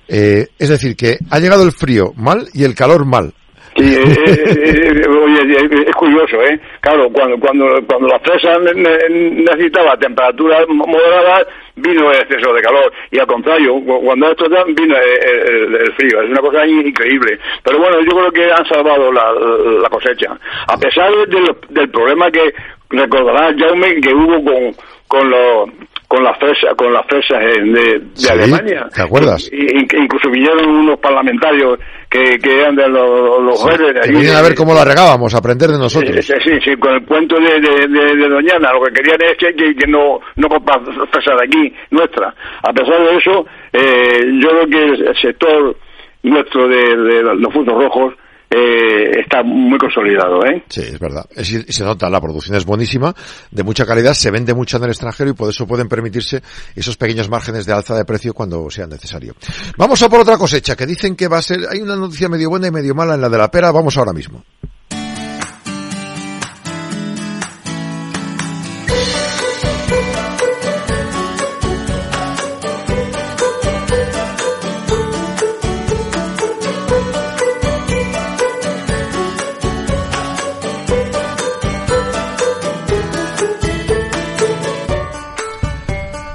Eh, 0.06 0.48
es 0.58 0.68
decir, 0.68 0.96
que 0.96 1.18
ha 1.30 1.38
llegado 1.38 1.62
el 1.64 1.72
frío 1.72 2.12
mal 2.16 2.48
y 2.52 2.64
el 2.64 2.74
calor 2.74 3.04
mal. 3.06 3.34
Sí, 3.76 3.96
es 5.86 5.96
curioso, 5.96 6.40
¿eh? 6.42 6.60
Claro, 6.80 7.10
cuando 7.10 7.38
cuando 7.38 7.66
cuando 7.86 8.06
la 8.06 8.20
fresa 8.20 8.56
necesitaba 8.58 9.96
temperaturas 9.96 10.68
moderadas, 10.68 11.46
vino 11.74 12.12
el 12.12 12.20
exceso 12.20 12.52
de 12.52 12.62
calor. 12.62 12.92
Y 13.10 13.18
al 13.18 13.26
contrario, 13.26 13.80
cuando 13.84 14.30
esto 14.30 14.46
vino 14.68 14.96
el, 14.96 15.92
frío. 15.94 16.22
Es 16.22 16.30
una 16.30 16.40
cosa 16.40 16.66
increíble. 16.66 17.38
Pero 17.64 17.78
bueno, 17.78 18.00
yo 18.00 18.10
creo 18.10 18.30
que 18.30 18.52
han 18.52 18.66
salvado 18.66 19.12
la, 19.12 19.88
cosecha. 19.90 20.38
A 20.68 20.76
pesar 20.76 21.12
del 21.70 21.90
problema 21.90 22.30
que 22.30 22.54
recordará 22.90 23.54
Jaume 23.58 24.00
que 24.00 24.14
hubo 24.14 24.44
con, 24.44 24.74
con 25.08 25.30
los 25.30 25.70
con 26.14 26.22
las 26.22 26.38
fresas 26.38 26.74
con 26.76 26.92
las 26.92 27.04
fresas 27.06 27.40
de, 27.40 28.30
Alemania. 28.30 28.86
¿Te 28.94 29.02
acuerdas? 29.02 29.50
incluso 29.52 30.30
vinieron 30.30 30.68
unos 30.68 30.98
parlamentarios 31.00 31.78
que, 32.08 32.38
que 32.38 32.60
eran 32.60 32.76
de 32.76 32.88
los, 32.88 33.42
los 33.42 33.60
sí, 33.60 34.12
vienen 34.12 34.36
a 34.36 34.42
ver 34.42 34.54
cómo 34.54 34.72
la 34.72 34.84
regábamos, 34.84 35.34
a 35.34 35.38
aprender 35.38 35.70
de 35.70 35.78
nosotros. 35.78 36.24
Sí, 36.24 36.60
sí, 36.64 36.76
con 36.76 36.94
el 36.94 37.04
cuento 37.04 37.36
de, 37.36 37.60
de, 37.60 38.28
Doñana, 38.28 38.72
lo 38.72 38.84
que 38.84 38.92
querían 38.92 39.18
es 39.22 39.36
que, 39.36 39.74
que, 39.74 39.86
no, 39.88 40.20
no 40.36 40.48
comprar 40.48 40.80
fresas 41.10 41.34
de 41.40 41.44
aquí, 41.44 41.74
nuestra. 41.90 42.32
A 42.62 42.72
pesar 42.72 43.00
de 43.02 43.16
eso, 43.16 43.46
eh, 43.72 44.20
yo 44.40 44.48
creo 44.48 44.66
que 44.68 44.84
el 44.84 45.16
sector 45.20 45.76
nuestro 46.22 46.68
de, 46.68 47.22
los 47.22 47.52
frutos 47.52 47.74
rojos 47.74 48.14
eh, 48.54 49.20
está 49.20 49.42
muy 49.42 49.78
consolidado, 49.78 50.44
¿eh? 50.46 50.62
Sí, 50.68 50.82
es 50.82 50.98
verdad. 50.98 51.26
Es, 51.34 51.48
se 51.68 51.84
nota, 51.84 52.08
la 52.08 52.20
producción 52.20 52.56
es 52.56 52.64
buenísima, 52.64 53.14
de 53.50 53.62
mucha 53.62 53.84
calidad, 53.84 54.14
se 54.14 54.30
vende 54.30 54.54
mucho 54.54 54.76
en 54.76 54.84
el 54.84 54.90
extranjero 54.90 55.30
y 55.30 55.32
por 55.32 55.50
eso 55.50 55.66
pueden 55.66 55.88
permitirse 55.88 56.42
esos 56.76 56.96
pequeños 56.96 57.28
márgenes 57.28 57.66
de 57.66 57.72
alza 57.72 57.96
de 57.96 58.04
precio 58.04 58.32
cuando 58.32 58.70
sea 58.70 58.86
necesario. 58.86 59.34
Vamos 59.76 60.02
a 60.02 60.08
por 60.08 60.20
otra 60.20 60.38
cosecha, 60.38 60.76
que 60.76 60.86
dicen 60.86 61.16
que 61.16 61.28
va 61.28 61.38
a 61.38 61.42
ser, 61.42 61.60
hay 61.68 61.80
una 61.80 61.96
noticia 61.96 62.28
medio 62.28 62.50
buena 62.50 62.68
y 62.68 62.70
medio 62.70 62.94
mala 62.94 63.14
en 63.14 63.20
la 63.20 63.28
de 63.28 63.38
la 63.38 63.50
pera, 63.50 63.72
vamos 63.72 63.96
ahora 63.96 64.12
mismo. 64.12 64.44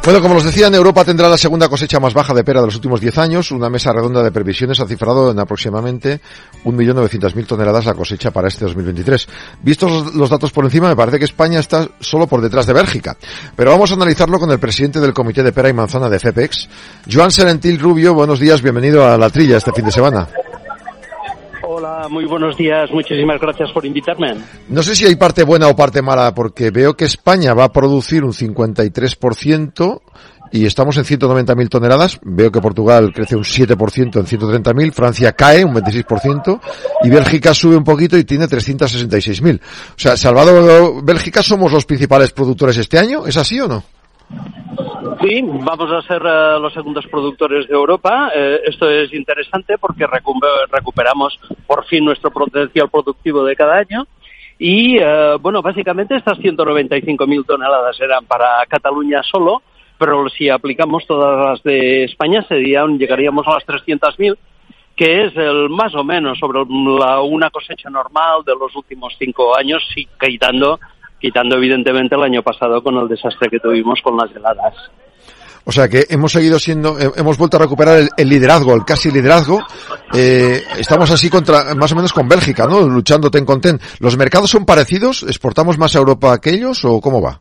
Bueno, 0.10 0.24
como 0.24 0.38
os 0.38 0.44
decía, 0.44 0.66
en 0.66 0.74
Europa 0.74 1.06
tendrá 1.06 1.30
la 1.30 1.38
segunda 1.38 1.70
cosecha 1.70 2.00
más 2.00 2.16
baja 2.16 2.34
de 2.34 2.44
pera 2.44 2.62
de 2.62 2.66
los 2.66 2.74
últimos 2.74 3.00
10 3.00 3.16
años. 3.20 3.52
Una 3.52 3.70
mesa 3.70 3.94
redonda 3.94 4.24
de 4.24 4.32
previsiones 4.32 4.80
ha 4.80 4.88
cifrado 4.88 5.30
en 5.30 5.38
aproximadamente 5.38 6.20
1.900.000 6.66 7.46
toneladas 7.46 7.86
la 7.86 7.94
cosecha 7.94 8.32
para 8.32 8.48
este 8.48 8.66
2023. 8.66 9.28
Vistos 9.62 10.16
los 10.16 10.32
datos 10.32 10.52
por 10.52 10.66
encima, 10.66 10.88
me 10.88 10.96
parece 10.96 11.20
que 11.20 11.26
España 11.26 11.60
está 11.60 11.88
solo 12.00 12.26
por 12.26 12.42
detrás 12.42 12.66
de 12.66 12.74
Bélgica. 12.74 13.18
Pero 13.56 13.70
vamos 13.70 13.92
a 13.92 13.94
analizarlo 13.94 14.40
con 14.40 14.50
el 14.50 14.58
presidente 14.58 15.00
del 15.00 15.14
Comité 15.14 15.44
de 15.44 15.52
Pera 15.52 15.70
y 15.70 15.74
Manzana 15.74 16.10
de 16.10 16.18
FEPEX, 16.18 16.68
Joan 17.08 17.30
Serentil 17.30 17.78
Rubio. 17.78 18.16
Buenos 18.16 18.40
días, 18.40 18.64
bienvenido 18.64 19.08
a 19.08 19.16
la 19.16 19.30
trilla 19.30 19.58
este 19.58 19.74
fin 19.74 19.86
de 19.86 19.92
semana. 19.92 20.28
Hola, 21.80 22.10
muy 22.10 22.26
buenos 22.26 22.58
días. 22.58 22.92
Muchísimas 22.92 23.40
gracias 23.40 23.72
por 23.72 23.86
invitarme. 23.86 24.36
No 24.68 24.84
sé 24.84 24.98
si 24.98 25.06
hay 25.06 25.16
parte 25.16 25.44
buena 25.44 25.70
o 25.70 25.78
parte 25.78 26.02
mala, 26.02 26.36
porque 26.36 26.72
veo 26.72 26.94
que 26.98 27.06
España 27.06 27.54
va 27.54 27.64
a 27.64 27.72
producir 27.72 28.26
un 28.26 28.34
53% 28.34 30.02
y 30.52 30.66
estamos 30.66 30.98
en 30.98 31.06
190.000 31.06 31.70
toneladas. 31.70 32.20
Veo 32.22 32.52
que 32.52 32.60
Portugal 32.60 33.14
crece 33.14 33.38
un 33.38 33.46
7% 33.46 34.18
en 34.18 34.26
130.000, 34.26 34.92
Francia 34.92 35.32
cae 35.32 35.64
un 35.64 35.74
26% 35.74 36.60
y 37.06 37.10
Bélgica 37.10 37.54
sube 37.54 37.78
un 37.78 37.86
poquito 37.86 38.18
y 38.18 38.26
tiene 38.26 38.46
366.000. 38.46 39.62
O 39.62 39.64
sea, 39.96 40.18
Salvador, 40.18 41.02
Bélgica 41.02 41.42
somos 41.42 41.72
los 41.72 41.86
principales 41.86 42.34
productores 42.34 42.76
este 42.76 43.00
año, 43.00 43.26
¿es 43.26 43.38
así 43.38 43.58
o 43.58 43.70
no? 43.70 43.86
Sí, 45.22 45.42
vamos 45.44 45.92
a 45.92 46.02
ser 46.04 46.22
uh, 46.22 46.62
los 46.62 46.74
segundos 46.74 47.06
productores 47.08 47.68
de 47.68 47.74
Europa. 47.74 48.32
Eh, 48.34 48.62
esto 48.66 48.90
es 48.90 49.14
interesante 49.14 49.78
porque 49.78 50.08
recuperamos 50.08 51.38
por 51.68 51.86
fin 51.86 52.06
nuestro 52.06 52.32
potencial 52.32 52.90
productivo 52.90 53.44
de 53.44 53.56
cada 53.56 53.80
año. 53.80 54.08
Y, 54.58 54.98
uh, 54.98 55.38
bueno, 55.40 55.62
básicamente 55.62 56.16
estas 56.16 56.38
195.000 56.38 57.46
toneladas 57.46 58.00
eran 58.00 58.26
para 58.26 58.66
Cataluña 58.68 59.22
solo, 59.24 59.62
pero 59.98 60.30
si 60.30 60.48
aplicamos 60.48 61.06
todas 61.06 61.46
las 61.46 61.64
de 61.64 62.06
España 62.06 62.46
serían, 62.48 62.98
llegaríamos 62.98 63.46
a 63.48 63.56
las 63.56 63.66
300.000 63.66 64.38
que 64.96 65.26
es 65.28 65.38
el 65.38 65.70
más 65.70 65.96
o 65.96 66.04
menos 66.04 66.38
sobre 66.40 66.60
la, 66.60 67.22
una 67.22 67.50
cosecha 67.50 67.90
normal 67.90 68.44
de 68.46 68.54
los 68.54 68.76
últimos 68.76 69.16
cinco 69.18 69.58
años, 69.58 69.82
quitando, 70.20 70.78
quitando 71.22 71.56
evidentemente 71.56 72.16
el 72.16 72.24
año 72.24 72.44
pasado 72.44 72.84
con 72.84 72.98
el 72.98 73.08
desastre 73.08 73.50
que 73.50 73.62
tuvimos 73.62 74.02
con 74.02 74.18
las 74.18 74.30
heladas. 74.36 74.76
O 75.70 75.72
sea 75.72 75.88
que 75.88 76.08
hemos 76.10 76.32
seguido 76.32 76.58
siendo, 76.58 76.98
hemos 77.16 77.38
vuelto 77.38 77.58
a 77.58 77.60
recuperar 77.60 78.00
el, 78.18 78.28
liderazgo, 78.28 78.74
el 78.74 78.84
casi 78.84 79.12
liderazgo. 79.12 79.62
Eh, 80.12 80.64
estamos 80.80 81.12
así 81.12 81.30
contra, 81.30 81.76
más 81.76 81.92
o 81.92 81.96
menos 81.96 82.12
con 82.12 82.28
Bélgica, 82.28 82.66
¿no? 82.66 82.82
Luchando 82.82 83.30
ten 83.30 83.46
con 83.46 83.62
ten. 83.62 83.80
¿Los 84.00 84.18
mercados 84.18 84.50
son 84.50 84.66
parecidos? 84.66 85.22
¿Exportamos 85.22 85.78
más 85.78 85.96
a 85.96 86.00
Europa 86.00 86.42
que 86.42 86.56
ellos 86.56 86.84
o 86.86 87.00
cómo 87.00 87.22
va? 87.22 87.40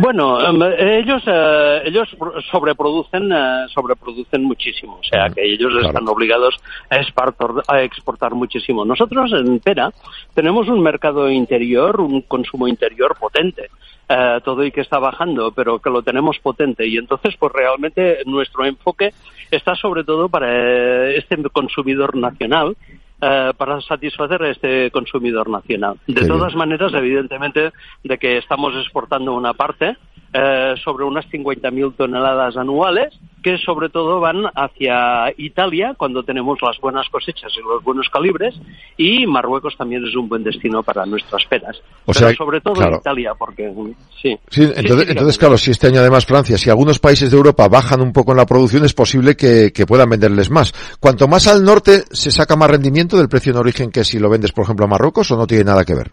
Bueno, 0.00 0.40
em, 0.48 0.62
ellos 0.78 1.24
eh, 1.26 1.82
ellos 1.86 2.08
sobreproducen 2.52 3.32
eh, 3.32 3.66
sobreproducen 3.74 4.44
muchísimo, 4.44 5.00
o 5.00 5.04
sea 5.04 5.28
que 5.28 5.42
ellos 5.42 5.72
están 5.84 6.06
obligados 6.06 6.54
a 6.88 6.98
exportar, 6.98 7.50
a 7.66 7.82
exportar 7.82 8.32
muchísimo. 8.36 8.84
Nosotros 8.84 9.32
en 9.32 9.58
Pera 9.58 9.90
tenemos 10.34 10.68
un 10.68 10.80
mercado 10.84 11.28
interior, 11.28 12.00
un 12.00 12.22
consumo 12.22 12.68
interior 12.68 13.16
potente. 13.18 13.70
Eh, 14.08 14.40
todo 14.44 14.64
y 14.64 14.70
que 14.70 14.82
está 14.82 15.00
bajando, 15.00 15.50
pero 15.50 15.80
que 15.80 15.90
lo 15.90 16.00
tenemos 16.00 16.38
potente. 16.38 16.86
Y 16.86 16.96
entonces, 16.96 17.34
pues 17.36 17.52
realmente 17.52 18.18
nuestro 18.24 18.64
enfoque 18.64 19.12
está 19.50 19.74
sobre 19.74 20.04
todo 20.04 20.28
para 20.28 21.10
este 21.10 21.36
consumidor 21.50 22.16
nacional 22.16 22.76
eh, 23.20 23.52
para 23.56 23.80
satisfacer 23.80 24.42
a 24.42 24.50
este 24.50 24.90
consumidor 24.92 25.48
nacional. 25.48 25.96
De 26.06 26.24
todas 26.26 26.54
maneras, 26.54 26.92
evidentemente, 26.94 27.72
de 28.04 28.18
que 28.18 28.36
estamos 28.36 28.76
exportando 28.76 29.34
una 29.34 29.54
parte 29.54 29.96
eh, 30.32 30.74
sobre 30.84 31.04
unas 31.04 31.24
50.000 31.26 31.94
toneladas 31.96 32.56
anuales, 32.56 33.14
que 33.42 33.58
sobre 33.58 33.88
todo 33.88 34.18
van 34.18 34.44
hacia 34.54 35.32
Italia 35.36 35.94
cuando 35.96 36.24
tenemos 36.24 36.58
las 36.60 36.78
buenas 36.80 37.08
cosechas 37.08 37.52
y 37.56 37.62
los 37.62 37.82
buenos 37.84 38.08
calibres, 38.08 38.54
y 38.96 39.24
Marruecos 39.26 39.76
también 39.76 40.04
es 40.04 40.16
un 40.16 40.28
buen 40.28 40.42
destino 40.42 40.82
para 40.82 41.06
nuestras 41.06 41.44
peras. 41.46 41.76
O 42.06 42.12
Pero 42.12 42.34
sobre 42.34 42.60
todo 42.60 42.98
Italia, 42.98 43.34
porque 43.38 43.72
sí. 44.20 44.36
Sí, 44.48 44.68
entonces, 44.74 45.38
claro, 45.38 45.56
si 45.56 45.70
este 45.70 45.86
año 45.86 46.00
además 46.00 46.26
Francia, 46.26 46.58
si 46.58 46.70
algunos 46.70 46.98
países 46.98 47.30
de 47.30 47.36
Europa 47.36 47.68
bajan 47.68 48.00
un 48.00 48.12
poco 48.12 48.32
en 48.32 48.38
la 48.38 48.46
producción, 48.46 48.84
es 48.84 48.94
posible 48.94 49.36
que, 49.36 49.72
que 49.72 49.86
puedan 49.86 50.10
venderles 50.10 50.50
más. 50.50 50.74
Cuanto 50.98 51.28
más 51.28 51.46
al 51.46 51.62
norte 51.62 52.02
se 52.10 52.32
saca 52.32 52.56
más 52.56 52.70
rendimiento 52.70 53.16
del 53.16 53.28
precio 53.28 53.52
en 53.52 53.58
origen 53.58 53.90
que 53.90 54.04
si 54.04 54.18
lo 54.18 54.28
vendes, 54.28 54.52
por 54.52 54.64
ejemplo, 54.64 54.86
a 54.86 54.88
Marruecos, 54.88 55.30
o 55.30 55.36
no 55.36 55.46
tiene 55.46 55.64
nada 55.64 55.84
que 55.84 55.94
ver. 55.94 56.12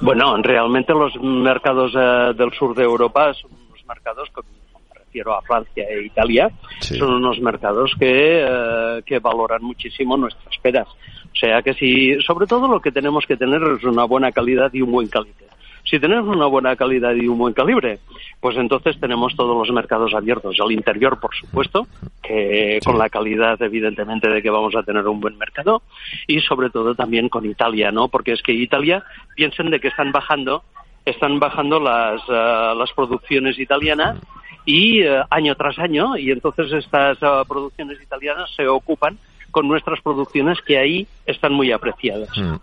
Bueno, 0.00 0.36
realmente 0.42 0.92
los 0.92 1.14
mercados 1.20 1.92
eh, 1.96 2.32
del 2.36 2.52
sur 2.52 2.74
de 2.74 2.84
Europa 2.84 3.32
son 3.34 3.50
unos 3.52 3.84
mercados, 3.86 4.28
me 4.36 4.98
refiero 4.98 5.34
a 5.34 5.42
Francia 5.42 5.84
e 5.88 6.06
Italia, 6.06 6.50
son 6.80 7.14
unos 7.14 7.40
mercados 7.40 7.92
que, 7.98 8.44
eh, 8.46 9.02
que 9.04 9.18
valoran 9.18 9.62
muchísimo 9.62 10.16
nuestras 10.16 10.56
peras. 10.58 10.88
O 10.88 11.36
sea 11.36 11.62
que 11.62 11.74
si, 11.74 12.20
sobre 12.22 12.46
todo 12.46 12.68
lo 12.68 12.80
que 12.80 12.92
tenemos 12.92 13.24
que 13.26 13.36
tener 13.36 13.62
es 13.62 13.84
una 13.84 14.04
buena 14.04 14.32
calidad 14.32 14.72
y 14.72 14.82
un 14.82 14.92
buen 14.92 15.08
calibre. 15.08 15.49
Si 15.90 15.98
tenemos 15.98 16.28
una 16.36 16.46
buena 16.46 16.76
calidad 16.76 17.12
y 17.14 17.26
un 17.26 17.36
buen 17.36 17.52
calibre, 17.52 17.98
pues 18.38 18.56
entonces 18.56 19.00
tenemos 19.00 19.34
todos 19.34 19.56
los 19.58 19.74
mercados 19.74 20.14
abiertos. 20.14 20.56
Al 20.60 20.70
interior, 20.70 21.18
por 21.18 21.34
supuesto, 21.34 21.88
que 22.22 22.78
con 22.84 22.96
la 22.96 23.08
calidad, 23.08 23.60
evidentemente, 23.60 24.28
de 24.28 24.40
que 24.40 24.50
vamos 24.50 24.76
a 24.76 24.84
tener 24.84 25.08
un 25.08 25.18
buen 25.18 25.36
mercado. 25.36 25.82
Y 26.28 26.40
sobre 26.42 26.70
todo 26.70 26.94
también 26.94 27.28
con 27.28 27.44
Italia, 27.44 27.90
¿no? 27.90 28.06
Porque 28.06 28.30
es 28.32 28.42
que 28.42 28.52
Italia, 28.52 29.02
piensen 29.34 29.70
de 29.70 29.80
que 29.80 29.88
están 29.88 30.12
bajando, 30.12 30.62
están 31.04 31.40
bajando 31.40 31.80
las, 31.80 32.20
uh, 32.28 32.78
las 32.78 32.92
producciones 32.94 33.58
italianas 33.58 34.16
y 34.64 35.02
uh, 35.02 35.24
año 35.28 35.56
tras 35.56 35.76
año, 35.80 36.16
y 36.16 36.30
entonces 36.30 36.70
estas 36.72 37.20
uh, 37.20 37.44
producciones 37.48 38.00
italianas 38.00 38.48
se 38.54 38.68
ocupan 38.68 39.18
con 39.50 39.68
nuestras 39.68 40.00
producciones 40.02 40.58
que 40.66 40.78
ahí 40.78 41.06
están 41.26 41.52
muy 41.52 41.72
apreciadas. 41.72 42.28
Mm. 42.36 42.56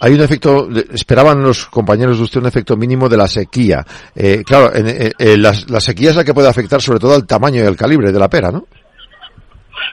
Hay 0.00 0.14
un 0.14 0.20
efecto, 0.20 0.68
esperaban 0.92 1.42
los 1.42 1.66
compañeros 1.66 2.18
de 2.18 2.24
usted 2.24 2.40
un 2.40 2.46
efecto 2.46 2.76
mínimo 2.76 3.08
de 3.08 3.16
la 3.16 3.28
sequía. 3.28 3.84
Eh, 4.14 4.42
claro, 4.44 4.70
la, 5.18 5.80
sequía 5.80 6.10
es 6.10 6.16
la 6.16 6.24
que 6.24 6.34
puede 6.34 6.48
afectar 6.48 6.80
sobre 6.80 6.98
todo 6.98 7.14
al 7.14 7.26
tamaño 7.26 7.62
y 7.62 7.66
al 7.66 7.76
calibre 7.76 8.12
de 8.12 8.18
la 8.18 8.28
pera, 8.28 8.50
¿no? 8.50 8.64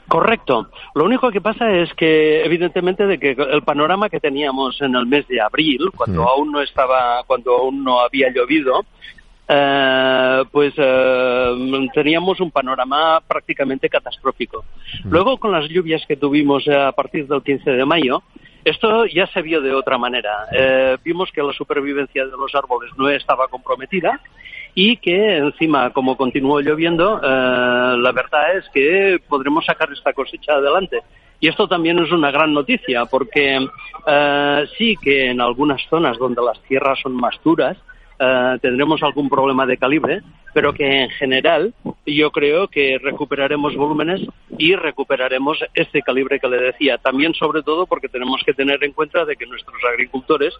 Correcto. 0.08 0.70
Lo 0.96 1.04
único 1.04 1.30
que 1.32 1.42
pasa 1.42 1.70
es 1.70 1.94
que, 1.94 2.44
evidentemente, 2.44 3.06
de 3.06 3.20
que 3.20 3.32
el 3.32 3.62
panorama 3.64 4.10
que 4.10 4.20
teníamos 4.20 4.82
en 4.82 4.96
el 4.96 5.06
mes 5.06 5.28
de 5.28 5.42
abril, 5.42 5.90
cuando 5.96 6.24
mm. 6.24 6.28
aún 6.28 6.52
no 6.52 6.62
estaba, 6.62 7.24
cuando 7.26 7.58
aún 7.58 7.84
no 7.84 8.00
había 8.00 8.30
llovido, 8.30 8.86
eh, 9.50 10.44
pues 10.52 10.74
eh, 10.76 11.88
teníamos 11.94 12.42
un 12.42 12.52
panorama 12.52 13.22
prácticamente 13.26 13.90
catastrófico. 13.90 14.66
Luego, 15.06 15.38
con 15.38 15.54
las 15.54 15.70
lluvias 15.70 16.04
que 16.06 16.18
tuvimos 16.18 16.68
a 16.68 16.92
partir 16.92 17.28
del 17.28 17.42
15 17.42 17.72
de 17.72 17.86
mayo, 17.86 18.24
esto 18.66 19.06
ya 19.06 19.26
se 19.28 19.42
vio 19.42 19.62
de 19.62 19.74
otra 19.74 19.98
manera. 19.98 20.48
Eh, 20.52 20.98
vimos 21.04 21.32
que 21.32 21.42
la 21.42 21.54
supervivencia 21.54 22.26
de 22.26 22.32
los 22.32 22.54
árboles 22.56 22.92
no 22.98 23.10
estaba 23.10 23.48
comprometida 23.48 24.20
y 24.76 24.98
que 24.98 25.38
encima, 25.38 25.92
como 25.92 26.18
continuó 26.18 26.60
lloviendo, 26.60 27.20
la 27.20 28.12
verdad 28.12 28.58
es 28.58 28.66
que 28.74 29.18
podremos 29.28 29.66
sacar 29.66 29.92
esta 29.92 30.14
cosecha 30.14 30.54
adelante. 30.54 31.00
Y 31.40 31.48
esto 31.48 31.68
también 31.68 31.98
es 32.00 32.12
una 32.12 32.30
gran 32.32 32.54
noticia, 32.54 33.06
porque 33.06 33.66
sí 34.78 34.96
que 35.02 35.32
en 35.32 35.42
algunas 35.42 35.82
zonas 35.90 36.18
donde 36.20 36.44
las 36.44 36.62
tierras 36.64 37.00
son 37.02 37.16
más 37.16 37.40
duras, 37.44 37.78
eh, 38.20 38.58
tendremos 38.62 39.04
algún 39.04 39.30
problema 39.30 39.66
de 39.66 39.78
calibre, 39.78 40.22
pero 40.54 40.74
que 40.74 41.04
en 41.04 41.10
general 41.12 41.74
yo 42.06 42.32
creo 42.32 42.68
que 42.68 42.98
recuperaremos 43.02 43.76
volúmenes 43.76 44.22
y 44.58 44.76
recuperaremos 44.76 45.60
este 45.76 46.02
calibre 46.02 46.40
que 46.40 46.48
le 46.48 46.58
decía. 46.58 46.98
También, 46.98 47.34
sobre 47.36 47.62
todo, 47.62 47.86
porque 47.86 48.10
tenemos 48.10 48.42
que 48.44 48.54
tener 48.54 48.84
en 48.84 48.94
cuenta 48.94 49.24
de 49.24 49.36
que 49.36 49.46
nuestros 49.46 49.78
agricultores, 49.88 50.56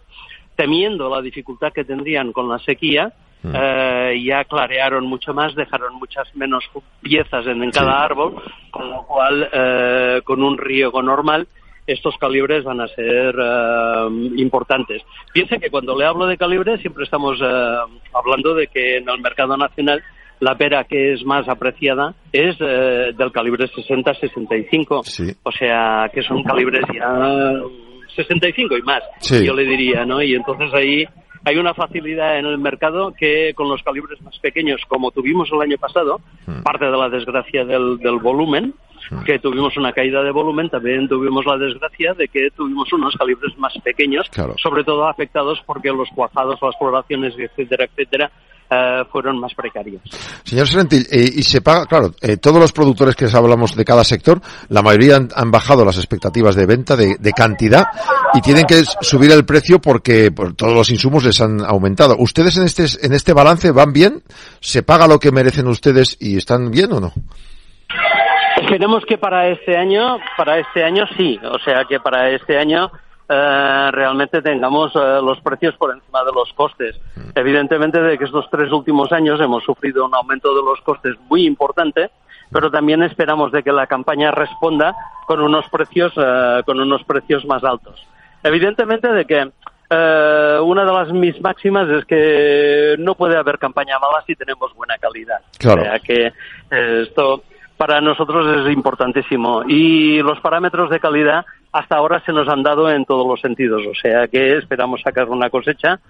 temiendo 0.54 1.08
la 1.08 1.20
dificultad 1.20 1.72
que 1.72 1.84
tendrían 1.84 2.32
con 2.32 2.48
la 2.48 2.60
sequía, 2.60 3.12
mm. 3.42 3.52
eh, 3.52 4.22
ya 4.24 4.44
clarearon 4.44 5.06
mucho 5.06 5.34
más, 5.34 5.54
dejaron 5.56 5.96
muchas 5.96 6.34
menos 6.36 6.64
piezas 7.02 7.44
en, 7.48 7.70
cada 7.72 8.04
árbol, 8.04 8.40
con 8.70 8.88
lo 8.88 9.02
cual, 9.02 9.48
eh, 9.52 10.20
con 10.24 10.44
un 10.44 10.58
riego 10.58 11.02
normal, 11.02 11.48
estos 11.92 12.16
calibres 12.18 12.64
van 12.64 12.80
a 12.80 12.88
ser 12.88 13.34
uh, 13.36 14.08
importantes. 14.36 15.02
Piense 15.32 15.58
que 15.58 15.70
cuando 15.70 15.96
le 15.96 16.04
hablo 16.04 16.26
de 16.26 16.36
calibres 16.36 16.80
siempre 16.80 17.04
estamos 17.04 17.40
uh, 17.40 17.88
hablando 18.14 18.54
de 18.54 18.66
que 18.68 18.98
en 18.98 19.08
el 19.08 19.20
mercado 19.20 19.56
nacional 19.56 20.02
la 20.40 20.56
pera 20.56 20.84
que 20.84 21.14
es 21.14 21.24
más 21.24 21.48
apreciada 21.48 22.14
es 22.32 22.56
eh, 22.60 23.10
del 23.16 23.32
calibre 23.32 23.66
60-65. 23.66 25.02
Sí. 25.02 25.34
O 25.42 25.50
sea, 25.50 26.08
que 26.14 26.22
son 26.22 26.44
calibres 26.44 26.84
ya 26.94 27.52
65 28.14 28.76
y 28.76 28.82
más, 28.82 29.02
Sí. 29.18 29.44
yo 29.44 29.52
le 29.54 29.64
diría, 29.64 30.04
¿no? 30.04 30.22
Y 30.22 30.34
entonces 30.34 30.72
ahí 30.74 31.04
hay 31.44 31.56
una 31.56 31.74
facilidad 31.74 32.38
en 32.38 32.46
el 32.46 32.58
mercado 32.58 33.12
que 33.18 33.52
con 33.54 33.68
los 33.68 33.82
calibres 33.82 34.20
más 34.22 34.38
pequeños, 34.38 34.80
como 34.88 35.10
tuvimos 35.10 35.50
el 35.52 35.60
año 35.62 35.76
pasado, 35.78 36.20
Hmm. 36.46 36.62
parte 36.62 36.86
de 36.86 36.96
la 36.96 37.08
desgracia 37.10 37.64
del, 37.64 37.98
del 37.98 38.18
volumen, 38.18 38.72
que 39.24 39.38
tuvimos 39.38 39.76
una 39.76 39.92
caída 39.92 40.22
de 40.22 40.30
volumen, 40.30 40.68
también 40.70 41.08
tuvimos 41.08 41.46
la 41.46 41.56
desgracia 41.56 42.14
de 42.14 42.28
que 42.28 42.50
tuvimos 42.50 42.92
unos 42.92 43.14
calibres 43.16 43.56
más 43.58 43.72
pequeños, 43.84 44.28
Claro. 44.30 44.54
sobre 44.58 44.82
todo 44.84 45.06
afectados 45.08 45.62
porque 45.66 45.88
los 45.90 46.08
cuajados, 46.10 46.58
las 46.60 46.76
floraciones, 46.78 47.34
etcétera, 47.38 47.84
etcétera, 47.84 48.30
eh, 48.70 49.02
fueron 49.10 49.38
más 49.38 49.54
precarios. 49.54 50.02
Señor 50.44 50.68
Serentil, 50.68 51.06
eh, 51.10 51.30
y 51.36 51.42
se 51.42 51.60
paga, 51.60 51.86
claro, 51.86 52.14
eh, 52.20 52.36
todos 52.36 52.60
los 52.60 52.72
productores 52.72 53.16
que 53.16 53.26
hablamos 53.32 53.74
de 53.74 53.84
cada 53.84 54.04
sector, 54.04 54.40
la 54.68 54.82
mayoría 54.82 55.16
han, 55.16 55.28
han 55.34 55.50
bajado 55.50 55.84
las 55.84 55.96
expectativas 55.96 56.54
de 56.54 56.66
venta, 56.66 56.96
de, 56.96 57.16
de 57.18 57.32
cantidad, 57.32 57.86
y 58.34 58.40
tienen 58.40 58.64
que 58.64 58.82
subir 59.00 59.30
el 59.32 59.44
precio 59.44 59.80
porque 59.80 60.30
por 60.30 60.54
todos 60.54 60.74
los 60.74 60.90
insumos 60.90 61.24
les 61.24 61.40
han 61.40 61.64
aumentado. 61.64 62.16
¿Ustedes 62.18 62.56
en 62.56 62.64
este, 62.64 62.84
en 63.04 63.12
este 63.12 63.32
balance 63.32 63.70
van 63.72 63.92
bien? 63.92 64.22
¿Se 64.60 64.82
paga 64.82 65.06
lo 65.06 65.18
que 65.18 65.32
merecen 65.32 65.66
ustedes 65.66 66.16
y 66.20 66.36
están 66.36 66.70
bien 66.70 66.92
o 66.92 67.00
no? 67.00 67.12
Esperemos 68.60 69.04
que 69.08 69.16
para 69.16 69.48
este 69.48 69.76
año, 69.76 70.18
para 70.36 70.58
este 70.58 70.84
año 70.84 71.04
sí, 71.16 71.38
o 71.42 71.58
sea 71.60 71.84
que 71.88 72.00
para 72.00 72.30
este 72.30 72.58
año 72.58 72.90
eh, 73.28 73.90
realmente 73.92 74.40
tengamos 74.42 74.94
eh, 74.94 75.20
los 75.22 75.40
precios 75.40 75.74
por 75.76 75.94
encima 75.94 76.24
de 76.24 76.32
los 76.32 76.52
costes. 76.54 76.98
Evidentemente 77.34 78.00
de 78.00 78.16
que 78.16 78.24
estos 78.24 78.48
tres 78.50 78.72
últimos 78.72 79.12
años 79.12 79.40
hemos 79.40 79.64
sufrido 79.64 80.06
un 80.06 80.14
aumento 80.14 80.54
de 80.54 80.62
los 80.62 80.80
costes 80.80 81.14
muy 81.28 81.46
importante, 81.46 82.10
pero 82.50 82.70
también 82.70 83.02
esperamos 83.02 83.52
de 83.52 83.62
que 83.62 83.72
la 83.72 83.86
campaña 83.86 84.30
responda 84.30 84.94
con 85.26 85.40
unos 85.40 85.68
precios, 85.68 86.12
eh, 86.16 86.62
con 86.64 86.80
unos 86.80 87.04
precios 87.04 87.44
más 87.44 87.62
altos. 87.64 88.02
Evidentemente 88.42 89.08
de 89.08 89.24
que 89.24 89.50
eh, 89.90 90.58
una 90.62 90.84
de 90.84 90.92
las 90.92 91.12
mis 91.12 91.40
máximas 91.40 91.88
es 91.88 92.04
que 92.04 92.96
no 92.98 93.14
puede 93.14 93.36
haber 93.36 93.58
campaña 93.58 93.98
mala 93.98 94.22
si 94.26 94.34
tenemos 94.34 94.74
buena 94.74 94.98
calidad. 94.98 95.40
Claro. 95.58 95.82
O 95.82 95.84
sea 95.84 95.98
que 95.98 96.26
eh, 96.70 97.04
esto 97.06 97.42
para 97.78 98.00
nosotros 98.00 98.66
es 98.66 98.72
importantísimo. 98.72 99.62
Y 99.66 100.20
los 100.20 100.40
parámetros 100.40 100.90
de 100.90 101.00
calidad 101.00 101.46
hasta 101.72 101.96
ahora 101.96 102.20
se 102.26 102.32
nos 102.32 102.48
han 102.48 102.62
dado 102.62 102.90
en 102.90 103.04
todos 103.04 103.26
los 103.26 103.40
sentidos. 103.40 103.82
O 103.86 103.94
sea 103.94 104.26
que 104.26 104.58
esperamos 104.58 105.00
sacar 105.00 105.28
una 105.28 105.48
cosecha. 105.48 106.00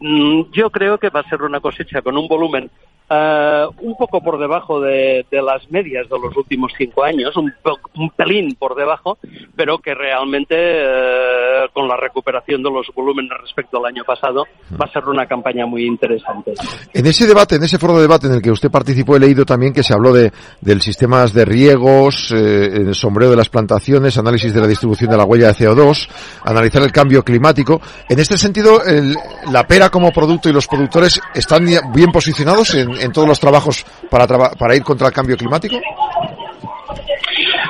Mm, 0.00 0.42
Yo 0.52 0.70
creo 0.70 0.96
que 0.96 1.10
va 1.10 1.20
a 1.20 1.28
ser 1.28 1.42
una 1.42 1.60
cosecha 1.60 2.00
con 2.02 2.16
un 2.16 2.28
volumen 2.28 2.70
eh, 3.10 3.64
un 3.80 3.96
poco 3.96 4.20
por 4.20 4.38
debajo 4.38 4.80
de, 4.80 5.24
de 5.30 5.42
las 5.42 5.68
medias 5.70 6.08
de 6.08 6.18
los 6.18 6.36
últimos 6.36 6.72
cinco 6.76 7.04
años, 7.04 7.36
un, 7.36 7.52
un 7.96 8.10
pelín 8.10 8.54
por 8.58 8.74
debajo, 8.74 9.18
pero 9.56 9.78
que 9.78 9.94
realmente 9.94 10.54
eh, 10.58 11.68
con 11.72 11.88
la 11.88 11.96
recuperación 11.96 12.62
de 12.62 12.70
los 12.70 12.86
volúmenes 12.94 13.30
respecto 13.40 13.78
al 13.78 13.86
año 13.86 14.04
pasado 14.04 14.44
va 14.80 14.86
a 14.86 14.92
ser 14.92 15.04
una 15.06 15.26
campaña 15.26 15.66
muy 15.66 15.84
interesante. 15.86 16.54
En 16.92 17.06
ese 17.06 17.26
debate, 17.26 17.56
en 17.56 17.62
ese 17.64 17.78
foro 17.78 17.94
de 17.96 18.02
debate 18.02 18.26
en 18.26 18.34
el 18.34 18.42
que 18.42 18.50
usted 18.50 18.70
participó, 18.70 19.16
he 19.16 19.20
leído 19.20 19.44
también 19.44 19.72
que 19.72 19.82
se 19.82 19.94
habló 19.94 20.12
de, 20.12 20.32
del 20.60 20.80
sistemas 20.80 21.32
de 21.32 21.44
riegos, 21.44 22.30
eh, 22.32 22.66
el 22.74 22.94
sombreo 22.94 23.30
de 23.30 23.36
las 23.36 23.48
plantaciones, 23.48 24.18
análisis 24.18 24.52
de 24.54 24.60
la 24.60 24.66
distribución 24.66 25.10
de 25.10 25.16
la 25.16 25.24
huella 25.24 25.48
de 25.48 25.54
CO2, 25.54 26.08
analizar 26.44 26.82
el 26.82 26.92
cambio 26.92 27.22
climático. 27.22 27.80
En 28.08 28.18
este 28.18 28.38
sentido, 28.38 28.84
el- 28.84 29.16
la 29.50 29.66
pera 29.66 29.90
como 29.90 30.10
producto 30.12 30.48
y 30.48 30.52
los 30.52 30.66
productores 30.66 31.20
están 31.34 31.64
bien 31.94 32.10
posicionados 32.12 32.74
en, 32.74 32.90
en 33.00 33.12
todos 33.12 33.28
los 33.28 33.40
trabajos 33.40 33.84
para, 34.10 34.26
para 34.26 34.76
ir 34.76 34.82
contra 34.82 35.08
el 35.08 35.12
cambio 35.12 35.36
climático. 35.36 35.76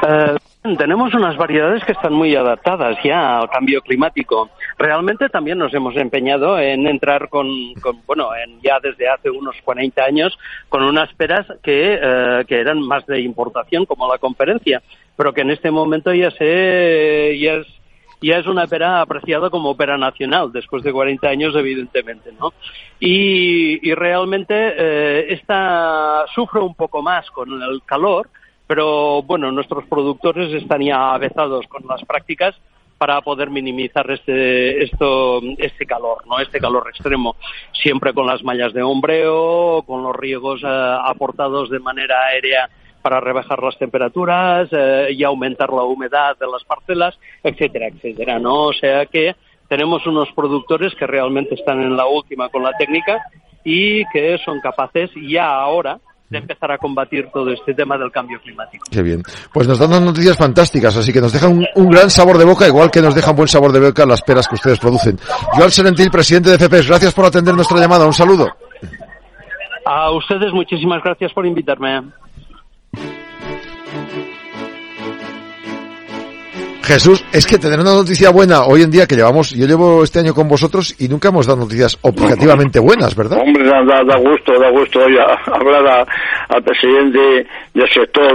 Eh, 0.07 0.37
tenemos 0.77 1.15
unas 1.15 1.37
variedades 1.37 1.85
que 1.85 1.93
están 1.93 2.13
muy 2.13 2.35
adaptadas 2.35 2.99
ya 3.03 3.39
al 3.39 3.49
cambio 3.49 3.81
climático. 3.81 4.51
Realmente 4.77 5.29
también 5.29 5.59
nos 5.59 5.73
hemos 5.73 5.97
empeñado 5.97 6.59
en 6.59 6.87
entrar 6.87 7.29
con, 7.29 7.49
con, 7.81 8.01
bueno, 8.07 8.31
en, 8.35 8.61
ya 8.61 8.79
desde 8.83 9.09
hace 9.09 9.31
unos 9.31 9.57
40 9.65 10.03
años 10.03 10.39
con 10.69 10.83
unas 10.83 11.13
peras 11.15 11.47
que, 11.63 11.99
eh, 12.01 12.45
que 12.47 12.61
eran 12.61 12.81
más 12.81 13.07
de 13.07 13.21
importación, 13.21 13.87
como 13.87 14.11
la 14.11 14.19
conferencia, 14.19 14.83
pero 15.17 15.33
que 15.33 15.43
en 15.43 15.51
este 15.51 15.71
momento 15.71 16.13
ya 16.13 16.31
se, 16.33 17.39
ya 17.39 17.63
ya 18.21 18.39
es 18.39 18.47
una 18.47 18.67
pera 18.67 19.01
apreciada 19.01 19.51
como 19.51 19.77
pera 19.77 19.97
nacional, 19.97 20.53
después 20.53 20.83
de 20.83 20.93
40 20.93 21.29
años, 21.29 21.55
evidentemente, 21.55 22.33
¿no? 22.39 22.53
Y, 22.99 23.89
y 23.89 23.95
realmente 23.95 24.55
eh, 24.55 25.33
esta 25.33 26.25
sufre 26.35 26.61
un 26.61 26.75
poco 26.75 27.03
más 27.03 27.31
con 27.31 27.63
el 27.63 27.83
calor, 27.85 28.29
pero 28.67 29.23
bueno, 29.23 29.51
nuestros 29.53 29.87
productores 29.87 30.53
están 30.53 30.83
ya 30.83 31.15
avezados 31.15 31.67
con 31.69 31.87
las 31.87 32.05
prácticas 32.05 32.55
para 32.99 33.21
poder 33.21 33.49
minimizar 33.49 34.11
este 34.11 34.83
esto 34.83 35.41
este 35.57 35.87
calor, 35.87 36.27
no 36.27 36.41
este 36.41 36.59
calor 36.59 36.89
extremo, 36.89 37.37
siempre 37.73 38.13
con 38.13 38.27
las 38.27 38.43
mallas 38.43 38.73
de 38.75 38.83
hombreo, 38.83 39.85
con 39.87 40.03
los 40.03 40.15
riegos 40.17 40.61
eh, 40.65 40.97
aportados 41.05 41.71
de 41.71 41.79
manera 41.79 42.17
aérea 42.27 42.69
para 43.03 43.21
rebajar 43.21 43.63
las 43.63 43.79
temperaturas 43.79 44.69
eh, 44.73 45.09
y 45.11 45.25
aumentar 45.25 45.71
la 45.71 45.83
humedad 45.83 46.37
de 46.39 46.47
las 46.47 46.65
parcelas, 46.65 47.19
etcétera, 47.43 47.89
etcétera, 47.89 48.39
¿no? 48.39 48.67
O 48.67 48.73
sea 48.73 49.07
que 49.07 49.35
tenemos 49.69 50.07
unos 50.07 50.29
productores 50.35 50.95
que 50.95 51.07
realmente 51.07 51.55
están 51.55 51.81
en 51.81 51.97
la 51.97 52.07
última 52.07 52.49
con 52.49 52.63
la 52.63 52.73
técnica 52.79 53.19
y 53.65 54.05
que 54.07 54.39
son 54.45 54.61
capaces 54.61 55.11
ya 55.29 55.47
ahora 55.47 55.99
de 56.31 56.39
empezar 56.39 56.71
a 56.71 56.79
combatir 56.79 57.31
todo 57.33 57.51
este 57.51 57.75
tema 57.75 57.97
del 57.97 58.11
cambio 58.11 58.39
climático. 58.41 58.85
Qué 58.91 59.03
bien. 59.03 59.23
Pues 59.53 59.67
nos 59.67 59.79
dan 59.79 59.89
unas 59.89 60.03
noticias 60.03 60.37
fantásticas, 60.37 60.97
así 60.97 61.13
que 61.13 61.21
nos 61.21 61.33
dejan 61.33 61.53
un, 61.53 61.67
un 61.75 61.91
gran 61.91 62.11
sabor 62.11 62.37
de 62.37 62.45
boca, 62.45 62.67
igual 62.67 62.91
que 62.91 63.01
nos 63.01 63.15
dejan 63.15 63.35
buen 63.35 63.49
sabor 63.49 63.73
de 63.73 63.81
boca 63.81 64.05
las 64.05 64.23
peras 64.23 64.47
que 64.47 64.57
ustedes 64.57 64.79
producen. 64.79 65.19
Joan 65.53 65.71
Serentil, 65.71 66.11
presidente 66.11 66.51
de 66.51 66.59
FEPES, 66.59 66.89
gracias 66.89 67.15
por 67.15 67.25
atender 67.25 67.55
nuestra 67.55 67.79
llamada. 67.79 68.05
Un 68.05 68.13
saludo. 68.13 68.47
A 69.87 70.11
ustedes 70.11 70.53
muchísimas 70.53 71.03
gracias 71.03 71.33
por 71.33 71.47
invitarme. 71.47 72.03
Jesús, 76.83 77.23
es 77.35 77.47
que 77.47 77.59
tener 77.59 77.79
una 77.81 77.93
noticia 77.93 78.31
buena 78.31 78.63
hoy 78.65 78.81
en 78.83 78.91
día 78.91 79.07
que 79.07 79.15
llevamos, 79.15 79.51
yo 79.51 79.67
llevo 79.67 80.03
este 80.03 80.21
año 80.21 80.33
con 80.33 80.49
vosotros 80.49 80.95
y 80.99 81.07
nunca 81.09 81.29
hemos 81.29 81.47
dado 81.47 81.61
noticias 81.61 81.99
objetivamente 82.01 82.79
buenas, 82.79 83.15
¿verdad? 83.15 83.41
Hombre, 83.43 83.63
da, 83.67 84.17
gusto, 84.17 84.59
da 84.59 84.71
gusto 84.71 85.01
hoy 85.01 85.15
hablar 85.53 85.87
a- 85.87 86.07
al 86.49 86.63
presidente 86.63 87.47
del 87.75 87.89
sector 87.93 88.35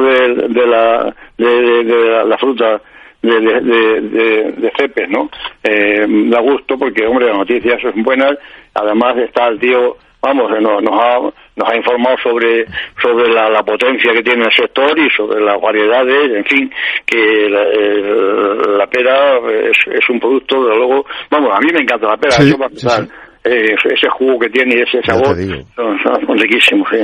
de, 0.53 0.67
la, 0.67 1.15
de, 1.35 2.23
la 2.27 2.37
fruta 2.37 2.79
de, 3.23 3.39
de, 3.39 3.61
de, 3.61 4.01
de- 4.01 4.51
de 4.51 4.71
CEPES, 4.77 5.09
¿no? 5.09 5.29
Eh, 5.63 6.05
da 6.29 6.39
gusto 6.41 6.77
porque, 6.77 7.07
hombre, 7.07 7.27
las 7.27 7.37
noticias 7.37 7.81
son 7.81 8.03
buenas. 8.03 8.37
Además 8.75 9.17
está 9.17 9.47
el 9.47 9.59
tío, 9.59 9.97
vamos, 10.21 10.51
nos, 10.61 10.81
nos, 10.83 10.93
ha, 10.93 11.19
nos 11.55 11.69
ha 11.69 11.75
informado 11.75 12.17
sobre 12.21 12.65
sobre 13.01 13.29
la, 13.33 13.49
la 13.49 13.63
potencia 13.63 14.13
que 14.13 14.23
tiene 14.23 14.45
el 14.45 14.51
sector 14.51 14.97
y 14.99 15.09
sobre 15.09 15.41
las 15.41 15.59
variedades, 15.61 16.31
en 16.35 16.45
fin, 16.45 16.71
que 17.05 17.49
la, 17.49 17.63
eh, 17.63 18.61
la 18.77 18.87
pera 18.87 19.37
es, 19.69 19.77
es 19.93 20.09
un 20.09 20.19
producto, 20.19 20.65
de 20.67 20.75
luego, 20.75 21.05
vamos, 21.31 21.51
a 21.55 21.59
mí 21.59 21.67
me 21.73 21.81
encanta 21.81 22.07
la 22.07 22.17
pera, 22.17 22.31
Sí, 22.35 22.49
eso 22.49 22.57
para 22.57 22.69
sí, 22.71 22.87
sí. 22.89 23.09
Eh, 23.45 23.75
ese 23.75 24.07
jugo 24.17 24.39
que 24.39 24.49
tiene 24.49 24.75
y 24.75 24.81
ese 24.83 25.01
sabor 25.05 25.35
son, 25.75 25.99
son 26.25 26.37
riquísimos. 26.37 26.87
sí. 26.91 26.97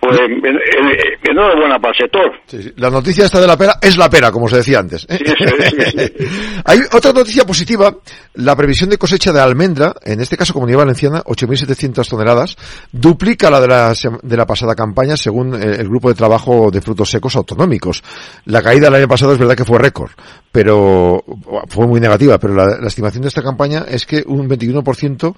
Pues 0.00 0.18
en- 0.20 0.32
en- 0.44 0.56
en- 0.58 1.30
enhorabuena 1.30 1.78
para 1.78 1.92
el 1.92 1.98
sector. 2.02 2.32
Sí, 2.46 2.62
sí. 2.64 2.72
La 2.76 2.90
noticia 2.90 3.24
esta 3.26 3.40
de 3.40 3.46
la 3.46 3.56
pera 3.56 3.76
es 3.80 3.96
la 3.96 4.10
pera, 4.10 4.30
como 4.32 4.48
se 4.48 4.56
decía 4.56 4.80
antes. 4.80 5.06
¿eh? 5.08 5.18
Sí, 5.18 5.34
sí, 5.38 5.90
sí. 6.18 6.26
Hay 6.64 6.80
otra 6.92 7.12
noticia 7.12 7.44
positiva, 7.44 7.94
la 8.34 8.56
previsión 8.56 8.90
de 8.90 8.98
cosecha 8.98 9.32
de 9.32 9.40
almendra, 9.40 9.94
en 10.04 10.20
este 10.20 10.36
caso 10.36 10.52
Comunidad 10.52 10.78
Valenciana, 10.80 11.22
8.700 11.24 12.08
toneladas, 12.08 12.56
duplica 12.92 13.48
la 13.48 13.60
de 13.60 13.68
la, 13.68 13.92
de 14.22 14.36
la 14.36 14.46
pasada 14.46 14.74
campaña 14.74 15.16
según 15.16 15.54
eh, 15.54 15.76
el 15.78 15.88
grupo 15.88 16.08
de 16.08 16.14
trabajo 16.16 16.70
de 16.72 16.80
frutos 16.80 17.08
secos 17.08 17.36
autonómicos. 17.36 18.02
La 18.46 18.62
caída 18.62 18.86
del 18.86 18.96
año 18.96 19.08
pasado 19.08 19.32
es 19.32 19.38
verdad 19.38 19.56
que 19.56 19.64
fue 19.64 19.78
récord, 19.78 20.10
pero 20.52 21.22
fue 21.68 21.86
muy 21.86 22.00
negativa, 22.00 22.36
pero 22.38 22.54
la, 22.54 22.78
la 22.80 22.88
estimación 22.88 23.22
de 23.22 23.28
esta 23.28 23.42
campaña 23.42 23.84
es 23.88 24.04
que 24.06 24.22
un 24.26 24.48
21% 24.48 25.34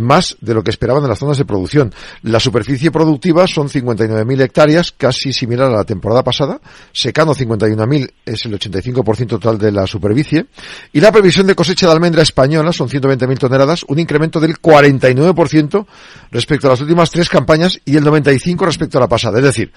más 0.00 0.36
de 0.40 0.54
lo 0.54 0.62
que 0.62 0.70
esperaban 0.70 1.02
en 1.02 1.08
las 1.08 1.18
zonas 1.18 1.38
de 1.38 1.44
producción. 1.44 1.92
La 2.22 2.40
superficie 2.40 2.90
productiva 2.90 3.46
son 3.46 3.68
59.000 3.68 4.42
hectáreas, 4.42 4.92
casi 4.92 5.32
similar 5.32 5.68
a 5.68 5.76
la 5.76 5.84
temporada 5.84 6.24
pasada. 6.24 6.60
Secano 6.92 7.34
51.000 7.34 8.10
es 8.24 8.44
el 8.46 8.58
85% 8.58 9.28
total 9.28 9.58
de 9.58 9.72
la 9.72 9.86
superficie. 9.86 10.46
Y 10.92 11.00
la 11.00 11.12
previsión 11.12 11.46
de 11.46 11.54
cosecha 11.54 11.86
de 11.86 11.92
almendra 11.92 12.22
española 12.22 12.72
son 12.72 12.88
120.000 12.88 13.38
toneladas, 13.38 13.84
un 13.88 13.98
incremento 13.98 14.40
del 14.40 14.60
49% 14.60 15.86
respecto 16.30 16.66
a 16.66 16.70
las 16.70 16.80
últimas 16.80 17.10
tres 17.10 17.28
campañas 17.28 17.80
y 17.84 17.96
el 17.96 18.04
95% 18.04 18.64
respecto 18.64 18.98
a 18.98 19.02
la 19.02 19.08
pasada. 19.08 19.38
Es 19.38 19.44
decir, 19.44 19.72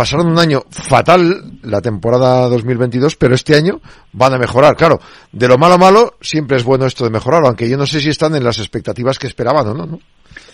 pasaron 0.00 0.28
un 0.28 0.38
año 0.38 0.60
fatal 0.70 1.60
la 1.62 1.82
temporada 1.82 2.48
2022, 2.48 3.16
pero 3.16 3.34
este 3.34 3.54
año 3.54 3.80
van 4.14 4.32
a 4.32 4.38
mejorar. 4.38 4.74
Claro, 4.74 4.96
de 5.30 5.46
lo 5.46 5.58
malo 5.58 5.76
malo 5.76 6.12
siempre 6.22 6.56
es 6.56 6.64
bueno 6.64 6.86
esto 6.86 7.04
de 7.04 7.10
mejorar, 7.10 7.42
aunque 7.44 7.68
yo 7.68 7.76
no 7.76 7.84
sé 7.84 8.00
si 8.00 8.08
están 8.08 8.34
en 8.34 8.42
las 8.42 8.58
expectativas 8.60 9.18
que 9.18 9.26
esperaban 9.26 9.68
o 9.68 9.74
no, 9.74 9.84
¿no? 9.84 9.98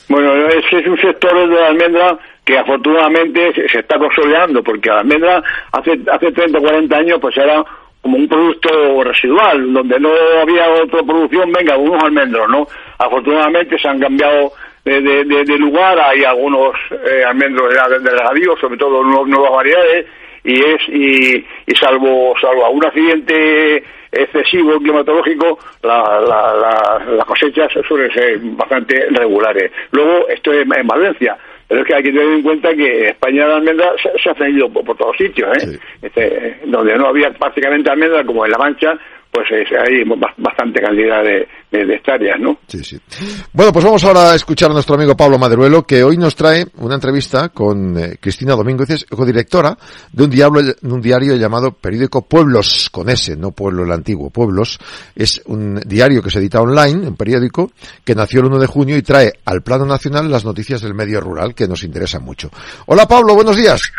Bueno, 0.09 0.35
es 0.49 0.65
que 0.69 0.79
es 0.81 0.87
un 0.89 0.99
sector 0.99 1.49
de 1.49 1.55
la 1.55 1.69
almendra 1.69 2.19
que 2.45 2.59
afortunadamente 2.59 3.53
se, 3.71 3.79
está 3.79 3.97
consolidando, 4.01 4.65
porque 4.65 4.89
la 4.89 4.99
almendra 4.99 5.41
hace, 5.71 5.93
hace 6.11 6.33
30 6.33 6.59
o 6.59 6.63
40 6.63 6.97
años 6.97 7.19
pues 7.21 7.37
era 7.37 7.63
como 8.03 8.17
un 8.17 8.27
producto 8.27 9.05
residual, 9.05 9.73
donde 9.73 10.01
no 10.01 10.11
había 10.43 10.69
otra 10.83 11.05
producción, 11.05 11.53
venga, 11.53 11.77
unos 11.77 12.03
almendros, 12.03 12.49
¿no? 12.49 12.67
Afortunadamente 12.99 13.79
se 13.79 13.89
han 13.89 14.01
cambiado 14.01 14.51
de, 14.91 15.45
de, 15.45 15.59
lugar, 15.59 15.99
hay 15.99 16.25
algunos 16.25 16.75
eh, 16.91 17.25
almendros 17.25 17.73
de, 17.73 17.99
de 17.99 18.57
sobre 18.61 18.77
todo 18.77 19.03
nuevas 19.03 19.51
variedades, 19.51 20.07
y 20.45 20.55
es 20.55 20.89
y, 20.89 21.45
y 21.67 21.75
salvo 21.75 22.35
salvo 22.41 22.67
algún 22.67 22.85
accidente 22.85 23.83
excesivo 24.13 24.79
climatológico 24.79 25.59
la, 25.83 26.21
la, 26.21 27.05
las 27.05 27.25
cosechas 27.25 27.69
suelen 27.87 28.13
ser 28.13 28.39
bastante 28.39 29.09
regulares 29.11 29.73
luego 29.91 30.29
esto 30.29 30.53
es 30.53 30.65
en 30.65 30.87
Valencia 30.87 31.37
pero 31.69 31.81
es 31.81 31.87
que 31.89 31.95
hay 31.95 32.03
que 32.03 32.13
tener 32.13 32.29
en 32.29 32.43
cuenta 32.43 32.75
que 32.75 33.09
España 33.09 33.47
la 33.49 33.57
almendra 33.57 33.93
se, 34.23 34.31
ha 34.31 34.35
tenido 34.35 34.69
por, 34.69 34.97
todos 34.97 35.17
sitios, 35.17 35.51
¿eh? 35.59 35.79
Este, 36.01 36.61
donde 36.65 36.97
no 36.97 37.09
había 37.09 37.31
prácticamente 37.33 37.91
almendra, 37.91 38.25
como 38.25 38.45
en 38.45 38.53
La 38.53 38.59
Mancha, 38.59 38.97
pues 39.37 39.49
hay 39.87 40.03
bastante 40.39 40.81
cantidad 40.81 41.23
de, 41.23 41.47
hectáreas, 41.71 42.41
¿no? 42.41 42.59
Sí, 42.67 42.83
sí. 42.83 42.99
Bueno, 43.53 43.71
pues 43.71 43.85
vamos 43.85 44.03
ahora 44.05 44.33
a 44.33 44.35
escuchar 44.35 44.71
a 44.71 44.73
nuestro 44.73 44.95
amigo 44.95 45.15
Pablo 45.15 45.39
Maderuelo, 45.39 45.83
que 45.83 46.03
hoy 46.03 46.17
nos 46.17 46.35
trae 46.35 46.65
una 46.79 46.95
entrevista 46.95 47.51
con 47.51 47.99
eh, 47.99 48.17
Cristina 48.19 48.55
Domínguez, 48.55 48.89
es 48.89 49.05
codirectora 49.05 49.77
de 50.11 50.25
un, 50.25 50.31
diablo, 50.31 50.63
de 50.63 50.75
un 50.83 51.03
diario 51.03 51.37
llamado 51.37 51.73
Periódico 51.73 52.23
Pueblos, 52.23 52.89
con 52.91 53.11
S, 53.11 53.37
no 53.37 53.51
Pueblo 53.51 53.85
el 53.85 53.93
Antiguo, 53.93 54.31
Pueblos. 54.31 54.79
Es 55.15 55.43
un 55.45 55.81
diario 55.85 56.23
que 56.23 56.31
se 56.31 56.39
edita 56.39 56.63
online, 56.63 57.07
un 57.07 57.17
periódico, 57.17 57.73
que 58.05 58.15
nació 58.15 58.41
el 58.41 58.47
1 58.47 58.59
de 58.59 58.67
junio 58.67 58.97
y 58.97 59.03
trae 59.03 59.33
al 59.45 59.63
plano 59.63 59.85
nacional 59.85 60.31
las 60.31 60.47
noticias 60.47 60.81
del 60.81 60.95
medio 60.95 61.21
rural, 61.21 61.55
que 61.55 61.69
nos 61.69 61.85
interesan 61.85 62.25
mucho. 62.25 62.51
Hola 62.87 63.07
Pablo, 63.07 63.35
buenos 63.35 63.57
días. 63.57 63.93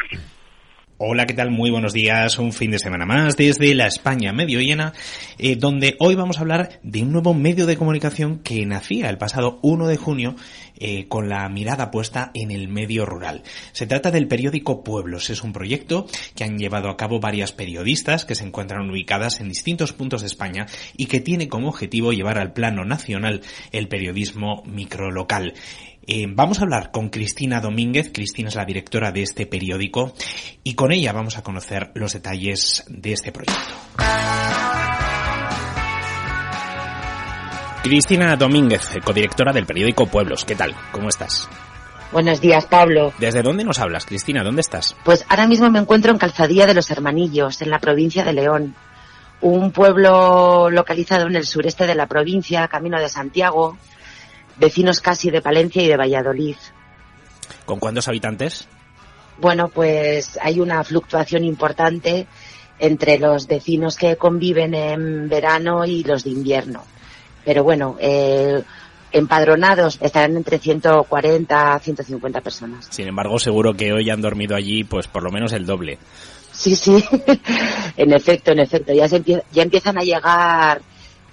Hola, 0.99 1.27
¿qué 1.27 1.35
tal? 1.35 1.51
Muy 1.51 1.69
buenos 1.69 1.93
días. 1.93 2.39
Un 2.39 2.51
fin 2.51 2.71
de 2.71 2.79
semana 2.79 3.05
más 3.05 3.37
desde 3.37 3.75
la 3.75 3.85
España 3.85 4.33
medio 4.33 4.59
llena, 4.59 4.93
eh, 5.37 5.55
donde 5.55 5.95
hoy 5.99 6.15
vamos 6.15 6.37
a 6.37 6.41
hablar 6.41 6.79
de 6.81 7.03
un 7.03 7.11
nuevo 7.11 7.35
medio 7.35 7.67
de 7.67 7.77
comunicación 7.77 8.39
que 8.39 8.65
nacía 8.65 9.07
el 9.11 9.19
pasado 9.19 9.59
1 9.61 9.87
de 9.87 9.97
junio 9.97 10.35
eh, 10.79 11.07
con 11.07 11.29
la 11.29 11.47
mirada 11.49 11.91
puesta 11.91 12.31
en 12.33 12.49
el 12.49 12.67
medio 12.67 13.05
rural. 13.05 13.43
Se 13.73 13.85
trata 13.85 14.09
del 14.09 14.27
periódico 14.27 14.83
Pueblos. 14.83 15.29
Es 15.29 15.43
un 15.43 15.53
proyecto 15.53 16.07
que 16.35 16.45
han 16.45 16.57
llevado 16.57 16.89
a 16.89 16.97
cabo 16.97 17.19
varias 17.19 17.51
periodistas 17.51 18.25
que 18.25 18.33
se 18.33 18.45
encuentran 18.45 18.89
ubicadas 18.89 19.39
en 19.39 19.49
distintos 19.49 19.93
puntos 19.93 20.21
de 20.21 20.27
España 20.27 20.65
y 20.97 21.05
que 21.05 21.19
tiene 21.19 21.47
como 21.47 21.69
objetivo 21.69 22.11
llevar 22.11 22.39
al 22.39 22.53
plano 22.53 22.85
nacional 22.85 23.41
el 23.71 23.87
periodismo 23.87 24.63
microlocal. 24.65 25.53
Eh, 26.10 26.26
vamos 26.30 26.60
a 26.60 26.62
hablar 26.64 26.91
con 26.91 27.10
Cristina 27.10 27.60
Domínguez. 27.60 28.12
Cristina 28.14 28.47
es 28.47 28.55
la 28.55 28.64
directora 28.64 29.12
de 29.12 29.24
este 29.24 29.45
periódico 29.45 30.14
y 30.64 30.74
con 30.74 30.93
ella 30.93 31.12
vamos 31.12 31.38
a 31.38 31.43
conocer 31.43 31.91
los 31.95 32.14
detalles 32.14 32.86
de 32.88 33.12
este 33.12 33.34
proyecto. 33.34 33.62
Cristina 37.84 38.38
Domínguez, 38.38 38.89
codirectora 39.03 39.51
del 39.51 39.66
periódico 39.66 40.08
Pueblos. 40.08 40.45
¿Qué 40.45 40.55
tal? 40.55 40.74
¿Cómo 40.93 41.10
estás? 41.10 41.49
Buenos 42.14 42.39
días, 42.39 42.66
Pablo. 42.68 43.12
¿Desde 43.20 43.41
dónde 43.41 43.66
nos 43.66 43.80
hablas, 43.80 44.05
Cristina? 44.05 44.45
¿Dónde 44.45 44.62
estás? 44.62 44.95
Pues 45.03 45.26
ahora 45.28 45.45
mismo 45.45 45.70
me 45.70 45.80
encuentro 45.80 46.14
en 46.14 46.18
Calzadilla 46.18 46.66
de 46.66 46.74
los 46.74 46.89
Hermanillos, 46.89 47.62
en 47.62 47.70
la 47.70 47.80
provincia 47.80 48.24
de 48.24 48.32
León. 48.32 48.76
Un 49.41 49.72
pueblo 49.72 50.70
localizado 50.70 51.28
en 51.28 51.36
el 51.36 51.45
sureste 51.45 51.86
de 51.86 51.95
la 51.95 52.08
provincia, 52.08 52.66
camino 52.70 52.97
de 52.97 53.10
Santiago, 53.10 53.78
vecinos 54.60 55.01
casi 55.01 55.30
de 55.30 55.41
Palencia 55.41 55.82
y 55.82 55.88
de 55.88 55.97
Valladolid. 55.97 56.55
¿Con 57.66 57.80
cuántos 57.80 58.08
habitantes? 58.08 58.68
Bueno, 59.39 59.70
pues 59.70 60.38
hay 60.41 60.60
una 60.60 60.84
fluctuación 60.84 61.43
importante 61.43 62.28
entre 62.80 63.20
los 63.20 63.47
vecinos 63.47 63.95
que 63.95 64.16
conviven 64.16 64.74
en 64.74 65.30
verano 65.30 65.86
y 65.86 66.03
los 66.03 66.24
de 66.24 66.32
invierno. 66.32 66.84
Pero 67.43 67.64
bueno, 67.64 67.95
eh, 67.99 68.62
empadronados 69.12 69.97
estarán 70.01 70.36
entre 70.38 70.60
140 70.60 71.74
a 71.74 71.80
150 71.80 72.41
personas. 72.41 72.88
Sin 72.89 73.08
embargo, 73.08 73.39
seguro 73.39 73.74
que 73.74 73.93
hoy 73.93 74.10
han 74.10 74.22
dormido 74.22 74.55
allí 74.55 74.84
pues 74.84 75.08
por 75.08 75.24
lo 75.24 75.32
menos 75.32 75.53
el 75.53 75.66
doble. 75.66 75.97
Sí, 76.51 76.76
sí, 76.76 77.03
en 77.97 78.14
efecto, 78.14 78.51
en 78.51 78.60
efecto. 78.60 78.93
Ya, 78.93 79.08
se 79.08 79.24
ya 79.24 79.62
empiezan 79.62 79.97
a 79.97 80.01
llegar 80.01 80.82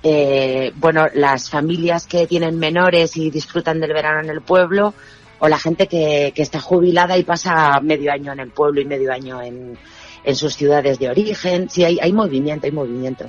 eh, 0.07 0.71
bueno, 0.77 1.07
las 1.15 1.49
familias 1.49 2.07
que 2.07 2.27
tienen 2.27 2.59
menores 2.59 3.17
y 3.17 3.31
disfrutan 3.31 3.81
del 3.81 3.95
verano 3.95 4.21
en 4.21 4.29
el 4.29 4.43
pueblo, 4.43 4.93
o 5.39 5.49
la 5.49 5.59
gente 5.59 5.87
que, 5.87 6.33
está 6.37 6.61
jubilada 6.61 7.17
y 7.17 7.25
pasa 7.25 7.81
medio 7.81 8.13
año 8.13 8.33
en 8.33 8.41
el 8.41 8.51
pueblo 8.51 8.83
y 8.83 8.85
medio 8.85 9.11
año 9.11 9.41
en, 9.43 9.79
sus 10.35 10.55
ciudades 10.55 10.99
de 10.99 11.09
origen. 11.09 11.69
Sí, 11.71 11.85
hay, 11.85 11.99
hay 12.01 12.13
movimiento, 12.13 12.67
hay 12.67 12.73
movimiento. 12.73 13.27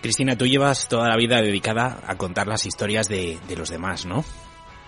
Cristina, 0.00 0.36
tú 0.36 0.46
llevas 0.46 0.88
toda 0.88 1.08
la 1.08 1.16
vida 1.16 1.40
dedicada 1.42 2.00
a 2.06 2.16
contar 2.16 2.46
las 2.46 2.64
historias 2.64 3.08
de, 3.08 3.38
los 3.56 3.70
demás, 3.70 4.06
¿no? 4.06 4.24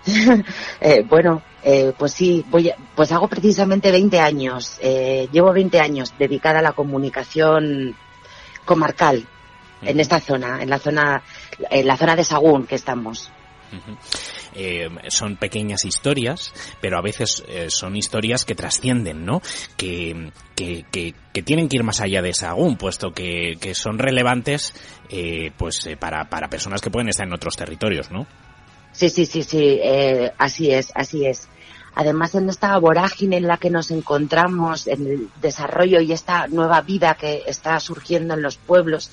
eh, 0.81 1.03
bueno, 1.07 1.43
eh, 1.63 1.93
pues 1.97 2.13
sí, 2.13 2.43
voy 2.49 2.71
pues 2.95 3.11
hago 3.11 3.27
precisamente 3.27 3.91
20 3.91 4.19
años. 4.19 4.77
Eh, 4.81 5.27
llevo 5.31 5.53
20 5.53 5.79
años 5.79 6.13
dedicada 6.17 6.59
a 6.59 6.63
la 6.63 6.73
comunicación 6.73 7.95
comarcal 8.65 9.27
en 9.81 9.99
esta 9.99 10.19
zona, 10.19 10.61
en 10.61 10.69
la 10.69 10.79
zona, 10.79 11.23
en 11.69 11.87
la 11.87 11.97
zona 11.97 12.15
de 12.15 12.23
Sagún 12.23 12.65
que 12.65 12.75
estamos. 12.75 13.31
Eh, 14.55 14.89
son 15.09 15.37
pequeñas 15.37 15.85
historias, 15.85 16.53
pero 16.81 16.97
a 16.97 17.01
veces 17.01 17.43
eh, 17.47 17.67
son 17.69 17.95
historias 17.95 18.43
que 18.43 18.55
trascienden, 18.55 19.25
¿no? 19.25 19.41
Que, 19.77 20.31
que, 20.55 20.85
que, 20.91 21.43
tienen 21.43 21.69
que 21.69 21.77
ir 21.77 21.83
más 21.83 22.01
allá 22.01 22.21
de 22.21 22.33
Sagún, 22.33 22.77
puesto 22.77 23.11
que, 23.11 23.57
que 23.61 23.75
son 23.75 23.99
relevantes 23.99 24.73
eh, 25.09 25.51
pues 25.57 25.87
para, 25.99 26.29
para 26.29 26.49
personas 26.49 26.81
que 26.81 26.89
pueden 26.89 27.09
estar 27.09 27.27
en 27.27 27.33
otros 27.33 27.55
territorios, 27.55 28.11
¿no? 28.11 28.25
Sí, 28.91 29.09
sí, 29.09 29.25
sí, 29.25 29.43
sí, 29.43 29.79
así 30.37 30.71
es, 30.71 30.91
así 30.95 31.25
es. 31.25 31.47
Además, 31.95 32.33
en 32.35 32.49
esta 32.49 32.77
vorágine 32.79 33.37
en 33.37 33.47
la 33.47 33.57
que 33.57 33.69
nos 33.69 33.91
encontramos, 33.91 34.87
en 34.87 35.05
el 35.05 35.29
desarrollo 35.41 36.01
y 36.01 36.11
esta 36.11 36.47
nueva 36.47 36.81
vida 36.81 37.15
que 37.15 37.43
está 37.45 37.79
surgiendo 37.79 38.33
en 38.33 38.41
los 38.41 38.57
pueblos, 38.57 39.11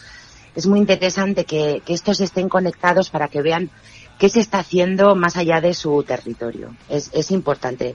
es 0.57 0.67
muy 0.67 0.81
interesante 0.81 1.45
que, 1.45 1.83
estos 1.87 2.21
estén 2.21 2.49
conectados 2.49 3.11
para 3.11 3.29
que 3.29 3.43
vean 3.43 3.71
qué 4.19 4.31
se 4.31 4.41
está 4.41 4.59
haciendo 4.59 5.15
más 5.15 5.37
allá 5.37 5.61
de 5.61 5.75
su 5.75 6.03
territorio. 6.03 6.75
Es, 6.89 7.31
importante. 7.31 7.95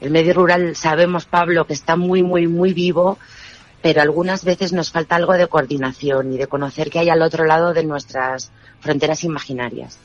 El 0.00 0.10
medio 0.10 0.32
rural 0.32 0.74
sabemos, 0.74 1.26
Pablo, 1.26 1.66
que 1.66 1.74
está 1.74 1.96
muy, 1.96 2.22
muy, 2.22 2.46
muy 2.46 2.72
vivo, 2.72 3.18
pero 3.82 4.00
algunas 4.00 4.42
veces 4.42 4.72
nos 4.72 4.90
falta 4.90 5.16
algo 5.16 5.34
de 5.34 5.48
coordinación 5.48 6.32
y 6.32 6.38
de 6.38 6.46
conocer 6.46 6.88
qué 6.88 7.00
hay 7.00 7.10
al 7.10 7.20
otro 7.20 7.44
lado 7.44 7.74
de 7.74 7.84
nuestras 7.84 8.50
fronteras 8.80 9.22
imaginarias. 9.24 9.98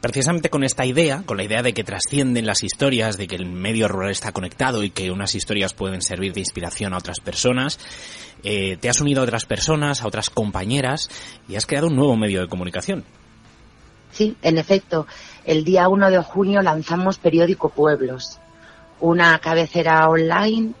Precisamente 0.00 0.50
con 0.50 0.64
esta 0.64 0.86
idea, 0.86 1.22
con 1.26 1.36
la 1.36 1.44
idea 1.44 1.62
de 1.62 1.74
que 1.74 1.84
trascienden 1.84 2.46
las 2.46 2.62
historias, 2.62 3.16
de 3.16 3.26
que 3.26 3.36
el 3.36 3.46
medio 3.46 3.88
rural 3.88 4.10
está 4.10 4.32
conectado 4.32 4.82
y 4.82 4.90
que 4.90 5.10
unas 5.10 5.34
historias 5.34 5.74
pueden 5.74 6.02
servir 6.02 6.32
de 6.32 6.40
inspiración 6.40 6.94
a 6.94 6.98
otras 6.98 7.20
personas, 7.20 7.78
eh, 8.42 8.76
te 8.80 8.88
has 8.88 9.00
unido 9.00 9.20
a 9.20 9.24
otras 9.24 9.44
personas, 9.44 10.02
a 10.02 10.06
otras 10.06 10.30
compañeras 10.30 11.10
y 11.48 11.56
has 11.56 11.66
creado 11.66 11.88
un 11.88 11.96
nuevo 11.96 12.16
medio 12.16 12.40
de 12.40 12.48
comunicación. 12.48 13.04
Sí, 14.12 14.36
en 14.42 14.58
efecto. 14.58 15.06
El 15.44 15.64
día 15.64 15.88
1 15.88 16.10
de 16.10 16.18
junio 16.22 16.62
lanzamos 16.62 17.18
Periódico 17.18 17.68
Pueblos, 17.68 18.38
una 19.00 19.38
cabecera 19.38 20.08
online 20.08 20.72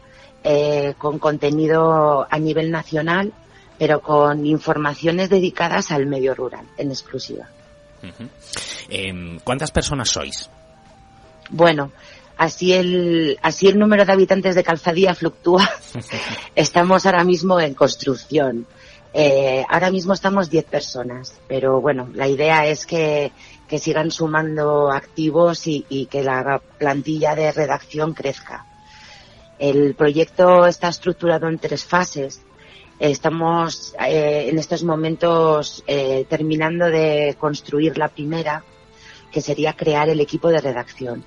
eh, 0.42 0.94
con 0.98 1.18
contenido 1.18 2.26
a 2.30 2.38
nivel 2.38 2.70
nacional, 2.70 3.32
pero 3.78 4.00
con 4.00 4.46
informaciones 4.46 5.30
dedicadas 5.30 5.90
al 5.90 6.06
medio 6.06 6.34
rural 6.34 6.66
en 6.76 6.90
exclusiva. 6.90 7.48
Em, 8.90 9.38
¿Cuántas 9.44 9.70
personas 9.70 10.10
sois? 10.10 10.50
Bueno, 11.48 11.92
así 12.36 12.72
el, 12.72 13.38
así 13.42 13.68
el 13.68 13.78
número 13.78 14.04
de 14.04 14.12
habitantes 14.12 14.54
de 14.54 14.64
Calzadía 14.64 15.14
fluctúa. 15.14 15.68
estamos 16.54 17.06
ahora 17.06 17.24
mismo 17.24 17.60
en 17.60 17.74
construcción. 17.74 18.66
Eh, 19.12 19.64
ahora 19.68 19.90
mismo 19.90 20.12
estamos 20.12 20.50
10 20.50 20.64
personas, 20.66 21.34
pero 21.48 21.80
bueno, 21.80 22.08
la 22.14 22.28
idea 22.28 22.66
es 22.66 22.86
que, 22.86 23.32
que 23.66 23.78
sigan 23.78 24.10
sumando 24.10 24.90
activos 24.92 25.66
y, 25.66 25.84
y, 25.88 26.06
que 26.06 26.22
la 26.22 26.60
plantilla 26.78 27.34
de 27.34 27.50
redacción 27.50 28.14
crezca. 28.14 28.66
El 29.58 29.94
proyecto 29.94 30.66
está 30.66 30.88
estructurado 30.88 31.46
en 31.46 31.58
tres 31.58 31.84
fases. 31.84 32.40
Estamos 32.98 33.94
eh, 34.00 34.46
en 34.48 34.58
estos 34.58 34.82
momentos 34.84 35.84
eh, 35.86 36.24
terminando 36.28 36.86
de 36.86 37.36
construir 37.38 37.98
la 37.98 38.08
primera, 38.08 38.64
que 39.30 39.40
sería 39.40 39.74
crear 39.74 40.08
el 40.08 40.20
equipo 40.20 40.48
de 40.48 40.60
redacción 40.60 41.24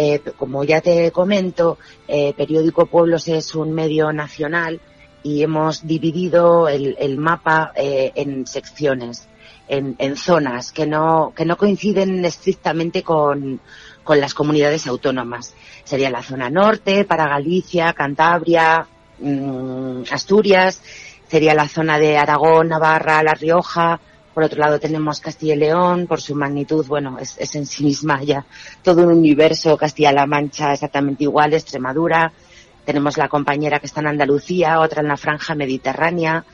Eh, 0.00 0.20
como 0.36 0.62
ya 0.62 0.80
te 0.80 1.10
comento, 1.10 1.76
eh, 2.06 2.32
Periódico 2.36 2.86
Pueblos 2.86 3.26
es 3.26 3.56
un 3.56 3.72
medio 3.72 4.12
nacional 4.12 4.80
y 5.24 5.42
hemos 5.42 5.84
dividido 5.88 6.68
el, 6.68 7.18
mapa 7.18 7.72
eh, 7.74 8.12
en 8.14 8.46
secciones, 8.46 9.26
en, 9.66 10.16
zonas 10.16 10.70
que 10.70 10.86
no, 10.86 11.32
que 11.34 11.44
no 11.44 11.56
coinciden 11.56 12.24
estrictamente 12.24 13.02
con, 13.02 13.60
con 14.04 14.20
las 14.20 14.34
comunidades 14.34 14.86
autónomas. 14.86 15.52
Sería 15.82 16.10
la 16.10 16.22
zona 16.22 16.48
norte, 16.48 17.04
para 17.04 17.26
Galicia, 17.26 17.92
Cantabria, 17.92 18.86
mmm, 19.18 20.02
Asturias, 20.12 20.80
sería 21.26 21.54
la 21.54 21.66
zona 21.66 21.98
de 21.98 22.16
Aragón, 22.16 22.68
Navarra, 22.68 23.24
La 23.24 23.34
Rioja, 23.34 23.98
por 24.38 24.44
otro 24.44 24.60
lado 24.60 24.78
tenemos 24.78 25.18
Castilla 25.18 25.54
y 25.54 25.58
León, 25.58 26.06
por 26.06 26.20
su 26.20 26.36
magnitud, 26.36 26.86
bueno, 26.86 27.18
es, 27.18 27.56
en 27.56 27.66
sí 27.66 27.82
misma 27.82 28.22
ya 28.22 28.46
todo 28.82 29.02
un 29.02 29.18
universo, 29.18 29.76
Castilla-La 29.76 30.26
Mancha 30.26 30.72
exactamente 30.74 31.24
igual, 31.24 31.54
Extremadura, 31.54 32.32
tenemos 32.84 33.16
la 33.16 33.28
compañera 33.28 33.80
que 33.80 33.86
está 33.86 34.00
en 34.00 34.06
Andalucía, 34.06 34.78
otra 34.78 35.02
en 35.02 35.08
la 35.08 35.16
franja 35.16 35.56
mediterránea, 35.56 36.44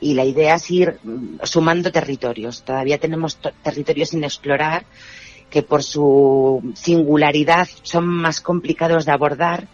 y 0.00 0.14
la 0.14 0.24
idea 0.24 0.56
es 0.56 0.68
ir 0.68 0.98
sumando 1.44 1.92
territorios. 1.92 2.64
Todavía 2.64 2.98
tenemos 2.98 3.38
territorios 3.62 4.08
sin 4.08 4.24
explorar 4.24 4.84
que 5.48 5.62
por 5.62 5.84
su 5.84 6.72
singularidad 6.74 7.68
son 7.84 8.04
más 8.08 8.40
complicados 8.40 9.06
de 9.06 9.12
abordar 9.12 9.68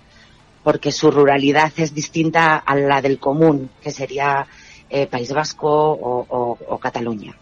porque 0.63 0.93
su 0.93 1.11
ruralidad 1.11 1.73
es 1.79 1.95
distinta 1.95 2.57
a 2.57 2.77
la 2.77 3.01
del 3.01 3.19
común, 3.19 3.71
que 3.83 3.91
sería 3.91 4.47
eh, 4.91 5.07
País 5.07 5.33
Vasco 5.33 5.71
o 5.71 6.79
Cataluña 6.79 7.35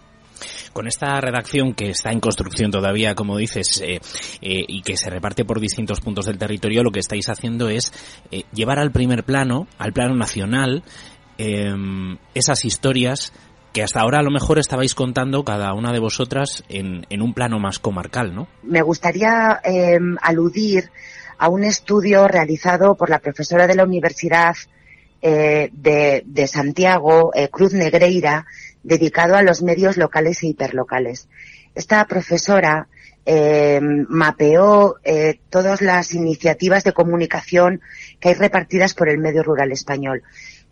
con 0.73 0.87
esta 0.87 1.21
redacción 1.21 1.75
que 1.75 1.91
está 1.91 2.11
en 2.11 2.21
construcción 2.21 2.71
todavía, 2.71 3.15
como 3.15 3.37
dices, 3.37 3.81
eh, 3.81 4.01
eh, 4.41 4.65
y 4.69 4.83
que 4.83 4.97
se 4.97 5.11
reparte 5.11 5.45
por 5.45 5.61
distintos 5.61 6.01
puntos 6.01 6.27
del 6.27 6.39
territorio, 6.39 6.83
lo 6.83 6.91
que 6.91 7.01
estáis 7.01 7.29
haciendo 7.29 7.69
es 7.69 7.93
eh, 8.31 8.45
llevar 8.53 8.79
al 8.79 8.93
primer 8.93 9.25
plano, 9.25 9.67
al 9.79 9.93
plano 9.93 10.15
nacional, 10.15 10.83
em, 11.39 12.19
esas 12.35 12.65
historias 12.65 13.33
que 13.73 13.83
hasta 13.83 14.01
ahora 14.01 14.19
a 14.19 14.23
lo 14.23 14.31
mejor 14.31 14.59
estabais 14.59 14.95
contando 14.95 15.45
cada 15.45 15.73
una 15.75 15.93
de 15.93 15.99
vosotras 15.99 16.63
en, 16.69 17.07
en 17.09 17.23
un 17.23 17.33
plano 17.33 17.59
más 17.59 17.79
comarcal, 17.79 18.35
¿no? 18.35 18.49
Me 18.63 18.83
gustaría 18.83 19.61
eh, 19.65 19.99
aludir 20.21 20.91
a 21.39 21.49
un 21.49 21.65
estudio 21.65 22.29
realizado 22.29 22.95
por 22.95 23.11
la 23.11 23.19
profesora 23.19 23.67
de 23.67 23.75
la 23.75 23.85
Universidad 23.85 24.55
eh, 25.21 25.71
de, 25.73 26.47
Santiago, 26.47 27.31
eh, 27.35 27.49
Cruz 27.49 27.73
Negreira, 27.73 28.45
dedicado 28.83 29.37
a 29.37 29.43
los 29.43 29.63
medios 29.63 29.97
locales 29.97 30.43
e 30.43 30.49
hiperlocales. 30.49 31.29
Esta 31.75 32.05
profesora 32.07 32.89
eh, 33.25 33.81
mapeó 33.81 34.97
eh, 35.05 35.39
todas 35.49 35.81
las 35.81 36.13
iniciativas 36.13 36.85
de 36.85 36.93
comunicación 36.93 37.81
que 38.21 38.31
hay 38.31 38.35
repartidas 38.35 38.95
por 38.95 39.09
el 39.09 39.19
medio 39.19 39.43
rural 39.43 39.73
español. 39.73 40.23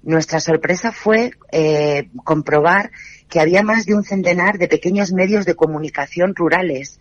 Nuestra 0.03 0.41
sorpresa 0.41 0.93
fue 0.93 1.33
eh, 1.53 2.09
comprobar 2.25 2.91
que 3.29 3.41
había 3.41 3.63
más 3.63 3.87
de 3.87 3.95
un 3.95 4.03
centenar 4.03 4.59
de 4.59 4.67
pequeños 4.67 5.13
medios 5.13 5.45
de 5.45 5.55
comunicación 5.55 6.35
rurales, 6.35 6.99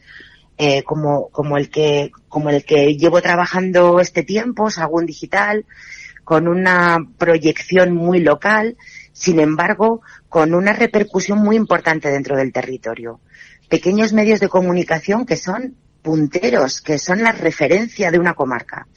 eh, 0.58 0.84
como, 0.84 1.30
como, 1.30 1.58
el 1.58 1.70
que, 1.70 2.12
como 2.28 2.50
el 2.50 2.66
que 2.66 2.98
llevo 2.98 3.22
trabajando 3.22 4.02
este 4.02 4.24
tiempo, 4.24 4.70
Sagún 4.70 5.06
Digital, 5.06 5.66
con 6.26 6.48
una 6.48 7.00
proyección 7.18 7.96
muy 7.96 8.20
local, 8.20 8.76
sin 9.14 9.40
embargo, 9.40 10.02
con 10.28 10.54
una 10.54 10.74
repercusión 10.74 11.40
muy 11.40 11.56
importante 11.56 12.10
dentro 12.10 12.38
del 12.38 12.54
territorio. 12.54 13.20
Pequeños 13.68 14.14
medios 14.14 14.40
de 14.40 14.50
comunicación 14.50 15.26
que 15.26 15.36
son 15.36 15.76
punteros, 16.02 16.82
que 16.82 16.98
son 16.98 17.22
la 17.22 17.32
referencia 17.32 18.12
de 18.12 18.20
una 18.20 18.34
comarca. 18.34 18.88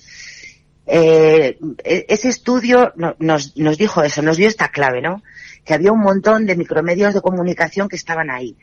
Eh, 0.87 1.59
ese 1.85 2.29
estudio 2.29 2.93
nos, 3.19 3.55
dijo 3.55 4.03
eso, 4.03 4.23
nos 4.23 4.37
dio 4.37 4.49
esta 4.49 4.69
clave, 4.69 5.01
¿no? 5.01 5.23
Que 5.65 5.75
había 5.75 5.93
un 5.93 6.01
montón 6.01 6.47
de 6.47 6.57
micromedios 6.57 7.15
de 7.15 7.21
comunicación 7.21 7.89
que 7.89 7.97
estaban 7.97 8.31
ahí. 8.31 8.57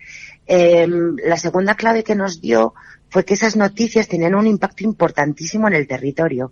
Eh, 0.46 0.88
la 1.24 1.38
segunda 1.38 1.76
clave 1.76 2.04
que 2.04 2.16
nos 2.16 2.42
dio 2.42 2.74
fue 3.10 3.24
que 3.26 3.36
esas 3.36 3.56
noticias 3.56 4.08
tenían 4.08 4.36
un 4.36 4.48
impacto 4.48 4.84
importantísimo 4.84 5.68
en 5.68 5.74
el 5.74 5.88
territorio, 5.88 6.52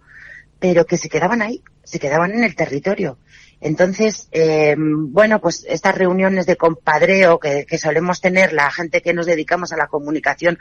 pero 0.60 0.86
que 0.86 0.98
se 0.98 1.10
quedaban 1.10 1.42
ahí, 1.42 1.62
se 1.84 2.00
quedaban 2.00 2.32
en 2.32 2.44
el 2.44 2.56
territorio. 2.56 3.18
Entonces, 3.60 4.30
eh, 4.32 4.76
bueno, 4.78 5.42
pues 5.42 5.66
estas 5.68 5.96
reuniones 5.98 6.46
de 6.46 6.58
compadreo 6.58 7.40
que, 7.40 7.66
que, 7.66 7.78
solemos 7.78 8.22
tener 8.22 8.54
la 8.54 8.70
gente 8.70 9.02
que 9.02 9.14
nos 9.14 9.26
dedicamos 9.26 9.74
a 9.74 9.78
la 9.78 9.88
comunicación 9.88 10.60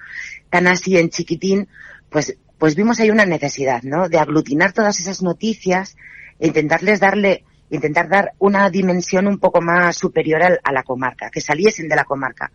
tan 0.49 0.67
así 0.67 0.97
en 0.97 1.11
chiquitín, 1.11 1.69
pues, 2.09 2.39
pues 2.59 2.75
vimos 2.75 2.99
ahí 2.99 3.11
una 3.11 3.27
necesidad, 3.27 3.83
¿no? 3.83 4.09
De 4.09 4.19
aglutinar 4.19 4.73
todas 4.73 4.99
esas 4.99 5.23
noticias 5.23 5.97
e 6.39 6.47
intentarles 6.47 7.01
darle, 7.01 7.45
intentar 7.71 8.09
dar 8.09 8.33
una 8.39 8.71
dimensión 8.71 9.27
un 9.27 9.39
poco 9.39 9.61
más 9.61 9.97
superior 9.97 10.43
a, 10.43 10.59
a 10.63 10.73
la 10.73 10.83
comarca, 10.83 11.31
que 11.31 11.43
saliesen 11.43 11.89
de 11.89 11.97
la 11.97 12.05
comarca. 12.05 12.51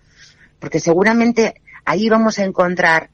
Porque 0.60 0.80
seguramente 0.80 1.62
ahí 1.86 2.10
vamos 2.10 2.40
a 2.40 2.46
encontrar 2.46 3.12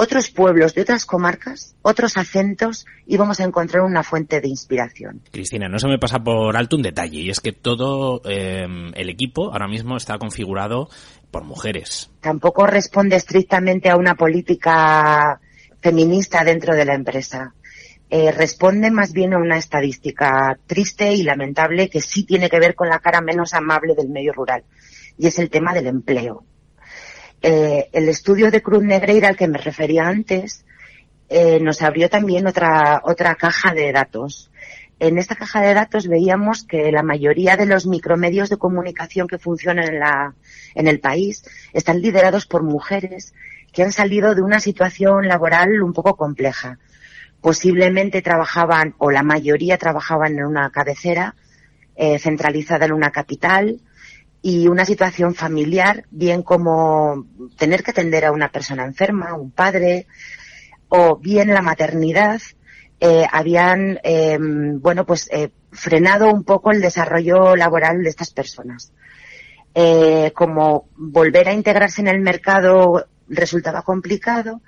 otros 0.00 0.30
pueblos 0.30 0.74
de 0.74 0.80
otras 0.80 1.04
comarcas, 1.04 1.76
otros 1.82 2.16
acentos 2.16 2.86
y 3.06 3.18
vamos 3.18 3.38
a 3.38 3.44
encontrar 3.44 3.82
una 3.82 4.02
fuente 4.02 4.40
de 4.40 4.48
inspiración. 4.48 5.20
Cristina, 5.30 5.68
no 5.68 5.78
se 5.78 5.88
me 5.88 5.98
pasa 5.98 6.20
por 6.20 6.56
alto 6.56 6.76
un 6.76 6.82
detalle 6.82 7.18
y 7.18 7.28
es 7.28 7.40
que 7.40 7.52
todo 7.52 8.22
eh, 8.24 8.66
el 8.94 9.10
equipo 9.10 9.52
ahora 9.52 9.68
mismo 9.68 9.98
está 9.98 10.16
configurado 10.16 10.88
por 11.30 11.44
mujeres. 11.44 12.10
Tampoco 12.22 12.66
responde 12.66 13.16
estrictamente 13.16 13.90
a 13.90 13.96
una 13.96 14.14
política 14.14 15.38
feminista 15.82 16.44
dentro 16.44 16.74
de 16.74 16.86
la 16.86 16.94
empresa. 16.94 17.52
Eh, 18.08 18.32
responde 18.32 18.90
más 18.90 19.12
bien 19.12 19.34
a 19.34 19.38
una 19.38 19.58
estadística 19.58 20.58
triste 20.66 21.12
y 21.12 21.24
lamentable 21.24 21.90
que 21.90 22.00
sí 22.00 22.24
tiene 22.24 22.48
que 22.48 22.58
ver 22.58 22.74
con 22.74 22.88
la 22.88 23.00
cara 23.00 23.20
menos 23.20 23.52
amable 23.52 23.94
del 23.94 24.08
medio 24.08 24.32
rural 24.32 24.64
y 25.18 25.26
es 25.26 25.38
el 25.38 25.50
tema 25.50 25.74
del 25.74 25.88
empleo 25.88 26.44
eh, 27.42 27.88
el 27.92 28.08
estudio 28.08 28.50
de 28.50 28.62
Cruz 28.62 28.82
Negreira 28.82 29.28
al 29.28 29.36
que 29.36 29.48
me 29.48 29.58
refería 29.58 30.06
antes 30.08 30.64
eh, 31.28 31.60
nos 31.60 31.80
abrió 31.80 32.10
también 32.10 32.46
otra, 32.46 33.00
otra 33.04 33.36
caja 33.36 33.72
de 33.72 33.92
datos. 33.92 34.50
En 34.98 35.16
esta 35.16 35.36
caja 35.36 35.62
de 35.62 35.72
datos 35.72 36.08
veíamos 36.08 36.64
que 36.64 36.92
la 36.92 37.02
mayoría 37.02 37.56
de 37.56 37.66
los 37.66 37.86
micromedios 37.86 38.50
de 38.50 38.58
comunicación 38.58 39.28
que 39.28 39.38
funcionan 39.38 39.88
en, 39.88 40.00
la, 40.00 40.34
en 40.74 40.88
el 40.88 41.00
país 41.00 41.44
están 41.72 42.02
liderados 42.02 42.46
por 42.46 42.62
mujeres 42.62 43.32
que 43.72 43.82
han 43.82 43.92
salido 43.92 44.34
de 44.34 44.42
una 44.42 44.60
situación 44.60 45.28
laboral 45.28 45.82
un 45.82 45.92
poco 45.92 46.16
compleja. 46.16 46.78
Posiblemente 47.40 48.20
trabajaban, 48.20 48.94
o 48.98 49.10
la 49.10 49.22
mayoría 49.22 49.78
trabajaban 49.78 50.36
en 50.36 50.44
una 50.44 50.68
cabecera 50.70 51.36
eh, 51.96 52.18
centralizada 52.18 52.86
en 52.86 52.92
una 52.92 53.10
capital, 53.10 53.80
y 54.42 54.68
una 54.68 54.84
situación 54.84 55.34
familiar, 55.34 56.04
bien 56.10 56.42
como 56.42 57.26
tener 57.56 57.82
que 57.82 57.90
atender 57.90 58.24
a 58.24 58.32
una 58.32 58.50
persona 58.50 58.84
enferma, 58.84 59.34
un 59.34 59.50
padre, 59.50 60.06
o 60.88 61.16
bien 61.16 61.52
la 61.52 61.62
maternidad, 61.62 62.40
eh, 63.00 63.26
habían, 63.30 64.00
eh, 64.02 64.38
bueno, 64.40 65.04
pues 65.04 65.28
eh, 65.30 65.50
frenado 65.72 66.32
un 66.32 66.44
poco 66.44 66.70
el 66.70 66.80
desarrollo 66.80 67.54
laboral 67.56 68.02
de 68.02 68.10
estas 68.10 68.30
personas. 68.30 68.92
Eh, 69.74 70.32
como 70.34 70.88
volver 70.96 71.48
a 71.48 71.52
integrarse 71.52 72.00
en 72.00 72.08
el 72.08 72.20
mercado 72.20 73.06
resultaba 73.28 73.82
complicado, 73.82 74.62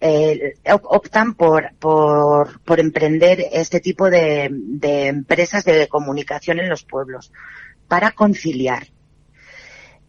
eh, 0.00 0.54
optan 0.82 1.34
por, 1.34 1.74
por, 1.78 2.60
por 2.62 2.80
emprender 2.80 3.44
este 3.52 3.80
tipo 3.80 4.08
de, 4.08 4.48
de 4.50 5.08
empresas 5.08 5.64
de 5.64 5.88
comunicación 5.88 6.58
en 6.58 6.70
los 6.70 6.84
pueblos 6.84 7.32
para 7.86 8.12
conciliar 8.12 8.88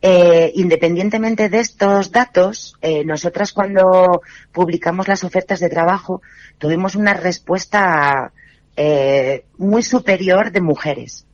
eh, 0.04 0.52
independientemente 0.56 1.48
de 1.50 1.60
estos 1.60 2.12
datos, 2.12 2.76
eh, 2.82 3.06
nosotras 3.06 3.54
cuando 3.54 4.22
publicamos 4.52 5.08
las 5.08 5.24
ofertas 5.24 5.60
de 5.60 5.70
trabajo 5.70 6.24
tuvimos 6.58 6.96
una 6.96 7.14
respuesta 7.14 8.34
eh, 8.76 9.46
muy 9.60 9.84
superior 9.84 10.52
de 10.52 10.62
mujeres, 10.62 11.28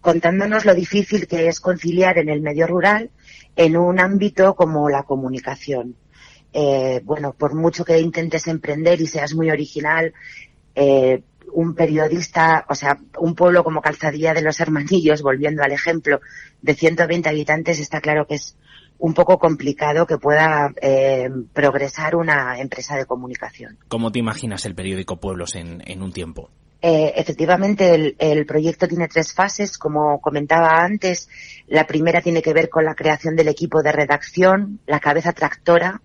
contándonos 0.00 0.64
lo 0.64 0.74
difícil 0.74 1.26
que 1.26 1.48
es 1.48 1.60
conciliar 1.60 2.16
en 2.16 2.30
el 2.30 2.40
medio 2.40 2.66
rural 2.66 3.10
en 3.54 3.76
un 3.76 4.00
ámbito 4.00 4.54
como 4.54 4.88
la 4.88 5.02
comunicación. 5.02 5.96
Bueno, 7.04 7.32
por 7.34 7.54
mucho 7.54 7.84
que 7.84 8.00
intentes 8.00 8.48
emprender 8.48 9.00
y 9.00 9.06
seas 9.06 9.34
muy 9.34 9.50
original, 9.50 10.12
un 11.52 11.74
periodista, 11.74 12.64
o 12.68 12.74
sea, 12.74 12.98
un 13.18 13.34
pueblo 13.34 13.64
como 13.64 13.80
Calzadilla 13.80 14.34
de 14.34 14.42
los 14.42 14.60
Hermanillos, 14.60 15.22
volviendo 15.22 15.62
al 15.62 15.72
ejemplo, 15.72 16.20
de 16.62 16.74
120 16.74 17.28
habitantes, 17.28 17.78
está 17.78 18.00
claro 18.00 18.26
que 18.26 18.34
es 18.36 18.56
un 18.98 19.14
poco 19.14 19.38
complicado 19.38 20.06
que 20.06 20.18
pueda 20.18 20.72
eh, 20.80 21.28
progresar 21.52 22.14
una 22.16 22.58
empresa 22.58 22.96
de 22.96 23.06
comunicación. 23.06 23.78
¿Cómo 23.88 24.12
te 24.12 24.18
imaginas 24.18 24.64
el 24.66 24.74
periódico 24.74 25.16
Pueblos 25.16 25.54
en, 25.54 25.82
en 25.86 26.02
un 26.02 26.12
tiempo? 26.12 26.50
Eh, 26.82 27.12
efectivamente, 27.16 27.94
el, 27.94 28.16
el, 28.18 28.46
proyecto 28.46 28.88
tiene 28.88 29.08
tres 29.08 29.34
fases. 29.34 29.76
Como 29.76 30.20
comentaba 30.20 30.82
antes, 30.82 31.28
la 31.66 31.86
primera 31.86 32.20
tiene 32.20 32.42
que 32.42 32.54
ver 32.54 32.68
con 32.68 32.84
la 32.84 32.94
creación 32.94 33.36
del 33.36 33.48
equipo 33.48 33.82
de 33.82 33.92
redacción, 33.92 34.80
la 34.86 35.00
cabeza 35.00 35.32
tractora, 35.32 36.00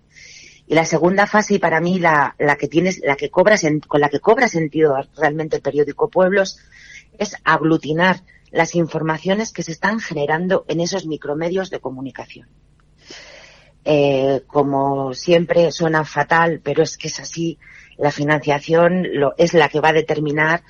Y 0.66 0.74
la 0.74 0.84
segunda 0.84 1.26
fase, 1.26 1.54
y 1.54 1.58
para 1.58 1.80
mí 1.80 1.98
la, 1.98 2.34
la 2.38 2.56
que 2.56 2.68
tienes, 2.68 3.00
la 3.04 3.16
que 3.16 3.30
cobra, 3.30 3.56
con 3.86 4.00
la 4.00 4.08
que 4.08 4.20
cobra 4.20 4.48
sentido 4.48 4.96
realmente 5.16 5.56
el 5.56 5.62
periódico 5.62 6.10
Pueblos, 6.10 6.58
es 7.18 7.36
aglutinar 7.44 8.22
las 8.50 8.74
informaciones 8.74 9.52
que 9.52 9.62
se 9.62 9.72
están 9.72 10.00
generando 10.00 10.64
en 10.68 10.80
esos 10.80 11.06
micromedios 11.06 11.70
de 11.70 11.80
comunicación. 11.80 12.48
Eh, 13.84 14.42
como 14.48 15.14
siempre 15.14 15.70
suena 15.70 16.04
fatal, 16.04 16.60
pero 16.62 16.82
es 16.82 16.98
que 16.98 17.06
es 17.06 17.20
así, 17.20 17.58
la 17.96 18.10
financiación 18.10 19.06
lo, 19.12 19.34
es 19.38 19.54
la 19.54 19.68
que 19.68 19.78
va 19.78 19.90
a 19.90 19.92
determinar 19.92 20.64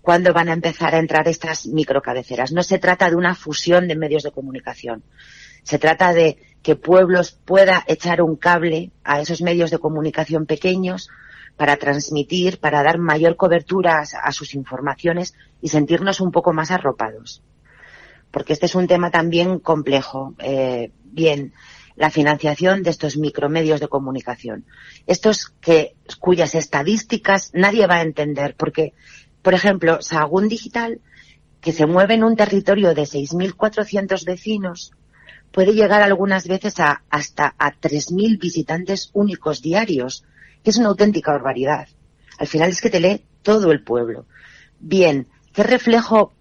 cuándo 0.00 0.32
van 0.32 0.48
a 0.48 0.52
empezar 0.52 0.94
a 0.94 0.98
entrar 0.98 1.26
estas 1.26 1.66
microcabeceras. 1.66 2.52
No 2.52 2.62
se 2.62 2.78
trata 2.78 3.10
de 3.10 3.16
una 3.16 3.34
fusión 3.34 3.88
de 3.88 3.96
medios 3.96 4.22
de 4.22 4.30
comunicación. 4.30 5.02
Se 5.62 5.78
trata 5.78 6.12
de 6.12 6.38
que 6.62 6.76
Pueblos 6.76 7.32
pueda 7.32 7.84
echar 7.86 8.22
un 8.22 8.36
cable 8.36 8.90
a 9.04 9.20
esos 9.20 9.42
medios 9.42 9.70
de 9.70 9.78
comunicación 9.78 10.46
pequeños 10.46 11.08
para 11.56 11.76
transmitir, 11.76 12.58
para 12.58 12.82
dar 12.82 12.98
mayor 12.98 13.36
cobertura 13.36 14.00
a, 14.00 14.32
sus 14.32 14.54
informaciones 14.54 15.34
y 15.60 15.68
sentirnos 15.68 16.20
un 16.20 16.32
poco 16.32 16.52
más 16.52 16.70
arropados. 16.70 17.42
Porque 18.30 18.52
este 18.52 18.66
es 18.66 18.74
un 18.74 18.86
tema 18.86 19.10
también 19.10 19.58
complejo. 19.58 20.34
Eh, 20.38 20.92
bien, 21.04 21.52
la 21.96 22.10
financiación 22.10 22.82
de 22.82 22.90
estos 22.90 23.16
micromedios 23.16 23.80
de 23.80 23.88
comunicación. 23.88 24.64
Estos 25.06 25.52
que, 25.60 25.96
cuyas 26.18 26.54
estadísticas 26.54 27.50
nadie 27.52 27.86
va 27.86 27.96
a 27.96 28.02
entender, 28.02 28.54
porque, 28.56 28.94
por 29.42 29.52
ejemplo, 29.52 30.00
Sagún 30.00 30.48
Digital, 30.48 31.00
que 31.60 31.72
se 31.72 31.84
mueve 31.84 32.14
en 32.14 32.24
un 32.24 32.36
territorio 32.36 32.94
de 32.94 33.02
6.400 33.02 34.24
vecinos, 34.24 34.92
puede 35.52 35.74
llegar 35.74 36.02
algunas 36.02 36.46
veces 36.46 36.78
a 36.80 37.02
hasta 37.10 37.54
a 37.58 37.72
3.000 37.72 38.38
visitantes 38.38 39.10
únicos 39.12 39.62
diarios, 39.62 40.24
que 40.62 40.70
es 40.70 40.78
una 40.78 40.88
auténtica 40.88 41.32
barbaridad. 41.32 41.88
Al 42.38 42.46
final 42.46 42.70
es 42.70 42.80
que 42.80 42.90
te 42.90 43.00
lee 43.00 43.24
todo 43.42 43.72
el 43.72 43.82
pueblo. 43.82 44.26
Bien, 44.78 45.28
¿qué 45.52 45.62
reflejo 45.62 46.32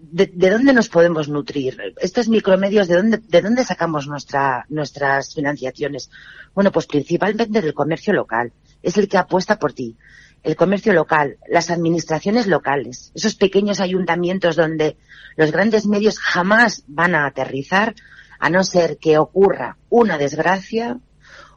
de, 0.00 0.26
dónde 0.26 0.72
nos 0.72 0.88
podemos 0.88 1.28
nutrir? 1.28 1.76
Estos 2.00 2.28
micromedios, 2.28 2.88
¿de 2.88 2.96
dónde, 2.96 3.18
de 3.18 3.42
dónde 3.42 3.64
sacamos 3.64 4.06
nuestra, 4.06 4.66
nuestras 4.68 5.34
financiaciones? 5.34 6.10
Bueno, 6.54 6.70
pues 6.70 6.86
principalmente 6.86 7.60
del 7.60 7.74
comercio 7.74 8.12
local. 8.12 8.52
Es 8.82 8.96
el 8.96 9.08
que 9.08 9.18
apuesta 9.18 9.58
por 9.58 9.72
ti. 9.72 9.96
El 10.44 10.54
comercio 10.54 10.92
local, 10.92 11.38
las 11.48 11.70
administraciones 11.70 12.46
locales, 12.46 13.10
esos 13.14 13.34
pequeños 13.34 13.80
ayuntamientos 13.80 14.54
donde 14.54 14.96
los 15.36 15.50
grandes 15.50 15.86
medios 15.86 16.20
jamás 16.20 16.84
van 16.86 17.16
a 17.16 17.26
aterrizar 17.26 17.96
a 18.38 18.50
no 18.50 18.64
ser 18.64 18.98
que 18.98 19.18
ocurra 19.18 19.76
una 19.88 20.18
desgracia 20.18 20.98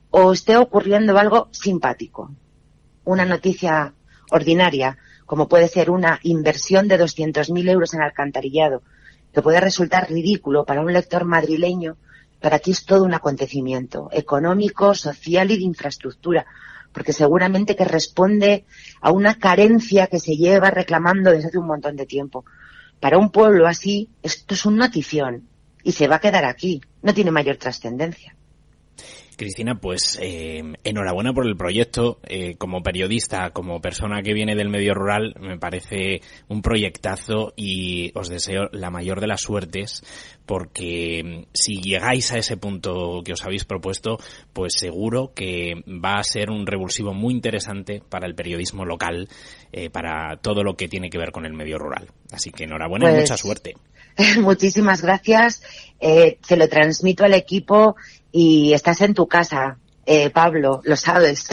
o 0.10 0.34
esté 0.34 0.58
ocurriendo 0.58 1.18
algo 1.18 1.50
simpático. 1.52 2.32
Una 3.04 3.26
noticia 3.26 3.94
ordinaria, 4.30 4.98
como 5.26 5.48
puede 5.48 5.68
ser 5.68 5.90
una 5.90 6.20
inversión 6.24 6.88
de 6.88 7.00
200.000 7.00 7.70
euros 7.70 7.94
en 7.94 8.02
alcantarillado, 8.02 8.84
que 9.34 9.42
puede 9.42 9.62
resultar 9.62 10.10
ridículo 10.10 10.66
para 10.66 10.82
un 10.82 10.92
lector 10.92 11.26
madrileño, 11.26 11.98
para 12.42 12.58
aquí 12.58 12.72
es 12.72 12.86
todo 12.86 13.04
un 13.04 13.14
acontecimiento 13.14 14.10
económico, 14.12 14.94
social 14.94 15.52
y 15.52 15.58
de 15.58 15.64
infraestructura, 15.64 16.46
porque 16.92 17.14
seguramente 17.14 17.76
que 17.76 17.86
responde 17.86 18.66
a 19.00 19.12
una 19.12 19.36
carencia 19.36 20.08
que 20.08 20.20
se 20.20 20.36
lleva 20.36 20.72
reclamando 20.72 21.32
desde 21.32 21.48
hace 21.48 21.58
un 21.58 21.68
montón 21.68 21.96
de 21.96 22.06
tiempo. 22.06 22.44
Para 23.00 23.18
un 23.18 23.32
pueblo 23.32 23.68
así, 23.68 24.10
esto 24.22 24.56
es 24.56 24.66
un 24.66 24.76
notición 24.76 25.51
y 25.84 25.92
se 25.92 26.08
va 26.08 26.18
a 26.18 26.20
quedar 26.20 26.46
aquí. 26.46 26.82
No 27.02 27.14
tiene 27.14 27.32
mayor 27.32 27.58
trascendencia. 27.58 28.36
Cristina, 29.42 29.74
pues 29.74 30.20
eh, 30.22 30.62
enhorabuena 30.84 31.34
por 31.34 31.48
el 31.48 31.58
proyecto. 31.58 32.20
Eh, 32.28 32.58
como 32.58 32.84
periodista, 32.84 33.50
como 33.50 33.82
persona 33.82 34.22
que 34.22 34.36
viene 34.36 34.56
del 34.56 34.70
medio 34.70 34.94
rural, 34.94 35.34
me 35.40 35.58
parece 35.58 36.22
un 36.48 36.62
proyectazo 36.62 37.52
y 37.56 38.12
os 38.14 38.30
deseo 38.30 38.70
la 38.72 38.92
mayor 38.92 39.20
de 39.20 39.26
las 39.26 39.42
suertes 39.42 40.04
porque 40.46 41.24
mm, 41.24 41.44
si 41.54 41.82
llegáis 41.82 42.32
a 42.32 42.38
ese 42.38 42.58
punto 42.58 43.24
que 43.26 43.34
os 43.34 43.44
habéis 43.44 43.66
propuesto, 43.66 44.20
pues 44.54 44.74
seguro 44.78 45.34
que 45.34 45.74
va 45.88 46.20
a 46.20 46.24
ser 46.24 46.52
un 46.52 46.68
revulsivo 46.68 47.14
muy 47.14 47.34
interesante 47.34 48.04
para 48.08 48.28
el 48.28 48.36
periodismo 48.36 48.86
local, 48.86 49.28
eh, 49.72 49.90
para 49.90 50.38
todo 50.38 50.64
lo 50.64 50.76
que 50.76 50.88
tiene 50.88 51.10
que 51.10 51.18
ver 51.18 51.32
con 51.32 51.48
el 51.48 51.54
medio 51.54 51.80
rural. 51.80 52.10
Así 52.32 52.52
que 52.52 52.66
enhorabuena 52.66 53.08
y 53.08 53.14
pues 53.14 53.22
mucha 53.22 53.38
suerte. 53.38 53.74
Muchísimas 54.42 55.02
gracias. 55.02 55.64
Eh, 56.00 56.38
te 56.48 56.58
lo 56.58 56.68
transmito 56.68 57.24
al 57.24 57.34
equipo 57.34 57.96
y 58.32 58.74
estás 58.74 59.02
en 59.02 59.14
tu 59.14 59.28
casa, 59.28 59.78
eh, 60.06 60.30
Pablo, 60.32 60.82
lo 60.84 60.96
sabes. 60.96 61.48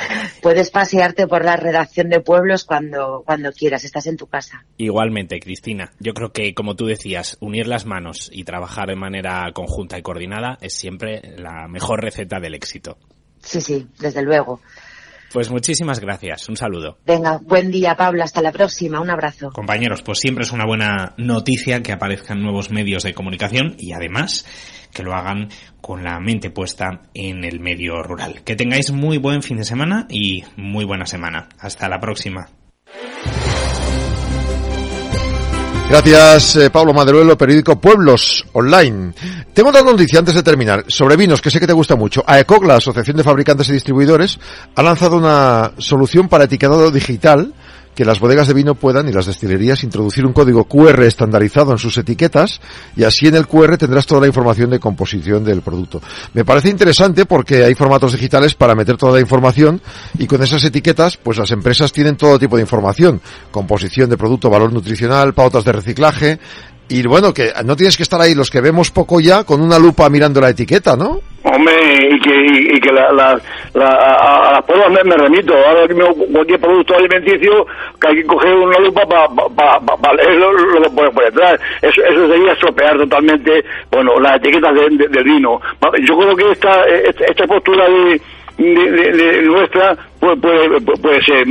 Puedes 0.42 0.70
pasearte 0.70 1.26
por 1.26 1.44
la 1.44 1.56
redacción 1.56 2.08
de 2.08 2.20
pueblos 2.20 2.64
cuando, 2.64 3.22
cuando 3.26 3.52
quieras, 3.52 3.84
estás 3.84 4.06
en 4.06 4.16
tu 4.16 4.26
casa. 4.26 4.64
Igualmente, 4.78 5.38
Cristina. 5.38 5.92
Yo 5.98 6.14
creo 6.14 6.32
que, 6.32 6.54
como 6.54 6.76
tú 6.76 6.86
decías, 6.86 7.36
unir 7.40 7.66
las 7.66 7.84
manos 7.84 8.30
y 8.32 8.44
trabajar 8.44 8.88
de 8.88 8.96
manera 8.96 9.50
conjunta 9.52 9.98
y 9.98 10.02
coordinada 10.02 10.56
es 10.62 10.74
siempre 10.74 11.20
la 11.36 11.68
mejor 11.68 12.02
receta 12.02 12.40
del 12.40 12.54
éxito. 12.54 12.96
Sí, 13.42 13.60
sí, 13.60 13.86
desde 13.98 14.22
luego. 14.22 14.60
Pues 15.32 15.50
muchísimas 15.50 16.00
gracias. 16.00 16.48
Un 16.48 16.56
saludo. 16.56 16.98
Venga, 17.06 17.38
buen 17.42 17.70
día, 17.70 17.96
Pablo. 17.96 18.24
Hasta 18.24 18.42
la 18.42 18.52
próxima. 18.52 19.00
Un 19.00 19.10
abrazo. 19.10 19.50
Compañeros, 19.50 20.02
pues 20.02 20.18
siempre 20.18 20.44
es 20.44 20.52
una 20.52 20.66
buena 20.66 21.14
noticia 21.18 21.82
que 21.82 21.92
aparezcan 21.92 22.42
nuevos 22.42 22.70
medios 22.70 23.04
de 23.04 23.14
comunicación 23.14 23.76
y 23.78 23.92
además 23.92 24.44
que 24.92 25.02
lo 25.02 25.14
hagan 25.14 25.48
con 25.80 26.02
la 26.02 26.18
mente 26.18 26.50
puesta 26.50 27.02
en 27.14 27.44
el 27.44 27.60
medio 27.60 28.02
rural. 28.02 28.42
Que 28.44 28.56
tengáis 28.56 28.90
muy 28.90 29.18
buen 29.18 29.42
fin 29.42 29.56
de 29.56 29.64
semana 29.64 30.06
y 30.10 30.42
muy 30.56 30.84
buena 30.84 31.06
semana. 31.06 31.48
Hasta 31.58 31.88
la 31.88 32.00
próxima. 32.00 32.48
Gracias, 35.90 36.54
eh, 36.54 36.70
Pablo 36.70 36.94
Maderuelo, 36.94 37.36
periódico 37.36 37.80
Pueblos 37.80 38.46
Online. 38.52 39.12
Tengo 39.52 39.70
otra 39.70 39.82
noticia 39.82 40.20
antes 40.20 40.36
de 40.36 40.42
terminar. 40.44 40.84
Sobre 40.86 41.16
vinos, 41.16 41.42
que 41.42 41.50
sé 41.50 41.58
que 41.58 41.66
te 41.66 41.72
gusta 41.72 41.96
mucho. 41.96 42.22
AECOC, 42.24 42.64
la 42.64 42.76
Asociación 42.76 43.16
de 43.16 43.24
Fabricantes 43.24 43.68
y 43.68 43.72
Distribuidores, 43.72 44.38
ha 44.76 44.84
lanzado 44.84 45.16
una 45.16 45.72
solución 45.78 46.28
para 46.28 46.44
etiquetado 46.44 46.92
digital 46.92 47.52
que 47.94 48.04
las 48.04 48.20
bodegas 48.20 48.48
de 48.48 48.54
vino 48.54 48.74
puedan 48.74 49.08
y 49.08 49.12
las 49.12 49.26
destilerías 49.26 49.84
introducir 49.84 50.24
un 50.24 50.32
código 50.32 50.64
QR 50.64 51.02
estandarizado 51.02 51.72
en 51.72 51.78
sus 51.78 51.96
etiquetas 51.98 52.60
y 52.96 53.04
así 53.04 53.26
en 53.26 53.34
el 53.34 53.46
QR 53.46 53.76
tendrás 53.76 54.06
toda 54.06 54.22
la 54.22 54.26
información 54.26 54.70
de 54.70 54.78
composición 54.78 55.44
del 55.44 55.62
producto. 55.62 56.00
Me 56.34 56.44
parece 56.44 56.68
interesante 56.68 57.26
porque 57.26 57.64
hay 57.64 57.74
formatos 57.74 58.12
digitales 58.12 58.54
para 58.54 58.74
meter 58.74 58.96
toda 58.96 59.14
la 59.14 59.20
información 59.20 59.80
y 60.18 60.26
con 60.26 60.42
esas 60.42 60.64
etiquetas 60.64 61.16
pues 61.16 61.38
las 61.38 61.50
empresas 61.50 61.92
tienen 61.92 62.16
todo 62.16 62.38
tipo 62.38 62.56
de 62.56 62.62
información, 62.62 63.20
composición 63.50 64.08
de 64.08 64.16
producto, 64.16 64.48
valor 64.48 64.72
nutricional, 64.72 65.34
pautas 65.34 65.64
de 65.64 65.72
reciclaje, 65.72 66.38
y 66.90 67.06
bueno, 67.06 67.32
que 67.32 67.52
no 67.64 67.76
tienes 67.76 67.96
que 67.96 68.02
estar 68.02 68.20
ahí 68.20 68.34
los 68.34 68.50
que 68.50 68.60
vemos 68.60 68.90
poco 68.90 69.20
ya 69.20 69.44
con 69.44 69.62
una 69.62 69.78
lupa 69.78 70.10
mirando 70.10 70.40
la 70.40 70.50
etiqueta, 70.50 70.96
¿no? 70.96 71.20
Hombre, 71.44 71.72
y 72.10 72.20
que, 72.20 72.74
y, 72.74 72.80
que 72.80 72.92
la, 72.92 73.12
la, 73.12 73.40
la, 73.74 73.86
a, 73.86 74.52
las 74.54 74.64
pruebas 74.64 75.04
me, 75.04 75.14
remito. 75.16 75.54
Ahora 75.54 75.86
cualquier 76.32 76.60
producto 76.60 76.96
alimenticio 76.96 77.64
que 78.00 78.08
hay 78.08 78.16
que 78.16 78.26
coger 78.26 78.54
una 78.54 78.78
lupa 78.80 79.06
para 79.06 79.28
pa, 79.28 79.80
pa, 79.80 79.96
pa, 79.96 80.12
lo 80.12 80.82
que 80.82 80.90
pone 80.90 81.10
por 81.12 81.24
detrás. 81.24 81.60
Eso, 81.80 82.02
eso 82.02 82.28
sería 82.28 82.52
estropear 82.52 82.98
totalmente, 82.98 83.64
bueno, 83.90 84.18
las 84.18 84.36
etiquetas 84.36 84.74
del 84.74 85.24
vino. 85.24 85.60
Yo 86.04 86.18
creo 86.18 86.36
que 86.36 86.50
esta, 86.50 86.84
esta 86.84 87.46
postura 87.46 87.88
de 87.88 88.20
de, 88.60 89.42
nuestra 89.42 89.96
puede, 90.18 90.36
puede, 90.36 90.80
puede 90.80 91.22
ser 91.22 91.44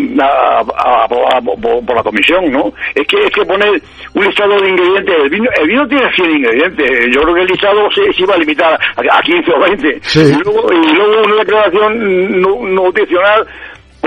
por 1.86 1.96
la 1.96 2.04
comisión, 2.04 2.52
¿no? 2.52 2.72
Es 2.96 3.08
que 3.08 3.18
es 3.24 3.32
que 3.32 3.46
poner 3.46 3.82
un 4.14 4.26
listado 4.26 4.60
de 4.60 4.70
ingredientes, 4.70 5.16
el 5.24 5.30
vino, 5.30 5.50
el 5.60 5.68
vino 5.68 5.88
tiene 5.88 6.12
100 6.14 6.32
ingredientes, 6.32 7.16
yo 7.16 7.22
creo 7.22 7.36
que 7.36 7.42
el 7.42 7.48
listado 7.48 7.92
se, 7.92 8.14
se 8.14 8.24
iba 8.24 8.36
a 8.36 8.38
limitar 8.38 8.80
a, 8.96 9.22
15 9.22 9.52
o 9.52 9.60
20, 9.60 9.88
y, 9.88 10.44
luego, 10.44 10.74
y 10.74 10.94
luego 10.94 11.24
una 11.24 11.36
declaración 11.36 12.42
nutricional 12.76 13.48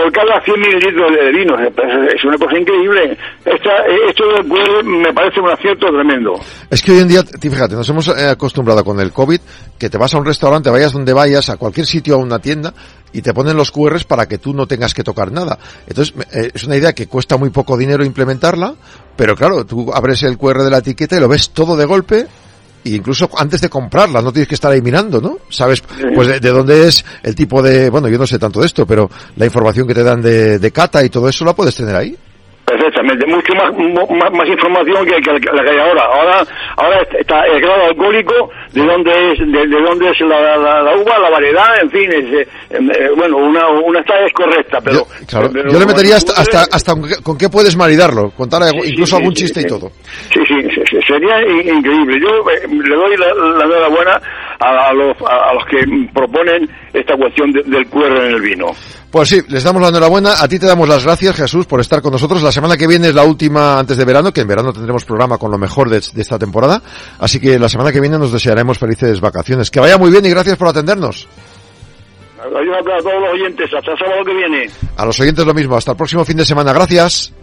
por 0.03 0.13
cada 0.13 0.41
100 0.43 0.61
mililitros 0.61 1.13
de 1.13 1.31
vino. 1.31 1.55
Es 1.59 2.25
una 2.25 2.37
cosa 2.37 2.59
increíble. 2.59 3.17
Esta, 3.45 3.71
esto 4.09 4.25
me 4.85 5.13
parece 5.13 5.41
un 5.41 5.51
acierto 5.51 5.87
tremendo. 5.87 6.35
Es 6.71 6.83
que 6.83 6.93
hoy 6.93 6.99
en 6.99 7.09
día, 7.09 7.23
fíjate, 7.23 7.75
nos 7.75 7.89
hemos 7.89 8.09
eh, 8.09 8.29
acostumbrado 8.31 8.85
con 8.85 8.99
el 9.01 9.13
COVID 9.13 9.41
que 9.79 9.89
te 9.89 9.99
vas 9.99 10.15
a 10.15 10.19
un 10.19 10.25
restaurante, 10.25 10.71
vayas 10.71 10.93
donde 10.93 11.13
vayas, 11.13 11.51
a 11.51 11.57
cualquier 11.57 11.87
sitio, 11.87 12.15
a 12.15 12.19
una 12.19 12.39
tienda, 12.39 12.73
y 13.13 13.23
te 13.23 13.33
ponen 13.33 13.57
los 13.57 13.71
QRs 13.71 14.05
para 14.05 14.27
que 14.27 14.39
tú 14.39 14.55
no 14.55 14.67
tengas 14.67 14.95
que 14.95 15.05
tocar 15.05 15.31
nada. 15.31 15.59
Entonces, 15.87 16.15
eh, 16.33 16.51
es 16.53 16.65
una 16.65 16.77
idea 16.77 16.93
que 16.93 17.07
cuesta 17.07 17.37
muy 17.37 17.51
poco 17.51 17.77
dinero 17.77 18.05
implementarla, 18.05 18.75
pero 19.17 19.37
claro, 19.37 19.65
tú 19.65 19.93
abres 19.93 20.23
el 20.25 20.39
QR 20.39 20.63
de 20.63 20.71
la 20.71 20.79
etiqueta 20.79 21.17
y 21.17 21.21
lo 21.21 21.29
ves 21.29 21.51
todo 21.51 21.77
de 21.77 21.85
golpe 21.85 22.27
y 22.85 22.97
incluso 22.97 23.29
antes 23.37 23.61
de 23.61 23.69
comprarla, 23.69 24.21
no 24.23 24.33
tienes 24.33 24.49
que 24.49 24.55
estar 24.55 24.73
ahí 24.73 24.83
mirando, 24.83 25.21
¿no? 25.21 25.39
Sabes, 25.49 25.83
pues 26.15 26.41
de, 26.41 26.51
dónde 26.51 26.89
es 26.89 27.05
el 27.23 27.35
tipo 27.35 27.63
de, 27.63 27.91
bueno, 27.91 28.09
yo 28.09 28.19
no 28.19 28.27
sé 28.27 28.39
tanto 28.39 28.61
de 28.61 28.67
esto, 28.67 28.87
pero 28.87 29.11
la 29.37 29.45
información 29.45 29.87
que 29.87 29.95
te 29.95 30.03
dan 30.03 30.21
de, 30.23 30.59
de 30.59 30.71
cata 30.71 31.05
y 31.05 31.11
todo 31.11 31.29
eso 31.29 31.45
la 31.45 31.55
puedes 31.55 31.77
tener 31.77 31.95
ahí. 31.95 32.17
Perfectamente, 32.73 33.27
mucho 33.27 33.53
más, 33.55 33.71
más, 34.33 34.49
información 34.49 35.05
que, 35.05 35.21
la 35.21 35.63
que 35.63 35.71
hay 35.71 35.79
ahora. 35.79 36.05
Ahora, 36.05 36.47
ahora 36.79 37.07
está 37.19 37.45
el 37.45 37.61
grado 37.61 37.85
alcohólico, 37.91 38.51
de 38.73 38.83
dónde 38.83 39.11
es, 39.33 39.39
de, 39.41 39.67
dónde 39.67 40.09
es 40.09 40.21
la, 40.21 40.97
uva, 40.97 41.19
la 41.19 41.29
variedad, 41.29 41.83
en 41.83 41.91
fin, 41.91 42.11
es, 42.11 42.49
eh, 42.71 43.11
bueno, 43.15 43.37
una, 43.37 43.69
una 43.69 44.01
es 44.01 44.33
correcta, 44.33 44.79
pero 44.83 45.07
yo, 45.29 45.53
yo 45.53 45.79
le 45.79 45.85
metería 45.85 46.17
hasta, 46.17 46.63
hasta, 46.73 46.95
con 47.23 47.37
qué 47.37 47.51
puedes 47.51 47.77
maridarlo, 47.77 48.31
contar 48.31 48.63
incluso 48.85 49.17
algún 49.17 49.35
chiste 49.35 49.61
y 49.61 49.67
todo. 49.67 49.91
Sí, 50.33 50.41
sí, 50.49 50.97
sería 51.07 51.43
increíble. 51.43 52.21
Yo 52.21 52.51
eh, 52.51 52.69
le 52.69 52.97
doy 52.97 53.17
la, 53.19 53.65
enhorabuena 53.65 54.19
a, 54.61 54.95
los, 54.95 55.15
a, 55.29 55.53
los 55.53 55.67
que 55.67 55.79
proponen 56.15 56.67
esta 56.95 57.17
cuestión 57.19 57.53
del 57.53 57.87
cuero 57.89 58.25
en 58.25 58.35
el 58.35 58.41
vino. 58.41 58.69
Pues 59.13 59.29
sí, 59.29 59.43
les 59.49 59.63
damos 59.63 59.83
la 59.83 59.89
enhorabuena. 59.89 60.43
A 60.43 60.49
ti 60.49 60.59
te 60.59 60.65
damos 60.65 60.89
las 60.89 61.05
gracias, 61.05 61.37
Jesús, 61.37 61.67
por 61.67 61.81
estar 61.83 62.01
con 62.01 62.13
nosotros. 62.13 62.43
La 62.43 62.51
semana 62.51 62.79
que 62.79 62.87
viene 62.87 63.09
es 63.09 63.15
la 63.15 63.25
última 63.25 63.79
antes 63.79 63.99
de 63.99 64.07
verano, 64.07 64.33
que 64.33 64.41
en 64.41 64.49
verano 64.49 64.73
tendremos 64.73 65.05
programa 65.05 65.37
con 65.37 65.51
lo 65.51 65.59
mejor 65.59 65.91
de, 65.91 65.99
esta 65.99 66.39
temporada. 66.39 66.81
Así 67.19 67.39
que 67.39 67.59
la 67.59 67.69
semana 67.69 67.93
que 67.93 68.01
viene 68.01 68.19
nos 68.19 68.33
desearemos 68.33 68.79
felices 68.79 69.21
vacaciones. 69.21 69.71
Que 69.71 69.81
vaya 69.81 69.99
muy 69.99 70.11
bien 70.11 70.25
y 70.25 70.31
gracias 70.31 70.57
por 70.57 70.69
atendernos. 70.69 71.29
a 72.41 72.49
todos 72.49 73.21
los 73.21 73.33
oyentes. 73.35 73.71
Hasta 73.75 73.93
el 73.93 73.99
sábado 73.99 74.25
que 74.25 74.33
viene. 74.33 74.71
A 74.97 75.05
los 75.05 75.21
oyentes 75.21 75.45
lo 75.45 75.53
mismo. 75.53 75.77
Hasta 75.77 75.91
el 75.91 75.97
próximo 75.99 76.25
fin 76.25 76.39
de 76.39 76.47
semana. 76.47 76.73
Gracias. 76.73 77.35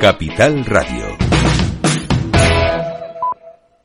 Capital 0.00 0.64
Radio 0.64 1.29